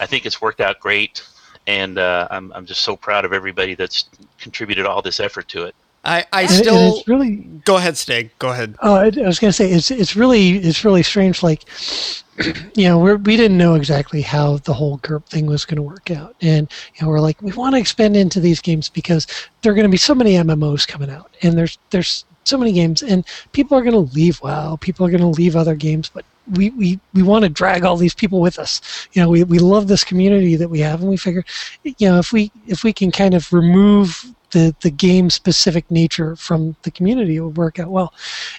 [0.00, 1.22] I think it's worked out great,
[1.66, 5.64] and uh, I'm I'm just so proud of everybody that's contributed all this effort to
[5.64, 5.74] it.
[6.04, 8.36] I, I And- and still it's really go ahead, Stigg.
[8.40, 8.74] Go ahead.
[8.82, 11.42] Oh, I, I was gonna say it's it's really it's really strange.
[11.44, 11.62] Like,
[12.74, 15.82] you know, we're, we didn't know exactly how the whole GURP thing was going to
[15.82, 19.26] work out, and you know, we're like, we want to expand into these games because
[19.62, 22.72] there are going to be so many MMOs coming out, and there's there's so many
[22.72, 26.08] games, and people are going to leave WoW, people are going to leave other games,
[26.08, 28.80] but we, we, we want to drag all these people with us.
[29.12, 31.44] You know, we, we love this community that we have, and we figure,
[31.84, 36.36] you know, if we if we can kind of remove the, the game specific nature
[36.36, 38.14] from the community, it would work out well.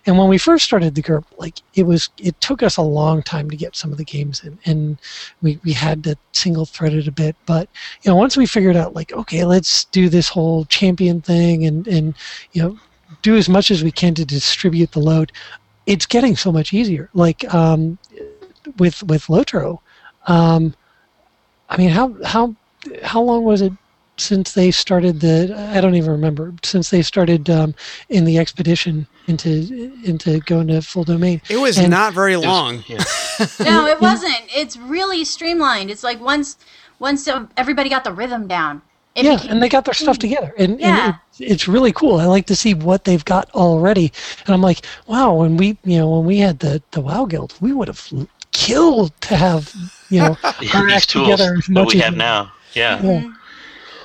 [0.05, 3.23] And when we first started the group, like it was, it took us a long
[3.23, 4.97] time to get some of the games in, and
[5.41, 7.35] we, we had to single thread it a bit.
[7.45, 7.69] But
[8.01, 11.87] you know, once we figured out, like, okay, let's do this whole champion thing, and
[11.87, 12.15] and
[12.51, 12.79] you know,
[13.21, 15.31] do as much as we can to distribute the load.
[15.85, 17.09] It's getting so much easier.
[17.13, 17.97] Like um,
[18.77, 19.79] with with Lotro,
[20.27, 20.73] um,
[21.69, 22.55] I mean, how how
[23.03, 23.73] how long was it
[24.17, 25.53] since they started the?
[25.75, 26.53] I don't even remember.
[26.63, 27.73] Since they started um,
[28.09, 31.41] in the expedition into into going to full domain.
[31.49, 32.83] It was And- not very long.
[33.59, 34.35] no, it wasn't.
[34.55, 35.89] It's really streamlined.
[35.89, 36.57] It's like once
[36.99, 37.27] once
[37.57, 38.81] everybody got the rhythm down.
[39.15, 41.05] It yeah, became- and they got their stuff together, and, Yeah.
[41.05, 42.19] and it, it's really cool.
[42.19, 44.11] I like to see what they've got already,
[44.45, 45.35] and I'm like, wow.
[45.35, 48.11] When we, you know, when we had the the WoW Guild, we would have
[48.53, 49.71] killed to have,
[50.09, 52.51] you know, Yeah, our these act tools together as much we as have now.
[52.73, 53.01] Yeah.
[53.03, 53.33] Yeah.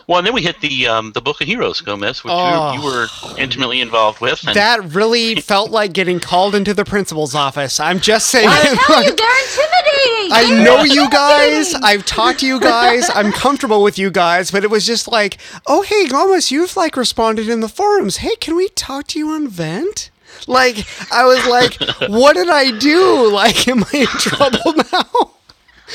[0.08, 2.72] Well, and then we hit the um, the Book of Heroes, Gomez, which Oh.
[2.72, 3.06] you, you were
[3.36, 4.42] intimately involved with.
[4.46, 7.78] And That really felt like getting called into the principal's office.
[7.78, 8.48] I'm just saying.
[8.50, 10.32] I tell you, like, they're intimidating.
[10.32, 11.74] I They're know you guys.
[11.74, 13.10] I've talked to you guys.
[13.14, 15.36] I'm comfortable with you guys, but it was just like,
[15.66, 18.16] oh hey, Gomez, you've like responded in the forums.
[18.18, 20.10] Hey, can we talk to you on Vent?
[20.46, 21.76] Like, I was like,
[22.10, 23.30] what did I do?
[23.30, 25.04] Like, am I in trouble now?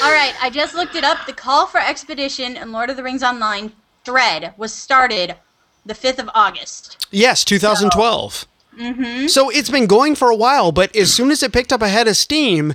[0.04, 1.26] All right, I just looked it up.
[1.26, 3.72] The call for expedition in Lord of the Rings Online
[4.06, 5.36] thread was started
[5.86, 7.06] the 5th of August.
[7.12, 8.46] Yes, 2012.
[8.80, 9.28] Mm-hmm.
[9.28, 12.08] So it's been going for a while, but as soon as it picked up ahead
[12.08, 12.74] of Steam,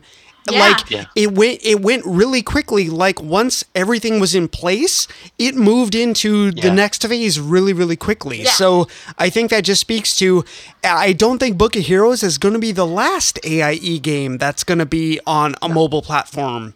[0.48, 0.60] Yeah.
[0.60, 1.04] like Yeah.
[1.16, 2.88] it went it went really quickly.
[2.88, 8.42] Like once everything was in place, it moved into the next phase really, really quickly.
[8.44, 8.50] Yeah.
[8.52, 8.86] So
[9.18, 10.44] I think that just speaks to
[10.84, 14.62] I don't think Book of Heroes is going to be the last AIE game that's
[14.64, 16.74] going to be on a mobile platform.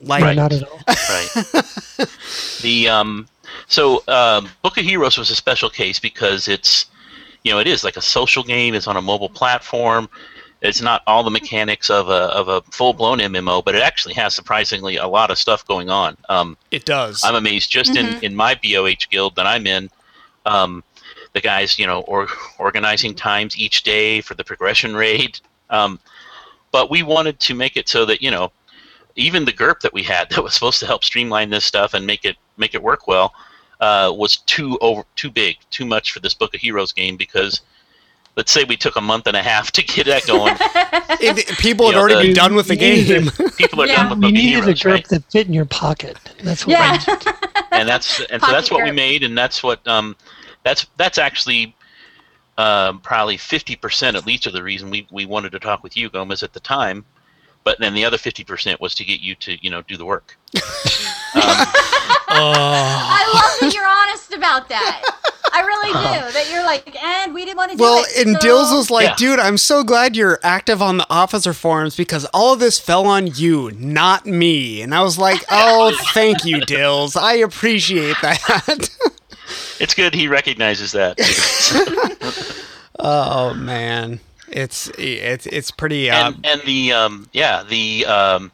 [0.00, 0.36] Like Right.
[0.36, 0.80] not at all.
[0.86, 2.08] right.
[2.62, 3.26] the um,
[3.68, 6.86] so um, Book of Heroes was a special case because it's
[7.42, 8.74] you know it is like a social game.
[8.74, 10.08] It's on a mobile platform.
[10.62, 14.14] It's not all the mechanics of a of a full blown MMO, but it actually
[14.14, 16.16] has surprisingly a lot of stuff going on.
[16.28, 17.22] Um, it does.
[17.24, 19.90] I'm amazed just in, in my BOH guild that I'm in.
[20.46, 20.82] Um,
[21.34, 22.28] the guys, you know, or,
[22.58, 25.38] organizing times each day for the progression raid.
[25.68, 26.00] Um,
[26.72, 28.50] but we wanted to make it so that you know,
[29.16, 32.06] even the GURP that we had that was supposed to help streamline this stuff and
[32.06, 33.34] make it make it work well,
[33.80, 37.60] uh, was too over too big, too much for this Book of Heroes game because.
[38.38, 40.54] Let's say we took a month and a half to get that going.
[41.22, 43.48] If people You had know, already the- been done with the You needed game.
[43.56, 43.96] People are Yeah.
[43.96, 45.08] done with You Book of needed a Heroes, grip right?
[45.08, 46.18] that fit in your pocket.
[46.42, 46.98] That's what Yeah.
[47.24, 47.32] we
[47.72, 50.14] and that's and so that's Pocket what we made, and that's what um,
[50.64, 51.74] that's that's actually
[52.58, 55.96] um, probably fifty percent at least of the reason we, we wanted to talk with
[55.96, 57.06] you, Gomez, at the time.
[57.64, 60.04] But then the other fifty percent was to get you to you know do the
[60.04, 60.36] work.
[61.34, 61.42] Um,
[62.28, 62.52] Oh.
[62.54, 65.02] I love that you're honest about that.
[65.52, 66.32] I really really do.
[66.32, 68.26] That you're like, and we didn't want to do Well, it.
[68.26, 69.14] and so- Dills was like, Yeah.
[69.16, 73.06] dude, I'm so glad you're active on the officer forums because all of this fell
[73.06, 74.82] on you, not me.
[74.82, 77.16] And I was like, oh, thank you, Dills.
[77.16, 78.90] I appreciate that.
[79.78, 81.16] It's good he recognizes that.
[82.98, 86.10] oh man, it's it's it's pretty.
[86.10, 88.50] Uh, and, and the um, yeah the um,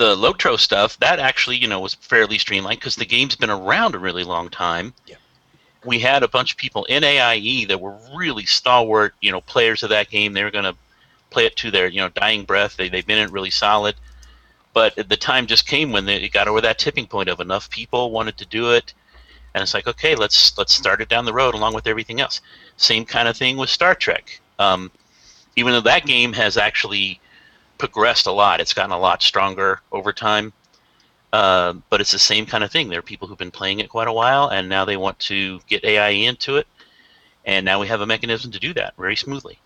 [0.00, 3.94] the Lotro stuff that actually you know was fairly streamlined because the game's been around
[3.94, 4.94] a really long time.
[5.06, 5.16] Yeah.
[5.84, 9.82] We had a bunch of people in AIE that were really stalwart, you know, players
[9.82, 10.32] of that game.
[10.32, 10.74] They were going to
[11.28, 12.78] play it to their you know dying breath.
[12.78, 13.94] They they've been in it really solid.
[14.72, 18.10] But the time just came when they got over that tipping point of enough people
[18.10, 18.94] wanted to do it,
[19.52, 22.40] and it's like, okay, let's let's start it down the road along with everything else.
[22.78, 24.40] Same kind of thing with Star Trek.
[24.58, 24.90] Um,
[25.56, 27.20] even though that game has actually
[27.80, 30.52] progressed a lot, it's gotten a lot stronger over time.
[31.32, 32.88] Uh, but it's the same kind of thing.
[32.88, 35.60] There are people who've been playing it quite a while, and now they want to
[35.68, 36.66] get AI into it,
[37.44, 39.58] and now we have a mechanism to do that very smoothly.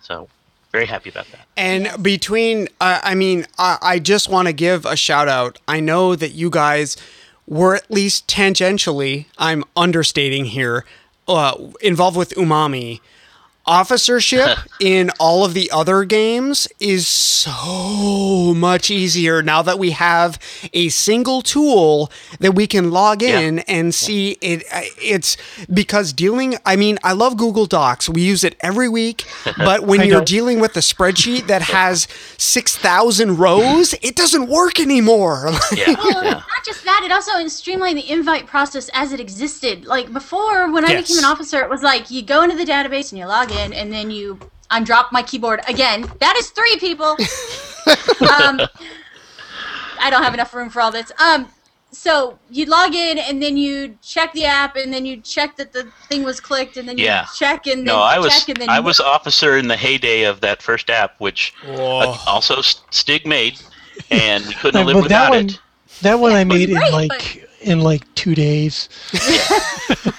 [0.00, 0.28] So,
[0.72, 1.46] very happy about that.
[1.56, 5.60] And between, uh, I mean, I, I just want to give a shout out.
[5.68, 6.96] I know that you guys
[7.46, 10.84] were at least tangentially, I'm understating here,
[11.28, 13.00] uh, involved with Umami.
[13.64, 20.38] Officership in all of the other games is so much easier now that we have
[20.72, 22.10] a single tool
[22.40, 24.64] that we can log in and see it.
[25.00, 25.36] It's
[25.72, 28.08] because dealing, I mean, I love Google Docs.
[28.08, 29.24] We use it every week,
[29.56, 30.24] but when I you're know.
[30.24, 32.08] dealing with a spreadsheet that has
[32.38, 35.44] 6,000 rows, it doesn't work anymore.
[35.44, 39.84] Well, not just that, it also streamlined the invite process as it existed.
[39.86, 41.02] Like before, when I Yes.
[41.08, 43.72] became an officer, it was like you go into the database and you log in,
[43.72, 44.38] and then you
[44.70, 46.10] undrop my keyboard again.
[46.20, 47.10] That is three people.
[48.30, 48.60] um,
[50.00, 51.12] I don't have enough room for all this.
[51.20, 51.48] Um,
[51.90, 55.72] so you'd log in, and then you check the app, and then you check that
[55.72, 57.26] the thing was clicked, and then you Yeah.
[57.36, 60.22] check, and then No, I was check, and then I was officer in the heyday
[60.22, 63.60] of that first app, which uh, also S- Stigg made,
[64.10, 65.58] and we couldn't have But that without one, it.
[66.00, 68.88] that one I made in great, like in like two days.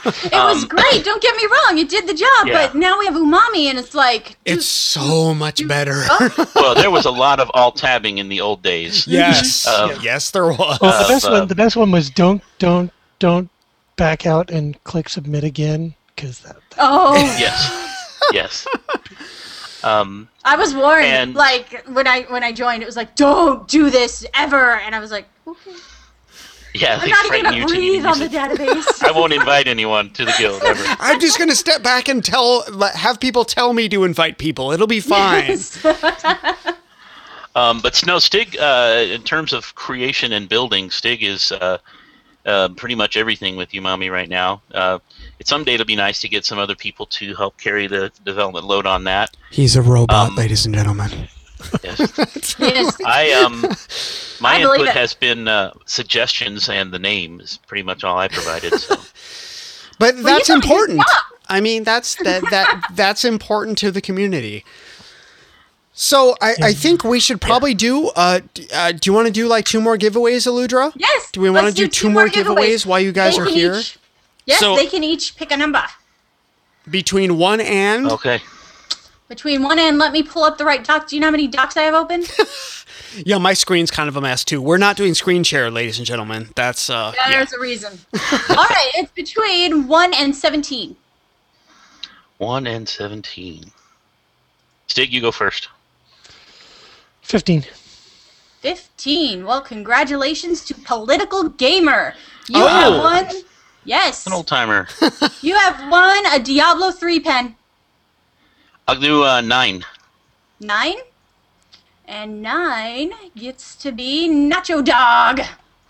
[0.05, 1.03] It was great.
[1.05, 2.41] Don't get me wrong; it did the job.
[2.41, 2.67] Um, Yeah.
[2.67, 6.03] But now we have umami, and it's like it's so much better.
[6.55, 9.07] well, there was a lot of alt tabbing in the old days.
[9.07, 9.65] yes.
[9.65, 10.79] Uh, yes, there was.
[10.81, 13.49] Well, the best uh, one, the best one was don't don't don't
[13.95, 16.57] back out and click submit again because that.
[16.77, 17.15] oh.
[17.39, 17.71] yes,
[18.33, 18.67] yes.
[19.83, 23.67] Um, I was warned, And- like when I when I joined, it was like, "Don't
[23.67, 25.71] do this ever," and I was like, "Okay."
[26.73, 29.33] Yeah, "I'm they not even gonna you to breathe even on the database." I won't
[29.33, 30.83] invite anyone to the guild ever.
[30.99, 32.63] I'm just gonna step back and tell,
[32.93, 34.71] have people tell me to invite people.
[34.71, 35.57] It'll be fine.
[37.55, 41.77] Um, but no, Stigg, uh, in terms of creation and building, Stigg is uh,
[42.45, 44.61] uh, pretty much everything with Umami right now.
[44.73, 44.99] Uh,
[45.39, 48.65] it someday it'll be nice to get some other people to help carry the development
[48.65, 49.35] load on that.
[49.51, 51.11] He's a robot, Um, ladies and gentlemen.
[51.83, 52.55] Yes.
[52.59, 52.97] yes.
[53.05, 53.61] I um,
[54.41, 54.93] my I input it.
[54.93, 58.73] has been uh, suggestions, and the name is pretty much all I provided.
[58.79, 58.95] So
[59.99, 61.03] But Well, that's you got a good important.
[61.47, 64.63] I mean, that's that that that's important to the community.
[65.95, 68.07] So I, I think we should probably do.
[68.15, 68.39] Uh,
[68.73, 70.91] uh, do you want to do like two more giveaways, Alludra?
[70.95, 71.29] yes.
[71.31, 73.75] Do we want to let's do two more giveaways while you guys They are here?
[73.75, 73.97] each-
[74.45, 75.83] yes, So- they can each pick a number
[76.89, 78.41] Between one and okay,
[79.27, 79.97] between one and.
[79.97, 81.07] Let me pull up the right doc.
[81.07, 82.23] Do you know how many docs I have open?
[83.25, 84.61] yeah, my screen's kind of a mess too.
[84.61, 86.49] We're not doing screen share, ladies and gentlemen.
[86.55, 87.37] That's uh, Yeah, yeah.
[87.37, 87.99] There's a reason.
[88.49, 90.95] All right, it's between one and seventeen.
[92.37, 93.71] one and seventeen.
[94.87, 95.69] Stigg, you go first.
[97.21, 97.65] Fifteen.
[98.61, 99.45] 15.
[99.45, 102.13] Well, congratulations to Political Gamer.
[102.47, 102.67] You Oh.
[102.67, 102.93] have
[103.33, 103.41] won.
[103.83, 104.25] Yes.
[104.25, 104.87] An old timer.
[105.41, 107.55] You have won a Diablo 3 pen.
[108.87, 109.85] I'll do uh, nine.
[110.59, 110.95] Nine.
[112.05, 115.41] And nine gets to be Nacho Dog.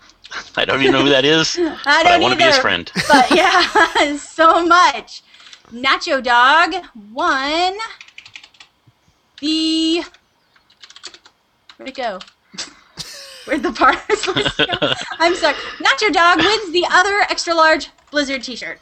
[0.56, 1.56] I don't even know who that is.
[1.60, 2.90] I but I don't want to be his friend.
[3.08, 5.22] But yeah, so much.
[5.72, 6.74] Nacho Dog
[7.12, 7.74] won
[9.40, 10.04] the.
[11.76, 12.20] Where'd it go?
[13.46, 14.92] Where'd the parts list go?
[15.18, 15.54] I'm sorry.
[15.78, 18.78] Nacho Dog wins the other extra large Blizzard t shirt.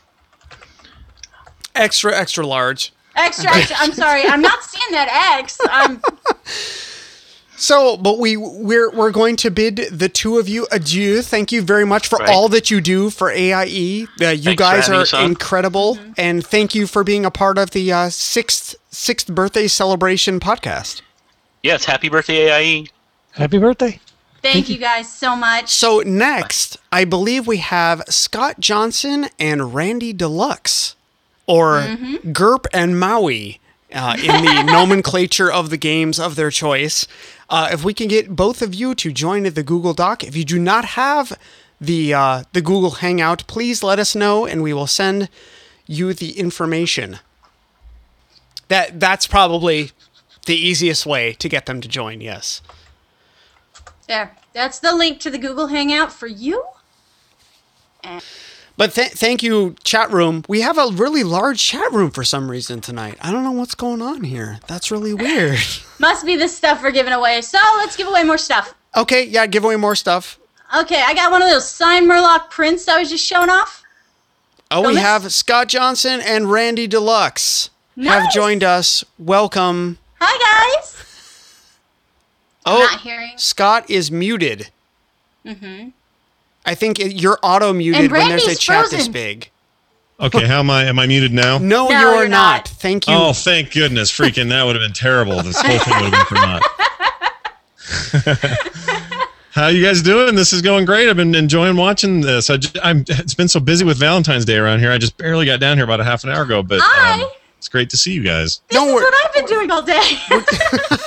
[1.75, 2.93] extra extra large.
[3.17, 3.77] Extra, extra.
[3.79, 4.25] I'm sorry.
[4.25, 5.59] I'm not seeing that X.
[5.69, 6.01] I'm.
[7.57, 11.23] So, but we we're we're going to bid the two of you adieu.
[11.23, 12.29] Thank you very much for Right.
[12.29, 14.09] all that you do for AIE.
[14.21, 15.25] Uh, you for guys having are us on.
[15.27, 20.41] incredible, and thank you for being a part of the uh, sixth sixth birthday celebration
[20.41, 21.03] podcast.
[21.63, 22.87] Yes, happy birthday, AIE.
[23.33, 24.01] Happy birthday.
[24.43, 25.69] Thank you guys so much.
[25.69, 30.97] So next, I believe we have Scott Johnson and Randy Deluxe,
[31.53, 32.33] or Mhm.
[32.33, 33.61] GURP and Maui
[33.95, 37.07] uh, in the nomenclature of the games of their choice.
[37.51, 40.45] Uh, if we can get both of you to join the Google Doc, if you
[40.45, 41.33] do not have
[41.81, 45.29] the uh, the Google Hangout, please let us know, and we will send
[45.87, 47.19] you the information.
[48.69, 49.91] That that's probably
[50.47, 52.21] the easiest way to get them to join.
[52.23, 52.63] Yes.
[54.09, 54.31] There.
[54.55, 56.65] That's the link to the Google Hangout for you.
[58.05, 58.23] And
[58.83, 60.45] But th- thank you, chat room.
[60.49, 63.17] We have a really large chat room for some reason tonight.
[63.23, 64.59] I don't know what's going on here.
[64.67, 65.61] That's really weird.
[66.01, 67.43] must be the stuff we're giving away.
[67.43, 68.75] So let's give away more stuff.
[68.97, 70.37] okay, yeah, give away more stuff.
[70.77, 73.85] Okay, I got one of those signed Murloc prints I was just showing off.
[74.73, 75.03] Oh, we Thomas?
[75.03, 77.71] have Scott Johnson and Randy Deluxe
[78.03, 79.05] have joined us.
[79.17, 79.99] Welcome.
[80.21, 80.97] Hi guys.
[82.67, 83.35] Oh, not hearing.
[83.37, 84.71] Scott is muted.
[85.47, 85.91] Mm-hmm.
[86.65, 89.51] I think it- you're auto muted when there's a Randy's chat this big.
[90.21, 90.85] Okay, how am I?
[90.85, 91.59] Am I muted now?
[91.59, 92.57] No, No, you are you're not.
[92.57, 92.69] not.
[92.69, 93.15] Thank you.
[93.15, 94.11] Oh, thank goodness!
[94.13, 95.43] Freaking, that would have been terrible.
[95.43, 96.63] This whole thing would have been for naught.
[99.51, 100.35] How you guys doing?
[100.35, 101.09] This is going great.
[101.11, 102.49] I've been enjoying watching this.
[102.51, 103.05] I just, I'm.
[103.09, 104.93] It's been so busy with Valentine's Day around here.
[104.93, 107.25] I just barely got down here about a half an hour ago, but um,
[107.59, 108.61] it's great to see you guys.
[108.71, 110.01] This is what I've been doing all day.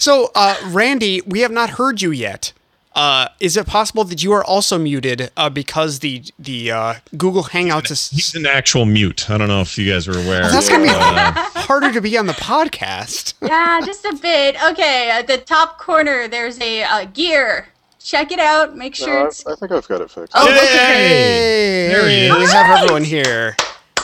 [0.00, 2.52] So, uh, Randy, we have not heard you yet.
[2.98, 7.44] Uh, is it possible that you are also muted uh, because the the uh, Google
[7.44, 9.30] Hangouts is He's an actual mute.
[9.30, 10.42] I don't know if you guys were aware.
[10.46, 11.30] Oh, that's gonna be Uh,
[11.62, 13.34] harder to be on the podcast?
[13.42, 14.56] yeah, just a bit.
[14.72, 17.68] Okay, at the top corner, there's a uh, gear.
[18.00, 18.76] Check it out.
[18.76, 19.46] Make sure No, it's.
[19.46, 20.32] I, I think I've got it fixed.
[20.34, 20.66] Oh, okay.
[20.66, 22.82] Hey, There he we have Alright.
[22.82, 23.54] everyone here.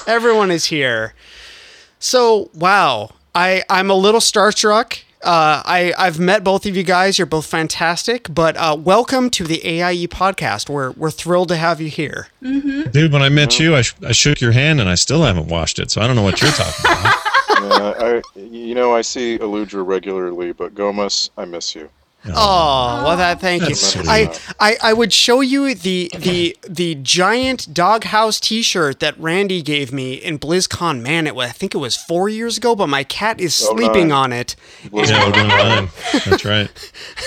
[0.07, 1.15] Everyone is here.
[1.99, 5.01] So wow, I I'm a little starstruck.
[5.25, 7.19] Uh, I I've met both of you guys.
[7.19, 8.27] You're both fantastic.
[8.33, 10.69] But uh, welcome to the AIE podcast.
[10.69, 12.29] We're we're thrilled to have you here.
[12.43, 12.91] Mm-hmm.
[12.91, 15.49] dude, when I met you, I, sh- I shook your hand and I still haven't
[15.49, 17.17] washed it, so I don't know what you're talking about.
[17.65, 21.89] Yeah, I, you know, I see Alludra regularly, but Gomez, I miss you.
[22.27, 23.75] Oh, well, that thank you.
[23.75, 24.07] Sweet.
[24.09, 29.93] I, I I would show you the the the giant doghouse T-shirt that Randy gave
[29.93, 31.03] me in BlizzCon.
[31.03, 33.77] Man, it was, I think it was four years ago, but my cat is Oh,
[33.77, 34.13] sleeping nine.
[34.13, 34.57] on it.
[34.91, 35.89] Yeah, we're.
[36.31, 36.71] That's right.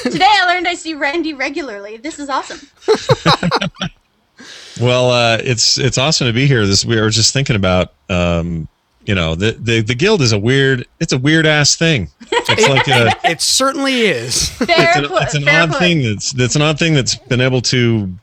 [0.03, 1.97] Today I learned I see Randy regularly.
[1.97, 2.59] This is awesome.
[4.79, 6.67] Well, uh, it's it's awesome to be here.
[6.67, 7.93] This we were just thinking about.
[8.09, 8.67] Um,
[9.07, 10.85] you know, the, the the guild is a weird.
[10.99, 12.09] It's a weird ass thing.
[12.49, 13.13] It's like a.
[13.29, 14.49] It certainly is.
[14.49, 15.79] Fair it's an, it's an odd put.
[15.79, 18.13] thing that's that's an odd thing that's been able to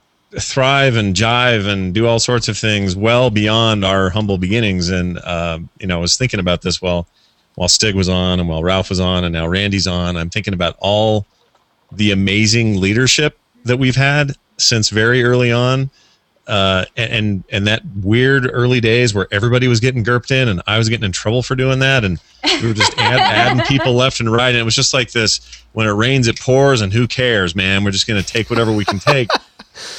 [0.40, 4.88] thrive and jive and do all sorts of things well beyond our humble beginnings.
[4.88, 7.06] And um, you know, I was thinking about this while
[7.56, 10.16] while Stigg was on and while Ralff was on and now Randy's on.
[10.16, 11.26] I'm thinking about all
[11.92, 15.90] the amazing leadership that we've had since very early on.
[16.46, 20.76] Uh, and and that weird early days where everybody was getting gurped in and I
[20.76, 22.04] was getting in trouble for doing that.
[22.04, 22.20] And
[22.60, 24.50] we were just add, adding people left and right.
[24.50, 25.40] And it was just like this
[25.72, 27.82] when it rains it pours and who cares man?
[27.82, 29.28] We're just going to take whatever we can take.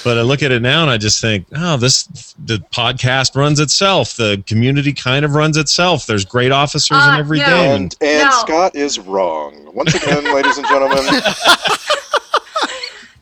[0.05, 2.03] But I look at it now and I just think oh this
[2.45, 4.15] the podcast runs itself.
[4.15, 6.05] The community kind of runs itself.
[6.05, 7.45] There's great officers in Uh, every no.
[7.45, 7.75] game.
[7.81, 8.31] And and No.
[8.39, 9.69] Scott is wrong.
[9.73, 11.03] Once again, ladies and gentlemen.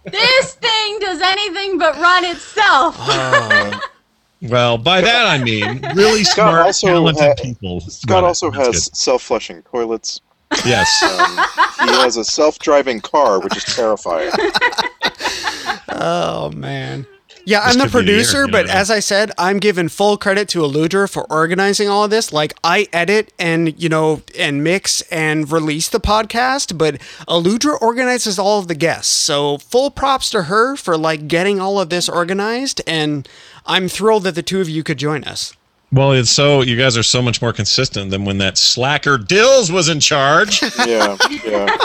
[0.05, 2.97] This thing does anything but run itself.
[2.99, 3.79] Uh,
[4.43, 8.27] well by that I mean really Scott smart also talented ha- people Scott run it.
[8.27, 10.19] also has self-flushing toilets.
[10.65, 14.31] yes Um, he has a self-driving car, which is terrifying.
[15.95, 17.05] Oh man.
[17.45, 18.73] Yeah, This I'm the could be the year, producer, you but know.
[18.73, 22.31] as I said, I'm giving full credit to Alludra for organizing all of this.
[22.31, 26.95] Like I edit and you know and mix and release the podcast, but
[27.27, 29.11] Alludra organizes all of the guests.
[29.11, 33.27] So full props to her for like getting all of this organized and
[33.65, 35.53] I'm thrilled that the two of you could join us.
[35.91, 39.71] Well, it's so you guys are so much more consistent than when that slacker Dills
[39.71, 40.61] was in charge.
[40.87, 41.77] Yeah, yeah.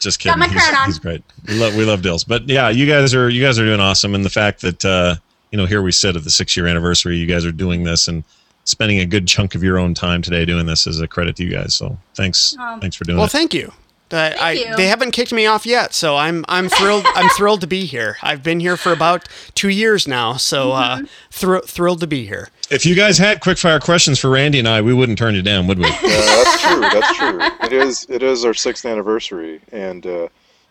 [0.00, 0.54] Just Got kidding.
[0.54, 0.86] my He's, on.
[0.86, 1.22] he's great.
[1.46, 2.24] We love we love Dills.
[2.24, 5.16] But yeah, you guys are you guys are doing awesome, and the fact that uh,
[5.50, 8.08] you know here we sit at the six year anniversary, you guys are doing this
[8.08, 8.22] and
[8.64, 11.44] spending a good chunk of your own time today doing this is a credit to
[11.44, 11.74] you guys.
[11.74, 13.20] So thanks Um, thanks for doing it.
[13.20, 13.32] Well, it.
[13.32, 13.72] thank you.
[14.10, 14.76] I, I, you.
[14.76, 17.04] They haven't kicked me off yet, so I'm I'm thrilled.
[17.14, 18.16] I'm thrilled to be here.
[18.22, 22.48] I've been here for about two years now, so uh, thr- thrilled to be here.
[22.70, 25.42] If you guys had quick fire questions for Randy and I, we wouldn't turn you
[25.42, 25.84] down, would we?
[26.02, 26.80] Yeah, that's true.
[26.80, 27.38] That's true.
[27.66, 28.06] It is.
[28.08, 30.28] It is our sixth anniversary, and uh,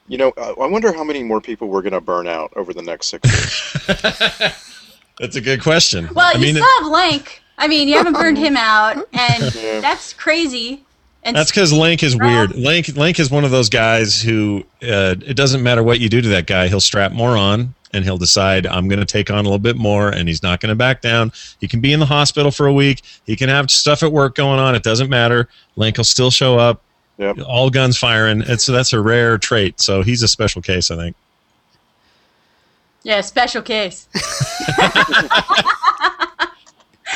[0.07, 2.73] you know, I, I wonder how many more people we're going to burn out over
[2.73, 3.87] the next six years.
[5.19, 6.09] That's a good question.
[6.13, 7.41] Well, I you mean, still have Link.
[7.57, 9.79] I mean, you haven't burned him out, and Yeah.
[9.79, 10.83] that's crazy.
[11.23, 12.55] And That's because Link is weird.
[12.55, 16.21] Link Link is one of those guys who uh, it doesn't matter what you do
[16.21, 19.39] to that guy, he'll strap more on and he'll decide I'm going to take on
[19.39, 21.31] a little bit more, and he's not going to back down.
[21.59, 23.01] He can be in the hospital for a week.
[23.25, 24.75] He can have stuff at work going on.
[24.75, 25.49] It doesn't matter.
[25.75, 26.81] Link will still show up.
[27.17, 27.39] Yep.
[27.47, 28.43] All guns firing.
[28.45, 29.81] It's that's a rare trait.
[29.81, 31.15] So he's a special case, I think.
[33.03, 34.07] Yeah, special case.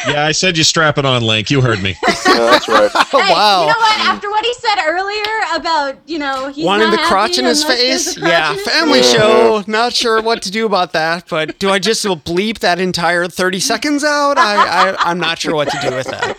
[0.08, 1.50] Yeah, I said you strap it on, Link.
[1.52, 1.96] You heard me.
[2.26, 2.90] that's right.
[3.12, 3.62] Hey, wow.
[3.62, 4.00] You know what?
[4.00, 5.24] After what he said earlier
[5.56, 8.18] about, you know, he's Wanting not the crotch happy in his face?
[8.18, 9.12] crotch Yeah, his family face.
[9.12, 9.64] show.
[9.68, 13.60] Not sure what to do about that, but do I just bleep that entire 30
[13.60, 14.38] seconds out?
[14.38, 16.38] I, I, I'm not sure what to do with that.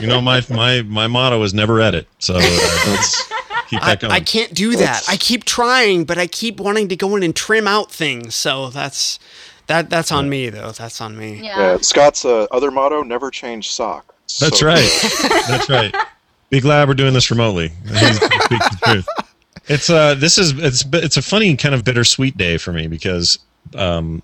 [0.00, 2.06] You know, my my my motto is never edit.
[2.18, 3.28] So uh, let's
[3.68, 4.12] keep I, that going.
[4.12, 5.04] I can't do that.
[5.08, 8.34] I keep trying, but I keep wanting to go in and trim out things.
[8.34, 9.18] So that's
[9.68, 9.88] that.
[9.88, 10.72] That's on me, though.
[10.72, 11.40] That's on me.
[11.42, 14.14] Yeah, Scott's uh, other motto: never change sock.
[14.40, 15.10] That's So right.
[15.48, 15.94] That's right.
[16.50, 17.68] Be glad we're doing this remotely.
[17.84, 19.06] He's the truth.
[19.66, 23.38] It's uh, this is it's it's a funny kind of bittersweet day for me because
[23.74, 24.22] um,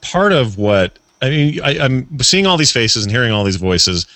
[0.00, 3.56] part of what I mean, I, I'm seeing all these faces and hearing all these
[3.56, 4.06] voices,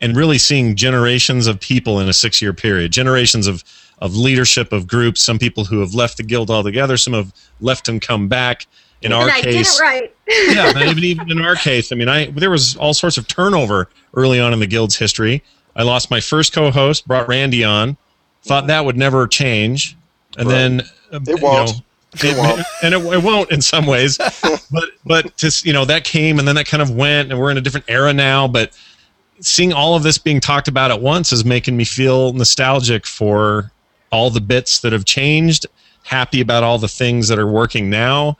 [0.00, 3.64] and really seeing generations of people in a six year period, generations of
[4.00, 5.22] of leadership of groups.
[5.22, 8.66] Some people who have left the guild altogether, some have left and come back.
[9.02, 10.14] In our and I case, did it right.
[10.28, 11.92] yeah, not even even in our case.
[11.92, 15.42] I mean, I there was all sorts of turnover early on in the guild's history.
[15.74, 17.98] I lost my first co-host, brought Randy on,
[18.42, 19.96] thought that would never change,
[20.38, 20.82] and then
[21.12, 21.82] uh, It won't.
[22.22, 22.66] You know, it, won't.
[22.82, 24.16] and it, it won't in some ways,
[24.70, 27.50] but but just you know that came and then that kind of went, and we're
[27.50, 28.48] in a different era now.
[28.48, 28.76] But
[29.40, 33.70] seeing all of this being talked about at once is making me feel nostalgic for
[34.10, 35.66] all the bits that have changed.
[36.04, 38.38] Happy about all the things that are working now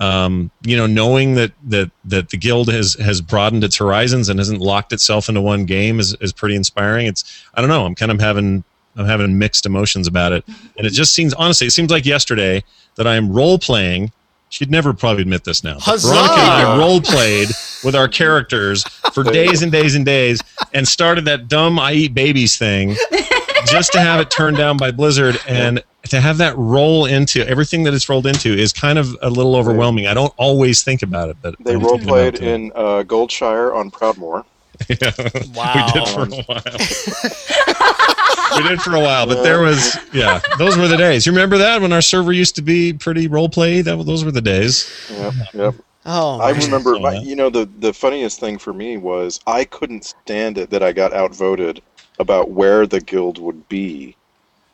[0.00, 4.38] um, you know, knowing that that that the guild has has broadened its horizons and
[4.38, 7.06] hasn't locked itself into one game is is pretty inspiring.
[7.06, 8.62] It's I don't know, I'm kind of having
[8.96, 10.44] I'm having mixed emotions about it,
[10.76, 12.62] and it just seems honestly, it seems like yesterday
[12.94, 14.12] that I am role playing.
[14.50, 15.78] She'd never probably admit this now.
[15.78, 16.08] Huzzah!
[16.08, 17.48] Veronica and I role played
[17.84, 20.40] with our characters for days and days and days,
[20.72, 22.96] and started that dumb "I eat babies" thing
[23.66, 27.82] just to have it turned down by Blizzard and to have that roll into everything
[27.84, 30.06] that it's rolled into is kind of a little overwhelming.
[30.06, 32.42] I don't always think about it, but They I'm role thinking about played it.
[32.42, 34.44] in uh, Goldshire on Proudmoore.
[34.88, 35.10] Yeah,
[35.54, 35.74] Wow.
[35.86, 36.62] we did for a while.
[38.62, 41.26] we did for a while, but there was yeah, those were the days.
[41.26, 43.80] You remember that when our server used to be pretty role play?
[43.82, 44.88] That those were the days.
[45.10, 45.74] Yep, yep.
[46.06, 46.62] Oh, I man.
[46.62, 46.98] remember.
[46.98, 50.82] My, you know, the the funniest thing for me was I couldn't stand it that
[50.82, 51.82] I got outvoted
[52.18, 54.16] about where the guild would be,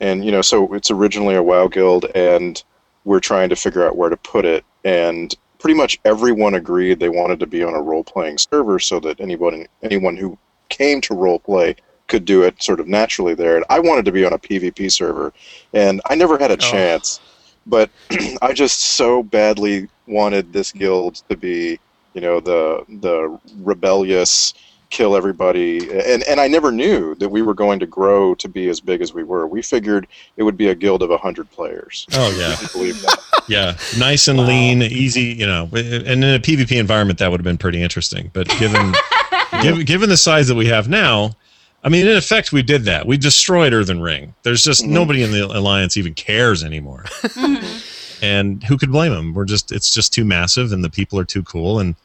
[0.01, 2.63] and you know, so it's originally a WoW guild, and
[3.05, 7.09] we're trying to figure out where to put it, and pretty much everyone agreed they
[7.09, 10.37] wanted to be on a role playing server so that anyone anyone who
[10.69, 11.75] came to role play
[12.07, 13.57] could do it sort of naturally there.
[13.57, 15.33] And I wanted to be on a PvP server,
[15.73, 16.57] and I never had a oh.
[16.57, 17.21] chance.
[17.67, 17.91] But
[18.43, 21.79] I just so badly wanted this guild to be,
[22.13, 24.53] you know, the the rebellious,
[24.95, 28.69] kill everybody, and and I never knew that we were going to grow to be
[28.69, 29.47] as big as we were.
[29.47, 30.07] We figured
[30.37, 32.07] it would be a guild of hundred players.
[32.13, 32.57] Oh yeah.
[32.73, 33.19] Believe that.
[33.47, 35.25] Yeah, nice and lean, easy.
[35.25, 38.31] You know, and in a PvP environment, that would have been pretty interesting.
[38.33, 38.95] But given
[39.63, 41.37] given, given the size that we have now,
[41.83, 43.07] I mean, in effect, we did that.
[43.07, 44.35] We destroyed Earthen Ring.
[44.45, 44.95] There's just Mm-hmm.
[44.95, 47.05] nobody in the alliance even cares anymore.
[48.23, 49.35] and who could blame them?
[49.35, 51.97] We're just it's just too massive, and the people are too cool, and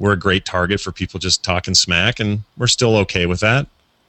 [0.00, 3.66] we're a great target for people just talking smack, and we're still okay with that.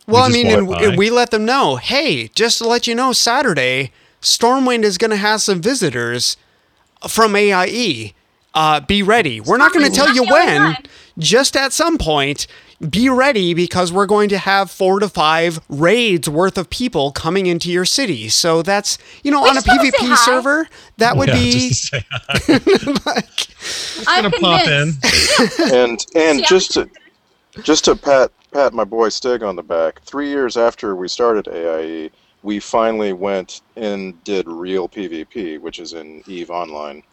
[0.08, 0.98] We Well, I mean, blow and it w- by.
[0.98, 3.92] we let them know, hey, just to let you know, Saturday,
[4.22, 6.38] Stormwind is going to have some visitors
[7.08, 8.14] from AIE.
[8.54, 9.40] Uh, be ready.
[9.40, 10.76] We're not going to tell you when,
[11.18, 12.48] just at some point.
[12.88, 17.46] Be ready because we're going to have four to five raids worth of people coming
[17.46, 18.30] into your city.
[18.30, 21.34] So that's, you know, We on a just wanna say PvP server, that would Yeah,
[21.34, 21.52] be.
[21.52, 22.06] just to say
[24.08, 24.94] I'm gonna pop in.
[25.74, 26.90] and and See, just to
[27.64, 30.02] just to pat pat my boy Stigg on the back.
[30.04, 32.12] Three years after we started AIE,
[32.44, 37.04] we finally went and did real PvP, which is in Eve Online.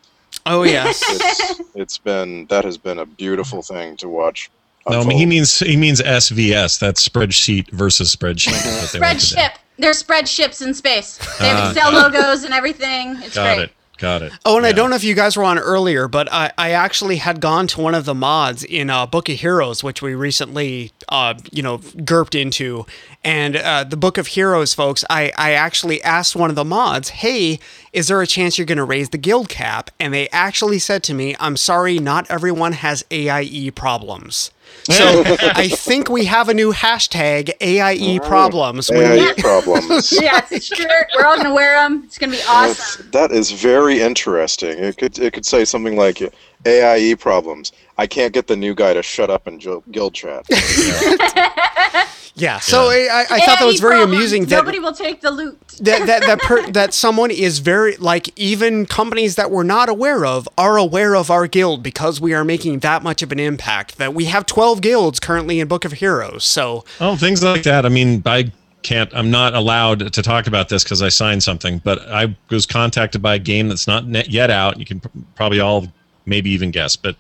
[0.45, 1.03] Oh, yes.
[1.09, 4.51] It's, it's been that has been a beautiful thing to watch.
[4.89, 6.79] No, I mean, he means he means SVS.
[6.79, 8.53] That's spreadsheet versus spreadsheet.
[8.67, 9.37] is what they went to do.
[9.37, 9.51] Spreadship.
[9.79, 11.19] They're spread ships in space.
[11.39, 13.17] They have Ah, Excel logos and everything.
[13.23, 13.65] It's Got great.
[13.65, 13.73] it.
[13.99, 14.33] Got it.
[14.45, 17.17] Oh, and I don't know if you guys were on earlier, but I, I actually
[17.17, 20.93] had gone to one of the mods in uh, Book of Heroes, which we recently,
[21.09, 22.85] uh, you know, GURPed into.
[23.25, 27.09] And uh, the Book of Heroes, folks, I, I actually asked one of the mods,
[27.09, 27.59] hey,
[27.95, 29.91] is there a chance you're going to raise the guild cap?
[29.99, 34.51] And they actually said to me, I'm sorry, not everyone has AIE problems.
[34.85, 38.89] So I think we have a new hashtag AIE oh, problems.
[38.91, 40.13] We AIE need- problems.
[40.13, 41.07] yes, sure.
[41.17, 42.03] We're all gonna wear them.
[42.05, 43.09] It's gonna be awesome.
[43.11, 44.79] That's, that is very interesting.
[44.79, 46.23] It could it could say something like
[46.65, 47.73] AIE problems.
[47.99, 50.47] I can't get the new guy to shut up in gil- guild chat.
[52.39, 52.59] Yeah.
[52.61, 54.15] So I, I, I thought that was very problems.
[54.15, 55.59] amusing that Nobody will take the loot.
[55.81, 60.27] that that that, per, that someone is very like even companies that we're not aware
[60.27, 63.97] of are aware of our guild because we are making that much of an impact.
[63.97, 66.45] That we have twelve guilds currently in Book of Heroes.
[66.45, 67.87] So Oh, things like that.
[67.87, 68.53] I mean, I
[68.83, 69.11] can't.
[69.15, 71.79] I'm not allowed to talk about this because I signed something.
[71.79, 74.79] But I was contacted by a game that's not net yet out.
[74.79, 75.87] You can pr- probably all
[76.27, 77.17] maybe even guess, but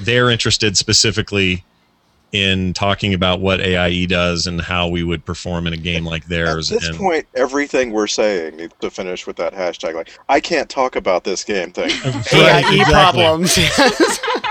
[0.00, 1.64] they're interested specifically
[2.34, 6.26] in talking about what AIE does and how we would perform in a game like
[6.26, 6.72] theirs.
[6.72, 9.94] At this and point, everything we're saying needs to finish with that hashtag.
[9.94, 11.90] Like, I can't talk about this game thing.
[12.32, 13.54] Right, AIE problems.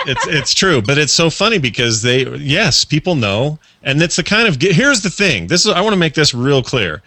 [0.06, 4.24] it's it's true, but it's so funny because they yes, people know, and it's the
[4.24, 5.48] kind of here's the thing.
[5.48, 7.02] This is I want to make this real clear.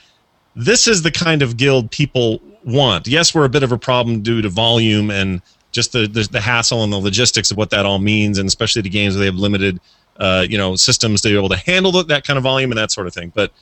[0.54, 3.06] This is the kind of guild people want.
[3.06, 5.40] Yes, we're a bit of a problem due to volume and
[5.76, 8.82] just the the, the hassle and the logistics of what that all means, and especially
[8.82, 9.78] the games where they have limited,
[10.16, 12.90] uh, you know, systems to be able to handle that, kind of volume and that
[12.90, 13.30] sort of thing.
[13.34, 13.52] But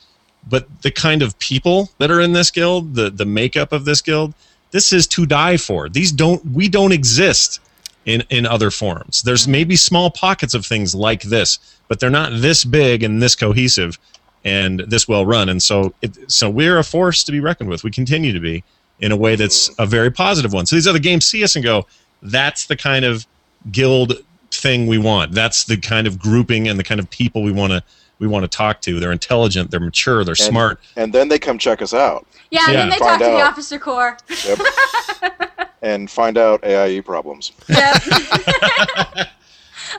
[0.49, 4.01] but the kind of people that are in this guild, the the makeup of this
[4.01, 4.33] guild,
[4.71, 5.89] this is to die for.
[5.89, 7.59] These don't we don't exist
[8.05, 9.21] in in other forums.
[9.21, 13.35] There's maybe small pockets of things like this, but they're not this big and this
[13.35, 13.99] cohesive
[14.45, 15.49] and this well run.
[15.49, 17.83] And so it, so we're a force to be reckoned with.
[17.83, 18.63] We continue to be
[18.99, 20.65] in a way that's a very positive one.
[20.65, 21.85] So these other games see us and go,
[22.25, 23.25] that's the kind of
[23.71, 24.13] guild
[24.51, 25.31] thing we want.
[25.33, 27.83] That's the kind of grouping and the kind of people we want to
[28.19, 28.99] we want to talk to.
[28.99, 30.79] They're intelligent, they're mature, they're And- smart.
[30.95, 32.25] And then they come check us out.
[32.51, 32.93] Yeah, and then Yeah.
[32.93, 34.17] they talk Find to the officer corps.
[34.47, 35.69] Yep.
[35.81, 37.51] and find out AIE problems.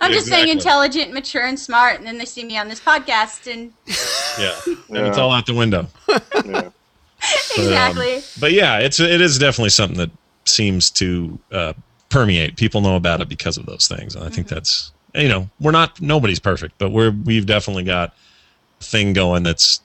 [0.01, 3.51] I'm just saying intelligent, mature, and smart, and then they see me on this podcast,
[3.53, 3.73] and
[4.39, 4.55] Yeah.
[4.89, 5.86] And it's all out the window.
[6.09, 6.19] Yeah.
[6.28, 6.73] But, um,
[7.65, 8.23] exactly.
[8.39, 10.11] but yeah, it's it is definitely something that
[10.44, 11.73] seems to uh,
[12.09, 12.57] permeate.
[12.57, 14.35] People know about it because of those things, and I Mm-hmm.
[14.37, 18.15] think that's you know we're not nobody's perfect, but we're we've definitely got
[18.81, 19.81] a thing going that's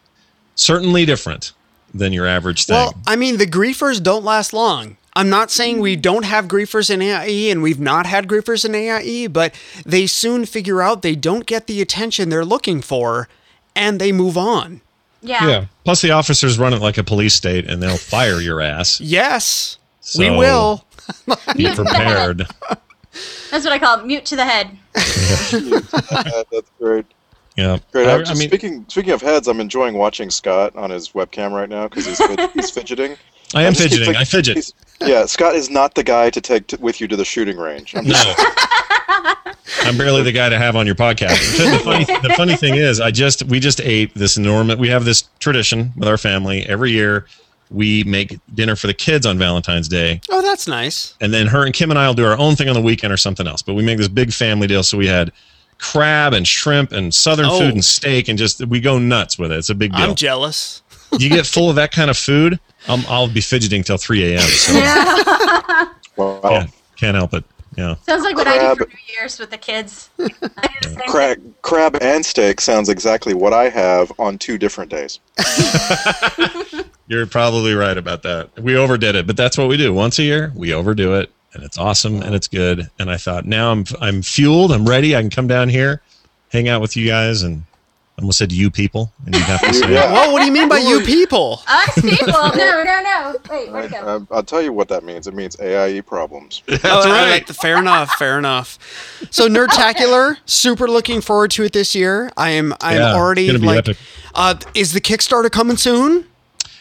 [0.56, 1.54] certainly different
[1.94, 2.76] than your average thing.
[2.76, 4.98] Well, I mean, the griefers don't last long.
[5.14, 8.74] I'm not saying we don't have griefers in AIE and we've not had griefers in
[8.74, 9.54] AIE, but
[9.86, 13.28] they soon figure out they don't get the attention they're looking for
[13.76, 14.80] and they move on.
[15.22, 15.48] Yeah.
[15.48, 15.66] Yeah.
[15.84, 19.02] Plus, the officers run it like a police state, and they'll fire your ass.
[19.02, 19.78] Yes,
[20.18, 20.86] we will.
[21.56, 22.48] Be prepared.
[23.52, 24.78] That's what I call it, mute to the head.
[24.96, 27.06] Uh, that's great.
[27.58, 27.78] Yeah.
[27.92, 28.08] Great.
[28.08, 31.10] I- I'm I just mean- speaking speaking of heads, I'm enjoying watching Scott on his
[31.10, 33.18] webcam right now because he's fid- he's fidgeting.
[33.54, 34.16] I am just keep fidgeting.
[34.16, 34.74] I fidget.
[35.02, 37.94] Yeah, Scott is not the guy to take t- with you to the shooting range.
[37.96, 38.34] I'm No.
[39.84, 41.58] I'm barely the guy to have on your podcast.
[41.58, 44.78] The funny, the funny thing is, I just we just ate this enormous.
[44.78, 47.26] We have this tradition with our family every year.
[47.72, 51.16] We make dinner for the kids on Valentine's Day, Oh, that's nice.
[51.22, 53.14] and then her and Kim and I will do our own thing on the weekend
[53.14, 53.62] or something else.
[53.62, 54.84] But we make this big family deal.
[54.84, 55.32] So we had
[55.78, 57.60] crab and shrimp and southern Oh.
[57.60, 59.58] food and steak, and just we go nuts with it.
[59.58, 60.10] It's a big deal.
[60.10, 60.82] I'm jealous.
[61.18, 64.42] you get full of that kind of food, um, I'll be fidgeting till 3 a.m.
[64.42, 64.74] So
[66.18, 66.40] wow.
[66.44, 66.68] yeah,
[66.98, 67.44] can't help it.
[67.78, 67.96] Yeah.
[68.04, 70.10] Sounds like what I do for New Year's with the kids.
[70.20, 70.34] I do
[70.82, 75.20] the same crab, crab and steak sounds exactly what I have on two different days.
[77.08, 78.50] You're probably right about that.
[78.60, 79.94] We overdid it, but that's what we do.
[79.94, 82.90] Once a year, we overdo it, and it's awesome and it's good.
[83.00, 85.16] And I thought, now I'm I'm fueled, I'm ready.
[85.16, 86.02] I can come down here,
[86.50, 87.64] hang out with you guys, and
[88.18, 90.12] I almost said you people, and you have to say, Yeah.
[90.14, 91.62] Whoa, what do you mean by you people?
[91.68, 92.28] Us people.
[92.28, 93.36] No, no, no.
[93.50, 94.28] Wait, where'd it I, go?
[94.32, 95.26] I, I'll tell you what that means.
[95.28, 96.62] It means AIE problems.
[96.68, 97.48] That's right.
[97.48, 98.12] fair enough.
[98.14, 98.78] Fair enough.
[99.32, 102.32] So Nerdtacular, super looking forward to it this year.
[102.38, 102.74] I am.
[102.82, 103.78] I'm Yeah, already gonna be like.
[103.80, 103.98] epic.
[104.36, 106.26] Uh, is the Kickstarter coming soon?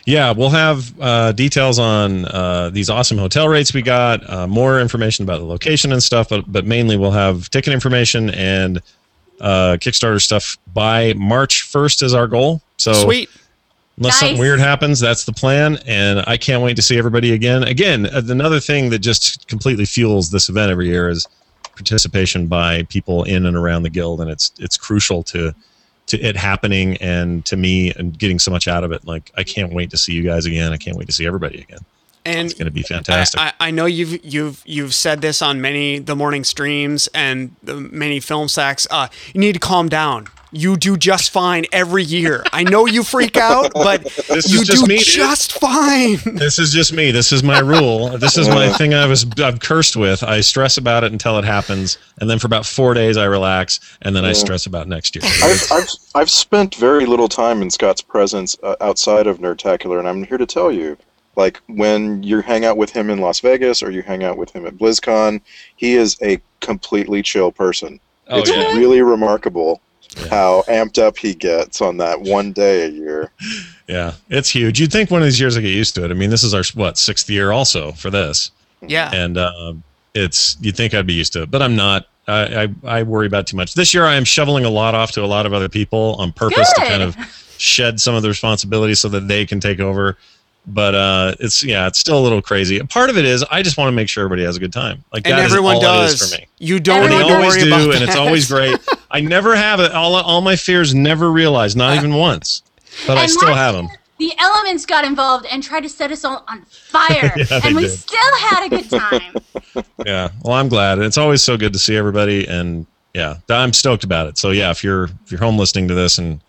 [0.07, 4.81] Yeah, we'll have uh, details on uh, these awesome hotel rates we got, uh, more
[4.81, 8.81] information about the location and stuff, but, but mainly we'll have ticket information and
[9.41, 12.63] uh, Kickstarter stuff by March 1st is our goal.
[12.77, 13.29] So Sweet.
[13.97, 17.65] Unless something weird happens, that's the plan, and I can't wait to see everybody again.
[17.65, 21.27] Again, uh, another thing that just completely fuels this event every year is
[21.73, 25.55] participation by people in and around the guild, and it's it's crucial to
[26.07, 29.07] to it happening and to me and getting so much out of it.
[29.07, 30.73] Like I can't wait to see you guys again.
[30.73, 31.81] I can't wait to see everybody again.
[32.25, 33.41] And It's going to be fantastic.
[33.41, 37.77] I, I know you've you've you've said this on many the morning streams and the
[37.77, 38.87] many film sacks.
[38.91, 40.27] Uh, you need to calm down.
[40.53, 42.43] you do just fine every year.
[42.53, 46.19] I know you freak out, but This you is just do me, just fine.
[46.39, 47.11] This is just me.
[47.13, 48.19] This is my rule.
[48.19, 48.93] This is my thing.
[48.93, 50.23] I was I'm cursed with.
[50.23, 53.79] I stress about it until it happens, and then for about four days I relax,
[54.03, 55.23] and then I stress about next year.
[55.25, 60.09] I've, I've, I've spent very little time in Scott's presence uh, outside of Nerdtacular, and
[60.09, 60.97] I'm here to tell you,
[61.37, 64.51] like when you hang out with him in Las Vegas or you hang out with
[64.51, 65.41] him at BlizzCon,
[65.77, 68.01] he is a completely chill person.
[68.29, 68.73] Oh, it's yeah.
[68.77, 69.81] really remarkable
[70.29, 73.31] how amped up he gets on that one day a year.
[73.91, 74.79] Yeah, it's huge.
[74.79, 76.13] You'd think one of these years I get used to it.
[76.13, 78.53] I mean, this is our what sixth year also for this,
[78.87, 79.11] Yeah.
[79.13, 79.73] and uh,
[80.15, 82.07] it's you'd think I'd be used to it, but I'm not.
[82.29, 83.75] I, I I worry about too much.
[83.75, 86.31] This year I am shoveling a lot off to a lot of other people on
[86.31, 87.17] purpose to kind of
[87.59, 90.17] shed some of the responsibility so that they can take over.
[90.67, 92.81] But uh, it's yeah, it's still a little crazy.
[92.81, 95.03] Part of it is I just want to make sure everybody has a good time.
[95.13, 96.31] Like And that is everyone all it is does.
[96.35, 96.47] for me.
[96.59, 98.79] You don't And need they to always worry do, about and it's always great.
[99.11, 99.93] I never have it.
[99.93, 102.63] All all my fears never realized, not even once.
[103.07, 103.89] But I still last have them.
[104.19, 107.83] The elements got involved and tried to set us all on fire, Yeah, and we
[107.85, 107.91] did.
[107.93, 109.35] still had a good time.
[110.05, 110.29] Yeah.
[110.43, 110.99] Well, I'm glad.
[110.99, 114.37] and It's always so good to see everybody, and yeah, I'm stoked about it.
[114.37, 116.41] So yeah, if you're if you're home listening to this and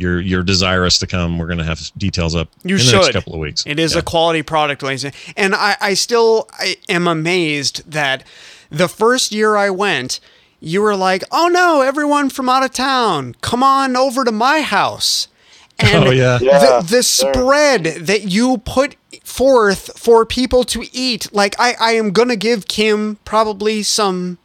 [0.00, 2.96] you're you're desirous to come, we're gonna have details up You in the should.
[3.02, 3.64] next couple of weeks.
[3.66, 4.00] It is Yeah.
[4.00, 5.04] a quality product, ladies.
[5.04, 8.24] and- And I, I still I am amazed that
[8.70, 10.20] the first year I went,
[10.60, 14.60] you were like, "Oh no, everyone from out of town, come on over to my
[14.62, 15.28] house."
[15.82, 16.38] And Oh, yeah.
[16.42, 21.92] Yeah, the, the spread that you put forth for people to eat, like I, I
[21.92, 24.36] am gonna give Kim probably some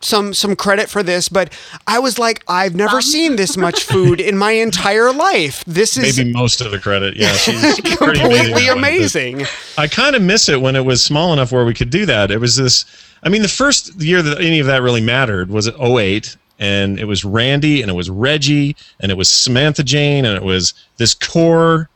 [0.00, 1.52] some some credit for this, but
[1.86, 3.02] I was like, I've never um.
[3.02, 5.64] seen this much food in my entire life.
[5.66, 7.16] This is maybe most of the credit.
[7.16, 9.36] Yeah, she's completely amazing.
[9.36, 9.46] amazing.
[9.76, 12.30] I kind of miss it when it was small enough where we could do that.
[12.30, 12.84] It was this.
[13.22, 16.98] I mean, the first year that any of that really mattered was at 08, and
[16.98, 20.74] it was Randy, and it was Reggie, and it was Samantha Jane, and it was
[20.98, 21.88] this core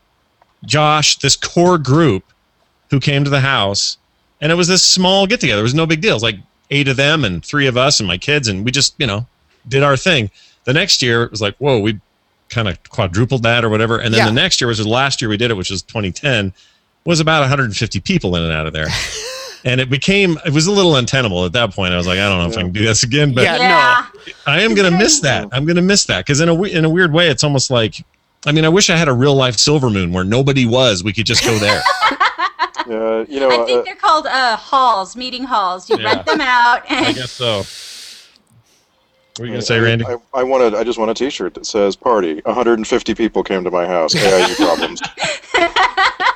[0.65, 2.25] Josh, this core group
[2.91, 3.99] who came to the house,
[4.41, 5.61] and it was this small get together.
[5.61, 6.13] It was no big deal.
[6.13, 6.39] It was like
[6.71, 9.27] eight of them and three of us and my kids, and we just you know
[9.69, 10.31] did our thing.
[10.65, 12.01] The next year it was like, whoa, we
[12.49, 14.27] kind of quadrupled that or whatever, and then Yeah.
[14.27, 16.53] the next year, which was the last year we did it, which was 2010,
[17.05, 18.87] was about 150 people in and out of there.
[19.65, 21.95] And it became, it was a little untenable at that point.
[21.95, 24.07] I was like, I don't know if I can do this again, but Yeah, yeah.
[24.45, 25.49] I am going to miss that.
[25.53, 28.05] I'm going to miss that because in a in a weird way, it's almost like,
[28.45, 31.05] I mean, I wish I had a real life Silver Moon where nobody was.
[31.05, 31.81] We could just go there.
[32.89, 35.89] Uh, you know, I think uh, they're called uh, halls, meeting halls.
[35.89, 36.05] You Yeah.
[36.15, 37.59] rent them out, I guess so.
[37.59, 40.05] What were you going to say, Randy?
[40.05, 40.75] I, I wanted.
[40.75, 44.15] I just want a T-shirt that says "Party." 150 people came to my house.
[44.15, 45.01] AIE problems.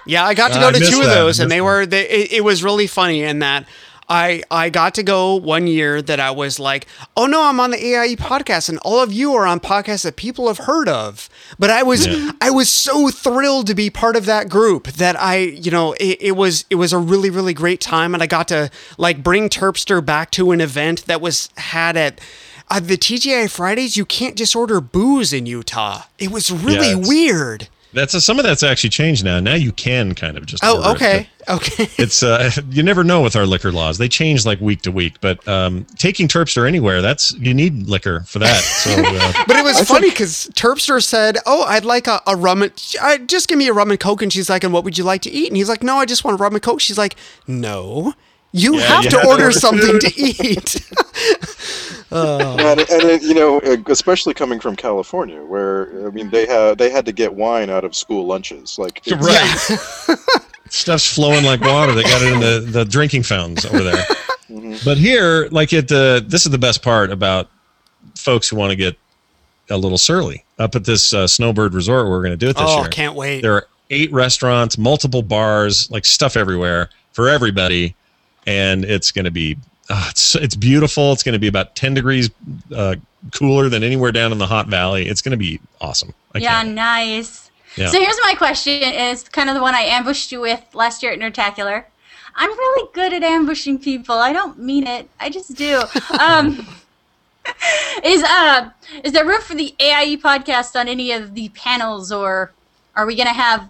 [0.06, 1.10] Yeah, I got to Uh, go I to two of that.
[1.18, 3.66] I those, and missed they were they, it, it was really funny in that
[4.08, 7.70] I I got to go one year that I was like, oh no, I'm on
[7.72, 11.28] the AIE podcast, and all of you are on podcasts that people have heard of.
[11.58, 12.32] But I was Yeah.
[12.40, 16.18] I was so thrilled to be part of that group that I you know it,
[16.20, 19.48] it was it was a really really great time, and I got to like bring
[19.48, 22.20] Terpster back to an event that was had at.
[22.68, 26.02] Uh, the TGI Fridays, you can't just order booze in Utah.
[26.18, 27.68] It was really it's- weird.
[27.96, 29.40] That's some of that's actually changed now.
[29.40, 30.62] Now you can kind of just.
[30.62, 31.88] order Oh, it, okay, okay.
[31.98, 33.96] It's uh, you never know with our liquor laws.
[33.96, 35.18] They change like week to week.
[35.22, 38.60] But um, taking Terpster anywhere, that's you need liquor for that.
[38.60, 42.60] So uh, But it was funny because Terpster said, "Oh, I'd like a, a rum
[42.60, 44.98] and I, just give me a rum and coke." And she's like, "And what would
[44.98, 46.82] you like to eat?" And he's like, "No, I just want a rum and coke."
[46.82, 47.16] She's like,
[47.46, 48.12] "No,
[48.58, 50.90] you Yeah, have you to had order order something to eat."
[52.12, 52.56] Oh.
[52.58, 56.78] and, and it, you know, uh, especially coming from California, where I mean, they had
[56.78, 58.78] they had to get wine out of school lunches.
[58.78, 59.20] Like, it's-
[60.08, 60.18] right,
[60.70, 61.92] stuff's flowing like water.
[61.94, 64.04] They got it in the, the drinking fountains over there.
[64.48, 64.84] Mhm.
[64.84, 67.50] But here, like at the this is the best part about
[68.14, 68.96] folks who want to get
[69.68, 72.08] a little surly up at this uh, Snowbird Resort.
[72.08, 72.84] We're going to do it this year.
[72.86, 73.40] oh, can't wait.
[73.42, 77.96] There are eight restaurants, multiple bars, like stuff everywhere for everybody,
[78.46, 79.56] and it's going to be
[79.88, 81.12] uh, it's it's beautiful.
[81.12, 82.30] It's going to be about ten degrees
[82.74, 82.96] uh,
[83.32, 85.06] cooler than anywhere down in the Hot Valley.
[85.06, 86.12] It's going to be awesome.
[86.34, 87.50] I yeah, can't- nice.
[87.76, 87.88] Yeah.
[87.88, 91.12] So here's my question: Is kind of the one I ambushed you with last year
[91.12, 91.84] at Nerdtacular.
[92.34, 94.16] I'm really good at ambushing people.
[94.16, 95.08] I don't mean it.
[95.20, 95.82] I just do.
[96.20, 96.66] Um,
[98.04, 98.70] is uh
[99.04, 102.52] is there room for the AIE podcast on any of the panels, or
[102.96, 103.68] are we gonna have?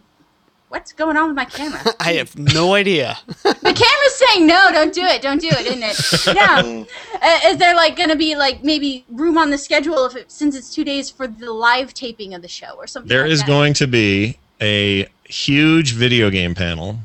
[0.69, 1.81] What's going on with my camera?
[2.01, 3.17] I have no idea.
[3.43, 4.71] the camera's saying no.
[4.73, 5.23] Don't do it.
[5.23, 6.37] Don't do it, isn't it?
[6.37, 6.85] Yeah.
[7.23, 10.31] Uh, is there like going to be like maybe room on the schedule if it,
[10.31, 13.09] since it's two days for the live taping of the show or something?
[13.09, 13.47] There like is that?
[13.47, 16.99] going to be a huge video game panel.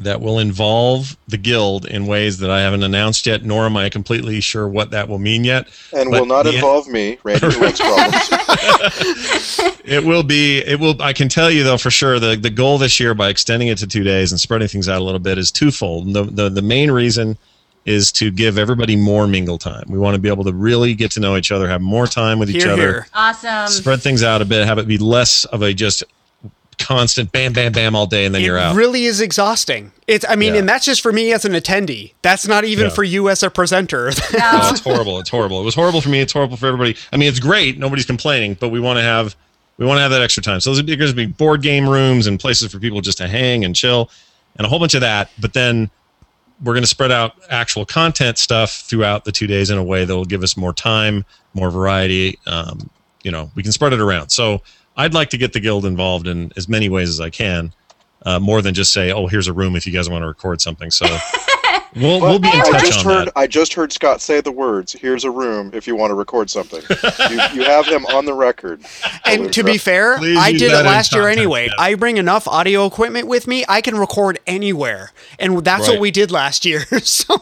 [0.00, 3.88] That will involve the guild in ways that I haven't announced yet, nor am I
[3.88, 5.68] completely sure what that will mean yet.
[5.92, 9.60] And But will not the- involve me, Randy who likes problems.
[9.84, 10.58] It will be.
[10.58, 11.00] It will.
[11.02, 12.18] I can tell you though for sure.
[12.20, 15.00] The the goal this year by extending it to two days and spreading things out
[15.00, 16.12] a little bit is twofold.
[16.12, 17.36] The the, the main reason
[17.86, 19.84] is to give everybody more mingle time.
[19.88, 22.38] We want to be able to really get to know each other, have more time
[22.38, 23.06] with each Here, other, here.
[23.14, 23.68] Awesome.
[23.68, 26.04] spread things out a bit, have it be less of a just
[26.80, 28.74] constant bam bam bam all day and then it you're out.
[28.74, 29.92] It really is exhausting.
[30.08, 30.60] It's I mean, Yeah.
[30.60, 32.14] and that's just for me as an attendee.
[32.22, 32.90] That's not even Yeah.
[32.94, 34.08] for you as a presenter.
[34.08, 35.20] Oh, it's horrible.
[35.20, 35.60] It's horrible.
[35.60, 36.20] It was horrible for me.
[36.20, 36.96] It's horrible for everybody.
[37.12, 37.78] I mean, it's great.
[37.78, 39.36] Nobody's complaining, but we want to have
[39.78, 40.60] we want to have that extra time.
[40.60, 43.28] So there's there's going to be board game rooms and places for people just to
[43.28, 44.10] hang and chill,
[44.56, 45.30] and a whole bunch of that.
[45.38, 45.90] But then
[46.62, 50.04] we're going to spread out actual content stuff throughout the two days in a way
[50.04, 51.24] that will give us more time,
[51.54, 52.38] more variety.
[52.46, 52.90] Um,
[53.22, 54.28] you know, we can spread it around.
[54.30, 54.60] So
[55.00, 57.72] I'd like to get the guild involved in as many ways as I can,
[58.26, 60.60] uh, more than just say, "Oh, here's a room if you guys want to record
[60.60, 61.06] something." So
[61.96, 63.32] we'll we'll be in I touch just on heard that.
[63.36, 66.50] I just heard Scott say the words, here's a room if you want to record
[66.50, 66.82] something.
[67.30, 68.82] you, you have him on the record.
[69.24, 71.66] And to be fair, Please I did it last year context, anyway.
[71.66, 71.74] yeah.
[71.78, 75.12] I bring enough audio equipment with me, I can record anywhere.
[75.38, 75.94] And that's Right.
[75.94, 76.80] what we did last year.
[77.02, 77.36] so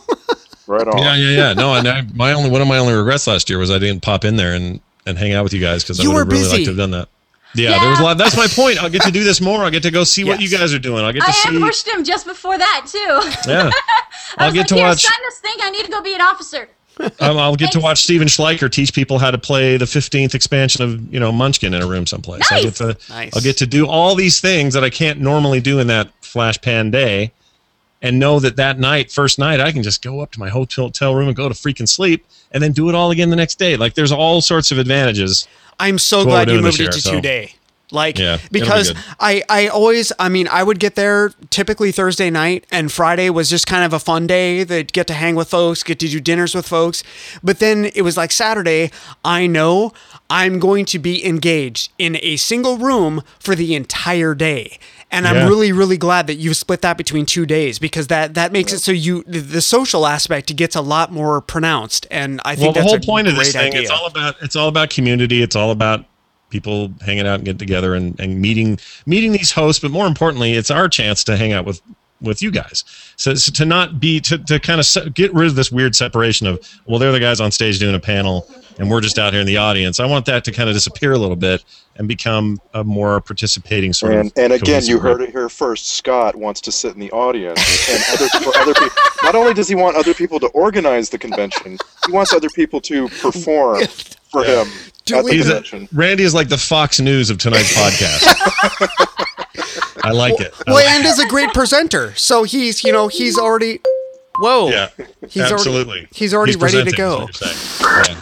[0.69, 0.99] Right on.
[0.99, 1.53] Yeah, yeah, yeah.
[1.55, 4.03] No, and I, my only one of my only regrets last year was I didn't
[4.03, 6.47] pop in there and and hang out with you guys because I would have really
[6.47, 7.09] liked to have done that.
[7.55, 8.19] Yeah, there was a lot.
[8.19, 8.83] That's my point.
[8.83, 9.65] I'll get to do this more.
[9.65, 11.05] I'll get to go see what you guys are doing.
[11.05, 11.49] I'll get to see.
[11.49, 11.57] I see.
[11.57, 12.99] ambushed him just before that too.
[13.51, 13.71] Yeah,
[14.37, 15.03] I I'll was get like, to Here, watch.
[15.03, 15.55] sign this thing.
[15.63, 16.69] I need to go be an officer.
[17.21, 20.83] I'll, I'll get to watch Steven Schleicher teach people how to play the 15th expansion
[20.83, 22.43] of you know Munchkin in a room someplace.
[22.51, 23.35] I'll get to Nice.
[23.35, 26.61] I'll get to do all these things that I can't normally do in that flash
[26.61, 27.33] pan day,
[28.01, 31.15] and know that that night, first night, I can just go up to my hotel
[31.15, 33.77] room and go to freaking sleep, and then do it all again the next day.
[33.77, 35.49] Like there's all sorts of advantages.
[35.81, 37.55] I'm so to what we're glad you moved it year, to so- two day.
[37.91, 38.95] Like Yeah, it'll be because.
[39.21, 43.51] I I always I mean I would get there typically Thursday night and Friday was
[43.51, 46.21] just kind of a fun day that get to hang with folks, get to do
[46.21, 47.03] dinners with folks.
[47.43, 48.91] But then it was like Saturday,
[49.25, 49.93] I know
[50.31, 54.79] I'm going to be engaged in a single room for the entire day.
[55.11, 58.53] And I'm really really glad that you split that between two days because that that
[58.53, 62.55] makes it so you the, the social aspect gets a lot more pronounced and I
[62.55, 63.81] think well, the whole a point of this thing idea.
[63.81, 65.41] it's all about it's all about community.
[65.43, 66.05] It's all about
[66.51, 69.81] people hanging out and getting together and, and meeting meeting these hosts.
[69.81, 71.81] But more importantly, it's our chance to hang out with
[72.21, 72.85] with you guys.
[73.17, 75.95] So, so to not be to, to kind of se- get rid of this weird
[75.95, 79.33] separation of well, they're the guys on stage doing a panel and we're just out
[79.33, 79.99] here in the audience.
[79.99, 81.65] I want that to kind of disappear a little bit
[81.97, 84.33] and become a more participating sort And, of.
[84.37, 85.91] and again, you heard it here first.
[85.97, 87.59] Scott wants to sit in the audience,
[87.91, 88.97] and other, for other people.
[89.25, 91.77] Not only does he want other people to organize the convention,
[92.07, 93.85] he wants other people to perform
[94.31, 94.69] for him
[95.13, 95.89] at the He's a- convention.
[95.93, 99.35] Randy is like the Fox News of tonight's podcast.
[100.09, 100.53] I like it.
[100.67, 102.15] I Well, like and is a great presenter.
[102.17, 103.81] So he's, you know, he's already.
[104.41, 104.69] Whoa.
[104.71, 104.89] Yeah,
[105.29, 106.09] He's already- absolutely.
[106.13, 107.27] he's already ready to go.
[107.29, 108.19] is what you're saying.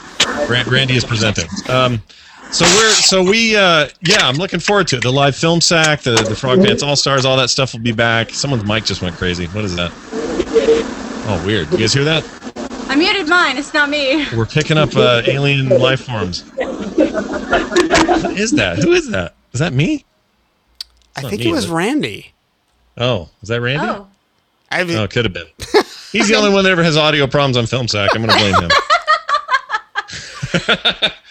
[0.48, 0.64] Yeah.
[0.70, 1.46] Randy is presenting.
[1.68, 2.02] Um,
[2.50, 5.02] so we're so we uh, yeah, I'm looking forward to it.
[5.02, 7.92] The live film sack, the the Frog Pants All Stars, all that stuff will be
[7.92, 8.30] back.
[8.30, 9.46] Someone's mic just went crazy.
[9.48, 9.90] What is that?
[11.28, 11.70] Oh, weird.
[11.72, 12.24] You guys hear that?
[12.88, 13.56] I muted mine.
[13.58, 14.24] It's not me.
[14.34, 16.42] We're picking up uh, alien life forms.
[16.54, 18.78] What is that?
[18.78, 19.34] Who is that?
[19.52, 20.04] Is that me?
[21.16, 21.74] I not think me, it was is it?
[21.74, 22.32] Randy.
[22.98, 23.84] Oh, is that Randy?
[23.86, 24.06] Oh.
[24.70, 25.46] I Oh, it could have been.
[26.12, 28.10] He's the only one that ever has audio problems on film sack.
[28.14, 28.70] I'm going to blame him.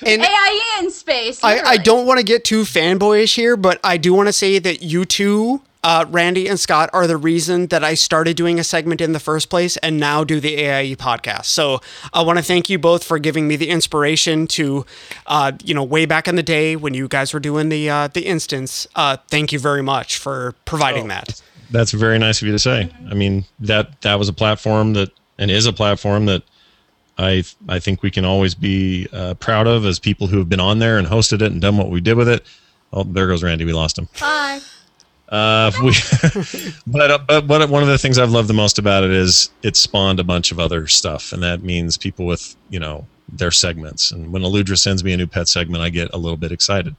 [0.06, 1.44] And AIE in space.
[1.44, 1.78] I, I literally.
[1.80, 5.04] don't want to get too fanboyish here, but I do want to say that you
[5.04, 9.12] two, uh, Randy and Scott, are the reason that I started doing a segment in
[9.12, 11.46] the first place and now do the AIE podcast.
[11.46, 11.80] So
[12.12, 14.84] I want to thank you both for giving me the inspiration to,
[15.28, 18.08] uh, you know, way back in the day when you guys were doing the uh,
[18.08, 18.88] the instance.
[18.96, 21.40] Uh, thank you very much for providing that.
[21.70, 22.90] That's very nice of you to say.
[23.12, 26.42] I mean that that was a platform that and is a platform that
[27.20, 30.60] I I think we can always be uh, proud of as people who have been
[30.60, 32.44] on there and hosted it and done what we did with it.
[32.92, 33.66] Oh, there goes Randy.
[33.66, 34.08] We lost him.
[34.20, 34.62] Bye.
[35.30, 35.94] Uh, we,
[36.88, 39.50] but uh, but what one of the things I've loved the most about it is
[39.64, 43.52] it spawned a bunch of other stuff, and that means people with you know their
[43.52, 44.12] segments.
[44.12, 46.96] And when Alludra sends me a new pet segment, I get a little bit excited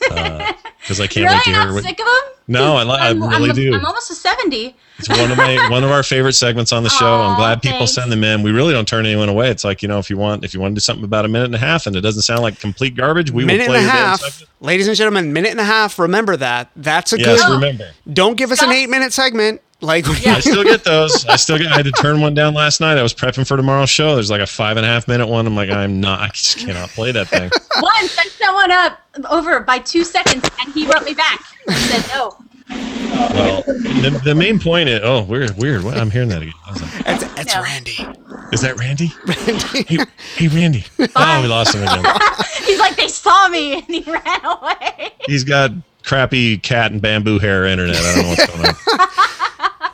[0.00, 1.72] because I can't wait to hear.
[1.72, 2.34] What, sick of them?
[2.48, 3.74] no, I, li- I really I'm, do.
[3.74, 4.76] I'm almost a 70.
[5.00, 7.20] It's one of my one of our favorite segments on the show.
[7.22, 7.94] I'm glad people thanks.
[7.94, 8.42] send them in.
[8.42, 9.50] We really don't turn anyone away.
[9.50, 11.28] It's like you know, if you want if you want to do something about a
[11.28, 13.76] minute and a half and it doesn't sound like complete garbage, we minute will and
[13.76, 14.50] play a your damn half, segment.
[14.60, 15.32] ladies and gentlemen.
[15.32, 15.98] Minute and a half.
[15.98, 16.70] Remember that.
[16.76, 17.54] That's a Yes, good.
[17.54, 17.90] remember.
[18.12, 19.60] Don't give us an eight-minute segment.
[19.82, 21.24] Like I still get those.
[21.24, 21.68] I still get.
[21.72, 22.98] I had to turn one down last night.
[22.98, 24.14] I was prepping for tomorrow's show.
[24.14, 25.46] There's like a five and a half minute one.
[25.46, 26.20] I'm like, I'm not.
[26.20, 27.50] I just cannot play that thing.
[27.80, 29.00] Once I sent one up
[29.30, 32.36] over by two seconds and he wrote me back and said no.
[32.70, 35.82] Well, the, the main point is oh weird weird.
[35.84, 35.96] What?
[35.98, 36.54] I'm hearing that again.
[36.64, 37.04] How's that?
[37.04, 37.62] That's, that's No.
[37.62, 38.06] Randy.
[38.52, 39.12] Is that Randy?
[39.26, 39.84] Randy.
[39.96, 40.06] Hey,
[40.36, 40.84] hey Randy.
[41.16, 42.04] Oh, we lost him again.
[42.64, 45.12] He's like, they saw me and he ran away.
[45.26, 45.70] He's got
[46.02, 47.96] crappy cat and bamboo hair internet.
[47.96, 49.08] I don't know what's going on.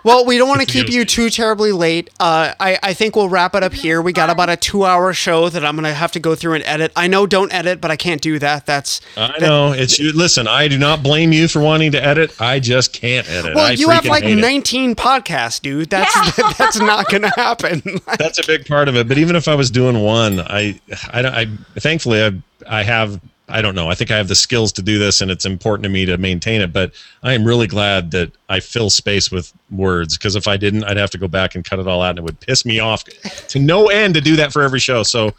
[0.07, 2.11] Well, we don't want to keep you too terribly late.
[2.21, 4.01] Uh, I, I think we'll wrap it up here.
[4.01, 6.55] We got about a two hour show that I'm going to have to go through
[6.55, 6.93] and edit.
[6.95, 8.67] I know don't edit, but I can't do that.
[8.67, 9.01] That's.
[9.17, 10.13] I know it's you.
[10.13, 12.41] Listen, I do not blame you for wanting to edit.
[12.41, 13.57] I just can't edit.
[13.57, 14.43] Well, I you have like hate it.
[14.43, 15.91] 19 podcasts, dude.
[15.91, 17.83] That's that's not going to happen.
[18.17, 19.09] That's a big part of it.
[19.09, 20.81] But even if I was doing one, I,
[21.13, 21.47] I, don't- I
[21.81, 22.31] thankfully I,
[22.69, 23.21] I have.
[23.49, 23.89] I don't know.
[23.89, 26.19] I think I have the skills to do this, and it's important to me to
[26.19, 26.73] maintain it.
[26.73, 26.93] But
[27.23, 30.97] I am really glad that I fill space with words because if I didn't, I'd
[30.97, 33.05] have to go back and cut it all out, and it would piss me off
[33.05, 35.05] to no end to do that for every show.
[35.05, 35.33] So,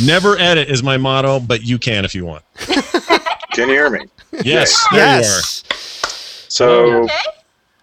[0.00, 2.44] never edit is my motto, but you can if you want.
[3.54, 4.00] Can you hear me?
[4.42, 5.42] Yes, there you are.
[6.48, 7.06] So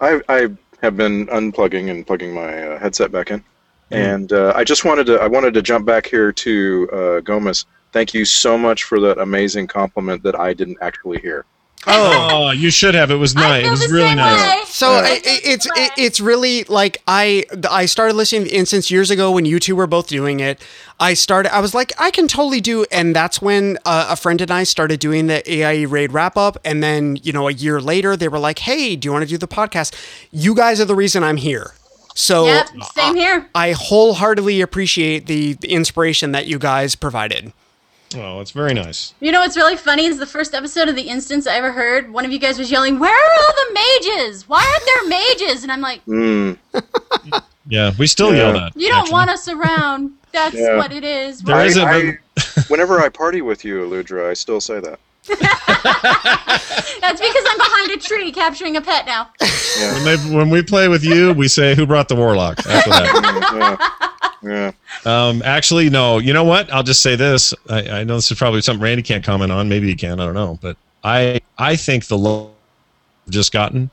[0.01, 0.49] I, I
[0.81, 3.41] have been unplugging and plugging my uh, headset back in,
[3.89, 7.65] and uh, I just wanted to I wanted to jump back here to uh, Gomez.
[7.91, 11.45] Thank you so much for that amazing compliment that I didn't actually hear.
[11.87, 13.09] Oh, you should have.
[13.09, 13.65] It was nice.
[13.65, 14.69] It was really nice.
[14.69, 19.09] So i- i- it's it, it's really like I I started listening to Instance years
[19.09, 20.61] ago when you two were both doing it.
[20.99, 21.53] I started.
[21.53, 24.63] I was like, I can totally do, and that's when uh, a friend and I
[24.63, 26.57] started doing the AIE raid wrap up.
[26.63, 29.29] And then you know a year later, they were like, Hey, do you want to
[29.29, 29.93] do the podcast?
[30.31, 31.73] You guys are the reason I'm here.
[32.13, 33.49] So Yep, same here.
[33.55, 37.53] I wholeheartedly appreciate the, the inspiration that you guys provided.
[38.15, 39.13] Oh, it's very nice.
[39.19, 42.11] You know what's really funny is the first episode of the instance I ever heard.
[42.11, 44.47] One of you guys was yelling, "Where are all the mages?
[44.49, 46.57] Why aren't there mages?" And I'm like, Mm.
[47.67, 48.37] Yeah, we still Yeah.
[48.51, 48.71] yell that.
[48.75, 50.11] "You don't want us around.
[50.33, 50.77] That's Yeah.
[50.77, 52.17] what it is." There Why- is a- I,
[52.67, 54.99] whenever I party with you, Alludra, I still say that.
[57.01, 59.29] That's because I'm behind a tree capturing a pet now.
[59.79, 63.91] When, they, when we play with you, we say, "Who brought the warlock?" After that.
[64.43, 64.71] yeah.
[65.05, 66.19] Um, actually, no.
[66.19, 66.71] You know what?
[66.71, 67.53] I'll just say this.
[67.69, 69.69] I, I know this is probably something Randy can't comment on.
[69.69, 70.19] Maybe he can.
[70.19, 70.59] I don't know.
[70.61, 72.51] But I, I think the low
[73.29, 73.89] just gotten.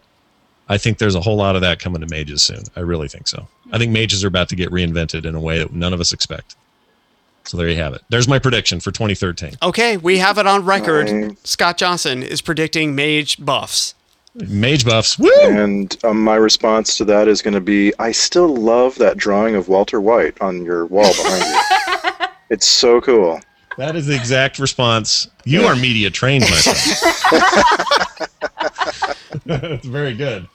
[0.69, 2.63] I think there's a whole lot of that coming to mages soon.
[2.77, 3.49] I really think so.
[3.73, 6.13] I think mages are about to get reinvented in a way that none of us
[6.13, 6.57] expect.
[7.49, 8.03] So there you have it.
[8.11, 9.55] There's my prediction for 2013.
[9.63, 11.11] Okay, we have it on record.
[11.11, 11.37] Nice.
[11.45, 13.95] Scott Johnson is predicting mage buffs.
[14.35, 15.19] Mage buffs.
[15.19, 15.31] Woo!
[15.41, 19.55] And um, my response to that is going to be I still love that drawing
[19.55, 22.27] of Walter White on your wall behind you.
[22.51, 23.41] It's so cool.
[23.77, 25.29] That is the exact response.
[25.45, 26.79] You are media trained, my friend.
[29.45, 30.49] That's very good.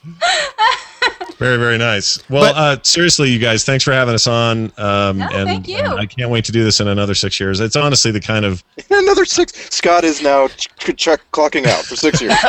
[1.38, 2.18] Very, very nice.
[2.30, 4.72] Well, uh, seriously, you guys, thanks for having us on.
[4.78, 5.78] Um, and, thank you.
[5.78, 7.60] and I can't wait to do this in another six years.
[7.60, 9.52] It's honestly the kind of Another six.
[9.74, 12.34] Scott is now ch- check clocking out for six years.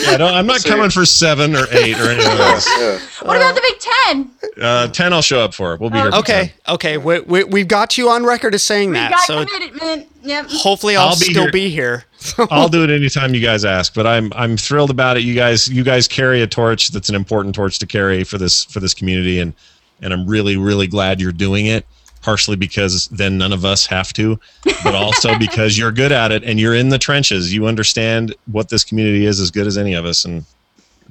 [0.00, 0.16] yeah.
[0.16, 0.68] No, I'm not See.
[0.68, 2.66] coming for seven or eight or anything else.
[2.76, 2.98] Yeah.
[3.22, 4.30] What about the Big Ten?
[4.62, 5.76] Uh, ten, I'll show up for.
[5.76, 6.10] We'll be here.
[6.10, 9.20] For Okay, okay, we, we, we've got you on record as saying We that, got
[9.20, 10.08] so commitment.
[10.22, 10.46] Yep.
[10.50, 11.52] hopefully I'll, I'll be still here.
[11.52, 12.04] be here.
[12.34, 12.48] 10.
[12.50, 13.94] I'll do it anytime you guys ask.
[13.94, 15.22] But I'm I'm thrilled about it.
[15.22, 18.64] You guys you guys carry a torch that's an important torch to carry for this
[18.64, 19.54] for this community, and
[20.02, 21.86] and I'm really really glad you're doing it.
[22.22, 24.40] Partially because then none of us have to,
[24.82, 27.54] but also because you're good at it and you're in the trenches.
[27.54, 30.44] You understand what this community is as good as any of us, and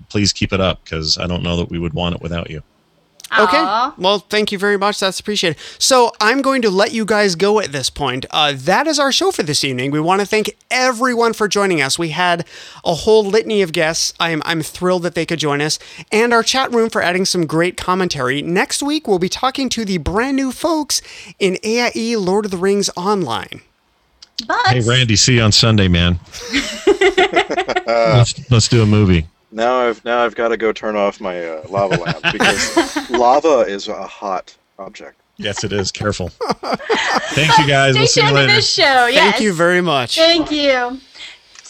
[0.10, 2.62] please keep it up because I don't know that we would want it without you.
[3.32, 3.58] Okay.
[3.58, 3.94] Aw.
[3.98, 5.00] Well, thank you very much.
[5.00, 5.60] That's appreciated.
[5.80, 8.26] So I'm going to let you guys go at this point.
[8.30, 9.92] Uh, that is our show for this evening.
[9.92, 11.98] We want to thank everyone for joining us.
[11.98, 12.46] We had
[12.86, 14.14] a whole litany of guests.
[14.20, 15.80] I'm, I'm thrilled that they could join us,
[16.12, 18.42] and our chat room for adding some great commentary.
[18.42, 21.02] Next week, we'll be talking to the brand new folks
[21.40, 23.62] in AIE Lord of the Rings Online.
[24.48, 26.20] But Hey, Randy, see you on Sunday, man.
[27.88, 29.26] Let's, let's do a movie.
[29.52, 33.60] Now I've now I've got to go turn off my uh, lava lamp because lava
[33.62, 35.20] is a hot object.
[35.38, 35.92] Yes, it is.
[35.92, 36.30] Careful.
[36.30, 37.94] Thank you guys.
[37.94, 39.08] stay We'll see you tuned to this show.
[39.08, 39.32] Yes.
[39.32, 40.16] Thank you very much.
[40.16, 41.00] Thank you.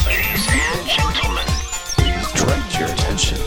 [0.06, 1.48] Ladies and gentlemen,
[2.36, 3.40] direct your attention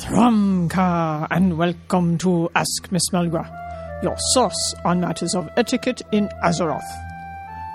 [0.00, 3.44] Thrumka, and welcome to Ask Miss Mulgra,
[4.02, 6.80] your source on matters of etiquette in Azeroth.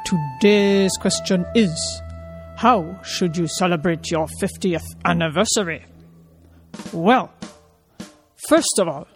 [0.06, 2.02] Today's question is
[2.58, 5.86] How should you celebrate your 50th anniversary?
[6.92, 7.32] Well,
[8.50, 9.08] first of all,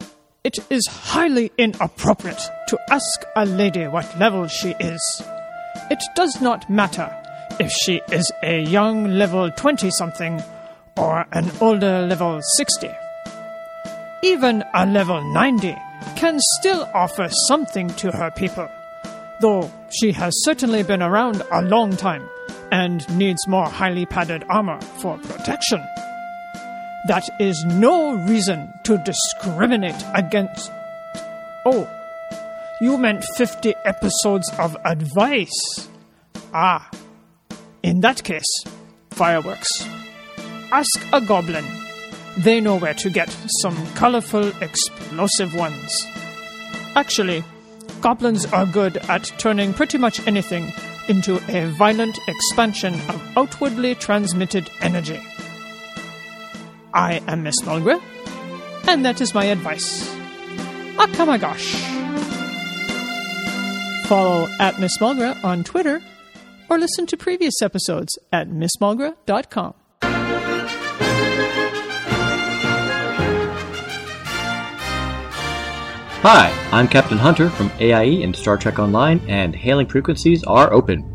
[0.43, 5.23] it is highly inappropriate to ask a lady what level she is.
[5.89, 7.09] It does not matter
[7.59, 10.39] if she is a young level 20 something
[10.99, 12.91] or an older level 60.
[14.21, 15.75] Even a level 90
[16.15, 18.69] can still offer something to her people,
[19.39, 22.27] though she has certainly been around a long time
[22.71, 25.79] and needs more highly padded armor for protection.
[27.07, 30.69] That is no reason to discriminate against.
[31.65, 31.89] Oh,
[32.81, 35.87] you meant 50 episodes of advice.
[36.53, 36.89] Ah,
[37.81, 38.63] in that case,
[39.11, 39.98] fireworks.
[40.71, 41.65] Ask a goblin.
[42.37, 43.29] They know where to get
[43.61, 46.05] some colorful, explosive ones.
[46.95, 47.43] Actually,
[48.01, 50.71] goblins are good at turning pretty much anything
[51.07, 55.19] into a violent expansion of outwardly transmitted energy.
[56.93, 58.01] I am Miss Mulgra,
[58.87, 60.07] and that is my advice.
[60.97, 61.97] Akamagosh.
[64.07, 66.01] Follow at Miss Mulgra on Twitter
[66.69, 69.73] or listen to previous episodes at missmulgra.com.
[76.21, 81.05] Hi, I'm Captain Hunter from AIE and Star Trek Online, and hailing frequencies are open.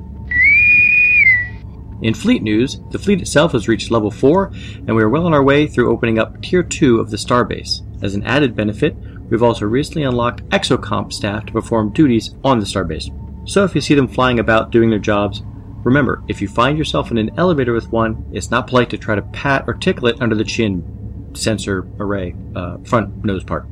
[2.01, 4.51] In fleet news, the fleet itself has reached level 4,
[4.87, 7.83] and we are well on our way through opening up Tier 2 of the Starbase.
[8.03, 8.97] As an added benefit,
[9.29, 13.11] we've also recently unlocked Exocomp staff to perform duties on the Starbase.
[13.47, 15.43] So if you see them flying about doing their jobs,
[15.85, 19.17] remember, if you find yourself in an elevator with one, it's not polite to try
[19.17, 23.67] to pat or tickle it under the chin sensor array, uh, front nose part.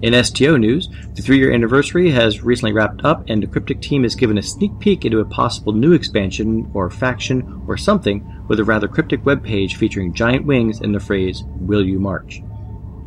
[0.00, 4.04] In STO news, the three year anniversary has recently wrapped up, and the Cryptic team
[4.04, 8.60] has given a sneak peek into a possible new expansion, or faction, or something, with
[8.60, 12.40] a rather cryptic webpage featuring giant wings and the phrase, Will You March?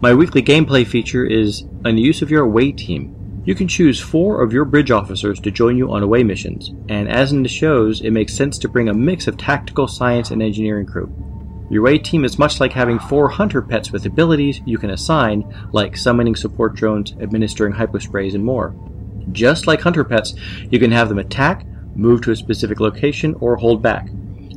[0.01, 3.15] My weekly gameplay feature is on the use of your away team.
[3.45, 7.07] You can choose four of your bridge officers to join you on away missions, and
[7.07, 10.43] as in the shows, it makes sense to bring a mix of tactical, science, and
[10.43, 11.09] engineering crew.
[11.71, 15.45] Your away team is much like having four hunter pets with abilities you can assign,
[15.71, 18.75] like summoning support drones, administering hyposprays, and more.
[19.31, 20.33] Just like hunter pets,
[20.69, 21.65] you can have them attack,
[21.95, 24.09] move to a specific location, or hold back.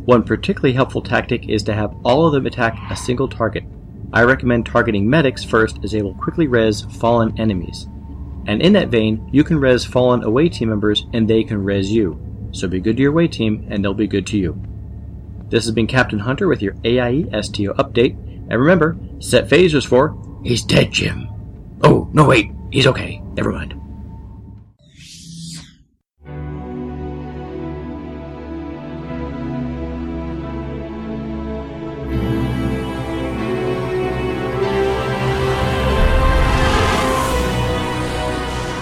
[0.07, 3.63] One particularly helpful tactic is to have all of them attack a single target.
[4.13, 7.87] I recommend targeting medics first as they will quickly res fallen enemies.
[8.49, 11.93] And in that vein, you can res fallen away team members and they can res
[11.93, 12.19] you.
[12.51, 14.61] So be good to your away team and they'll be good to you.
[15.55, 18.17] This has been Captain Hunter with your AIE STO update.
[18.51, 21.29] And remember, set phasers for He's dead, Jim.
[21.85, 23.23] Oh, no, wait, he's okay.
[23.35, 23.75] Never mind.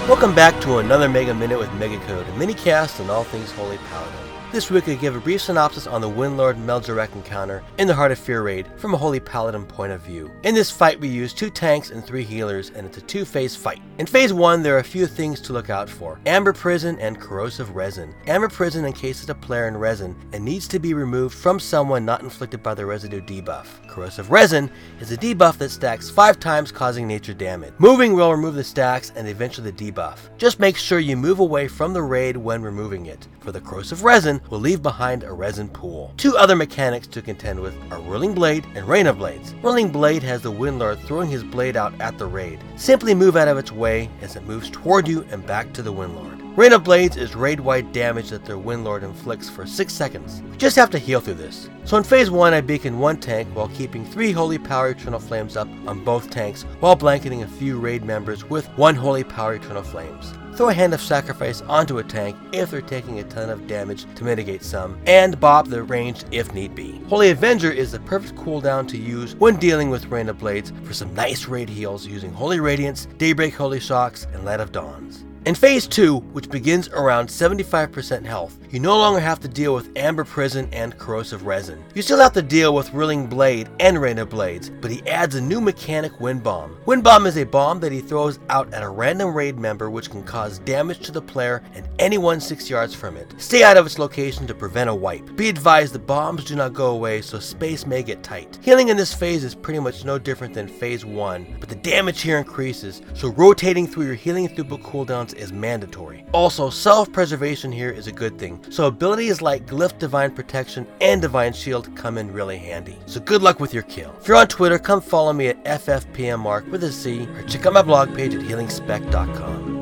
[0.08, 3.76] Welcome back to another Mega Minute with Megacode, a mini cast on all things Holy
[3.76, 4.21] Paladin.
[4.52, 8.12] This week I give a brief synopsis on the Windlord Mel'jarak encounter in the Heart
[8.12, 10.30] of Fear raid from a Holy Paladin point of view.
[10.42, 13.80] In this fight we use two tanks and three healers and it's a two-phase fight.
[13.96, 16.20] In phase 1 there are a few things to look out for.
[16.26, 18.14] Amber Prison and Corrosive Resin.
[18.26, 22.20] Amber Prison encases a player in resin and needs to be removed from someone not
[22.20, 23.68] inflicted by the residue debuff.
[23.88, 24.70] Corrosive Resin
[25.00, 27.72] is a debuff that stacks 5 times causing nature damage.
[27.78, 30.18] Moving will remove the stacks and eventually the debuff.
[30.36, 34.04] Just make sure you move away from the raid when removing it, for the Corrosive
[34.04, 36.14] Resin will leave behind a resin pool.
[36.16, 39.52] Two other mechanics to contend with are Whirling Blade and Rain of Blades.
[39.62, 42.60] Whirling Blade has the Windlord throwing his blade out at the raid.
[42.76, 45.92] Simply move out of its way as it moves toward you and back to the
[45.92, 46.51] Windlord.
[46.54, 50.42] Rain of Blades is raid-wide damage that their Windlord inflicts for 6 seconds.
[50.42, 51.70] You just have to heal through this.
[51.86, 55.56] So in phase 1 I beacon one tank while keeping 3 Holy Power Eternal Flames
[55.56, 59.82] up on both tanks while blanketing a few raid members with 1 Holy Power Eternal
[59.82, 60.34] Flames.
[60.54, 64.04] Throw a Hand of Sacrifice onto a tank if they're taking a ton of damage
[64.16, 67.00] to mitigate some, and bob the range if need be.
[67.08, 70.92] Holy Avenger is the perfect cooldown to use when dealing with Rain of Blades for
[70.92, 75.24] some nice raid heals using Holy Radiance, Daybreak Holy Shocks, and Light of Dawns.
[75.44, 79.90] In Phase 2, which begins around 75% health, you no longer have to deal with
[79.96, 81.84] Amber Prison and Corrosive Resin.
[81.96, 85.34] You still have to deal with Whirling Blade and Rain of Blades, but he adds
[85.34, 86.78] a new mechanic Wind Bomb.
[86.86, 90.10] Wind Bomb is a bomb that he throws out at a random raid member which
[90.10, 93.34] can cause damage to the player and anyone 6 yards from it.
[93.38, 95.34] Stay out of its location to prevent a wipe.
[95.34, 98.60] Be advised the bombs do not go away so space may get tight.
[98.62, 102.22] Healing in this phase is pretty much no different than Phase 1, but the damage
[102.22, 106.24] here increases, so rotating through your healing throughput cooldowns is mandatory.
[106.32, 111.52] Also, self-preservation here is a good thing, so abilities like Glyph Divine Protection and Divine
[111.52, 112.98] Shield come in really handy.
[113.06, 114.14] So good luck with your kill.
[114.20, 117.72] If you're on Twitter, come follow me at FFPMMark with a C, or check out
[117.72, 119.72] my blog page at healingspec.com.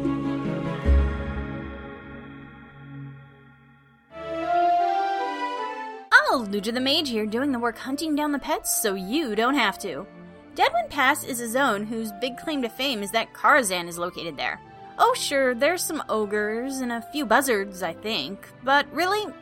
[6.33, 9.55] Oh, Luja the Mage here, doing the work hunting down the pets so you don't
[9.55, 10.07] have to.
[10.55, 14.37] Deadwind Pass is a zone whose big claim to fame is that Karazhan is located
[14.37, 14.61] there.
[15.03, 19.33] Oh, sure, there's some ogres and a few buzzards, I think, but really,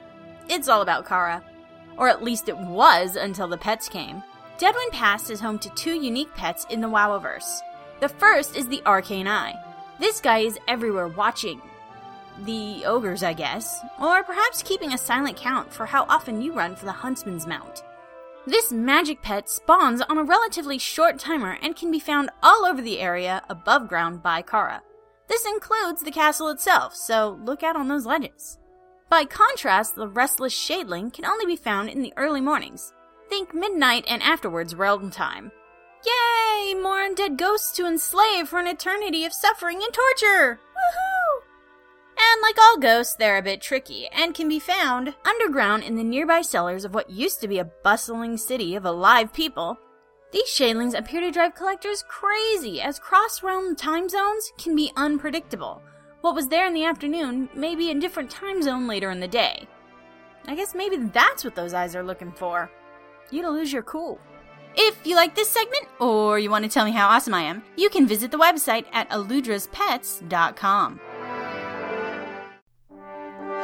[0.48, 1.42] it's all about Kara.
[1.96, 4.22] Or at least it was until the pets came.
[4.56, 7.58] Deadwind Pass is home to two unique pets in the WoWverse.
[7.98, 9.56] The first is the Arcane Eye.
[9.98, 11.60] This guy is everywhere watching.
[12.44, 16.76] The ogres, I guess, or perhaps keeping a silent count for how often you run
[16.76, 17.82] for the Huntsman's Mount.
[18.46, 22.80] This magic pet spawns on a relatively short timer and can be found all over
[22.80, 24.82] the area above ground by Kara.
[25.28, 28.58] This includes the castle itself, so look out on those ledges.
[29.10, 32.92] By contrast, the restless shadeling can only be found in the early mornings.
[33.28, 35.52] Think midnight and afterwards realm time.
[36.04, 36.74] Yay!
[36.74, 40.60] More undead ghosts to enslave for an eternity of suffering and torture!
[40.74, 41.42] Woohoo!
[42.18, 46.04] And like all ghosts, they're a bit tricky and can be found underground in the
[46.04, 49.78] nearby cellars of what used to be a bustling city of alive people.
[50.30, 55.80] These shadelings appear to drive collectors crazy, as cross realm time zones can be unpredictable.
[56.20, 59.28] What was there in the afternoon may be a different time zone later in the
[59.28, 59.66] day.
[60.46, 62.70] I guess maybe that's what those eyes are looking for.
[63.30, 64.18] You to lose your cool.
[64.76, 67.62] If you like this segment, or you want to tell me how awesome I am,
[67.76, 71.00] you can visit the website at alludraspets.com.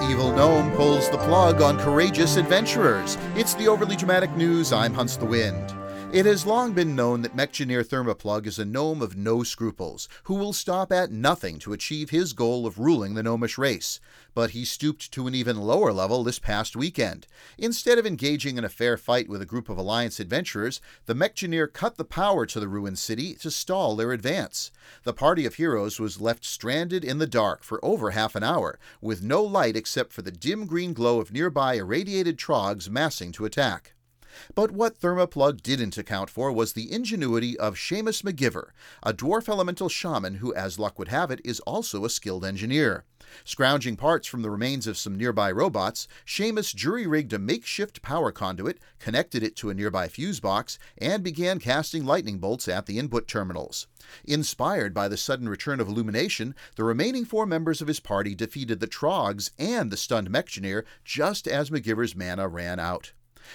[0.02, 3.18] Evil Gnome pulls the plug on courageous adventurers.
[3.36, 4.72] It's the overly dramatic news.
[4.72, 5.74] I'm Hunts the Wind.
[6.14, 10.34] It has long been known that Mechgineer Thermoplug is a gnome of no scruples, who
[10.34, 13.98] will stop at nothing to achieve his goal of ruling the gnomish race.
[14.32, 17.26] But he stooped to an even lower level this past weekend.
[17.58, 21.66] Instead of engaging in a fair fight with a group of Alliance adventurers, the Mechgineer
[21.66, 24.70] cut the power to the ruined city to stall their advance.
[25.02, 28.78] The party of heroes was left stranded in the dark for over half an hour,
[29.00, 33.44] with no light except for the dim green glow of nearby irradiated trogs massing to
[33.46, 33.93] attack.
[34.54, 38.70] But what Thermoplug didn't account for was the ingenuity of Seamus McGiver,
[39.02, 43.04] a dwarf elemental shaman who, as luck would have it, is also a skilled engineer.
[43.44, 48.30] Scrounging parts from the remains of some nearby robots, Seamus jury rigged a makeshift power
[48.30, 52.98] conduit, connected it to a nearby fuse box, and began casting lightning bolts at the
[52.98, 53.86] input terminals.
[54.24, 58.78] Inspired by the sudden return of illumination, the remaining four members of his party defeated
[58.80, 63.12] the Trogs and the stunned Mechgineer just as McGiver's mana ran out.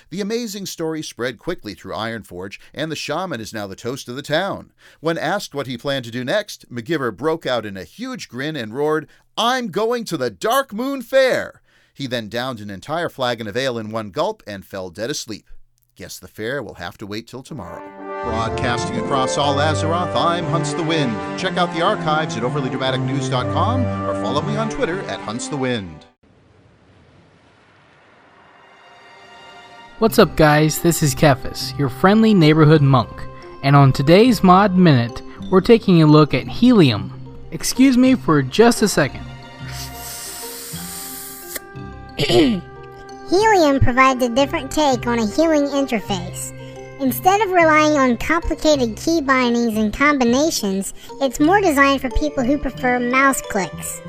[0.09, 4.15] The amazing story spread quickly through Ironforge, and the shaman is now the toast of
[4.15, 4.71] the town.
[4.99, 8.55] When asked what he planned to do next, McGiver broke out in a huge grin
[8.55, 9.07] and roared,
[9.37, 11.61] I'm going to the Darkmoon Faire!
[11.93, 15.49] He then downed an entire flagon of ale in one gulp and fell dead asleep.
[15.95, 17.99] Guess the fair will have to wait till tomorrow.
[18.23, 21.11] Broadcasting across all Azeroth, I'm Hunts the Wind.
[21.37, 26.05] Check out the archives at overlydramaticnews.com or follow me on Twitter at Hunts the Wind.
[29.99, 30.79] What's up, guys?
[30.79, 33.11] This is Kephis, your friendly neighborhood monk,
[33.63, 35.21] and on today's Mod Minute,
[35.51, 37.09] we're taking a look at Healium.
[37.51, 39.25] Excuse me for just a second.
[42.17, 46.53] Healium provides a different take on a healing interface.
[47.01, 52.57] Instead of relying on complicated key bindings and combinations, it's more designed for people who
[52.57, 53.99] prefer mouse clicks.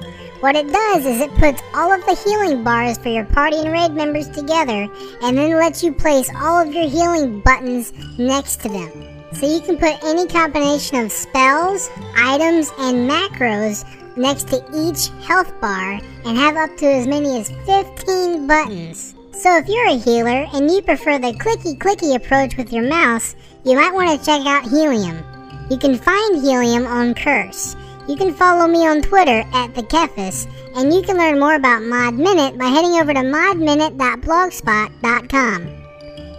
[0.41, 3.71] What it does is it puts all of the healing bars for your party and
[3.71, 4.89] raid members together
[5.23, 8.91] and then lets you place all of your healing buttons next to them.
[9.35, 13.85] So you can put any combination of spells, items, and macros
[14.17, 19.15] next to each health bar and have up to as many as 15 buttons.
[19.33, 23.37] So if you're a healer and you prefer the clicky clicky approach with your mouse,
[23.65, 25.23] you might want to check out Healium.
[25.71, 27.77] You can find Healium on Curse.
[28.11, 31.85] You can follow me on Twitter at the Kephis, and you can learn more about
[31.85, 35.65] Mod Minute by heading over to modminute.blogspot.com.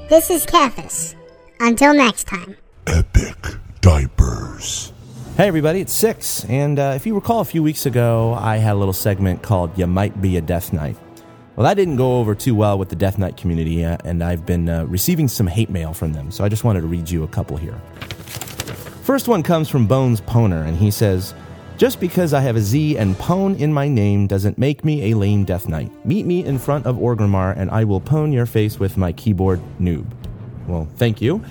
[0.10, 1.16] This is Kephis.
[1.62, 2.58] Until next time.
[2.88, 4.92] Epic diapers.
[5.38, 8.74] Hey everybody, it's Six, and uh, if you recall a few weeks ago, I had
[8.74, 10.98] a little segment called "You Might Be a Death Knight."
[11.56, 14.46] Well, that didn't go over too well with the Death Knight community, uh, and I've
[14.46, 17.24] been uh, receiving some hate mail from them, so I just wanted to read you
[17.24, 17.80] a couple here.
[19.04, 21.34] First one comes from Bones Poner, and he says,
[21.82, 25.18] Just because I have a Z and Pone in my name doesn't make me a
[25.18, 25.90] lame Death Knight.
[26.06, 29.60] Meet me in front of Orgrimmar, and I will pone your face with my keyboard
[29.80, 30.06] noob.
[30.68, 31.44] Well, thank you.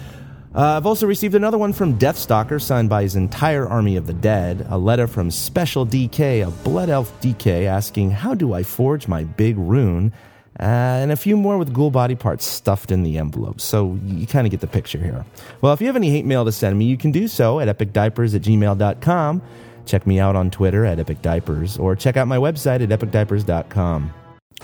[0.54, 4.12] Uh, I've also received another one from Deathstalker, signed by his entire army of the
[4.12, 4.64] dead.
[4.70, 9.24] A letter from Special DK, a Blood Elf DK, asking, How do I forge my
[9.24, 10.12] big rune?
[10.60, 13.60] Uh, and a few more with ghoul body parts stuffed in the envelope.
[13.60, 15.26] So you kind of get the picture here.
[15.60, 17.66] Well, if you have any hate mail to send me, you can do so at
[17.66, 19.42] epicdiapers at gmail.com.
[19.90, 24.14] Check me out on Twitter at Epic Diapers or check out my website at epicdiapers.com.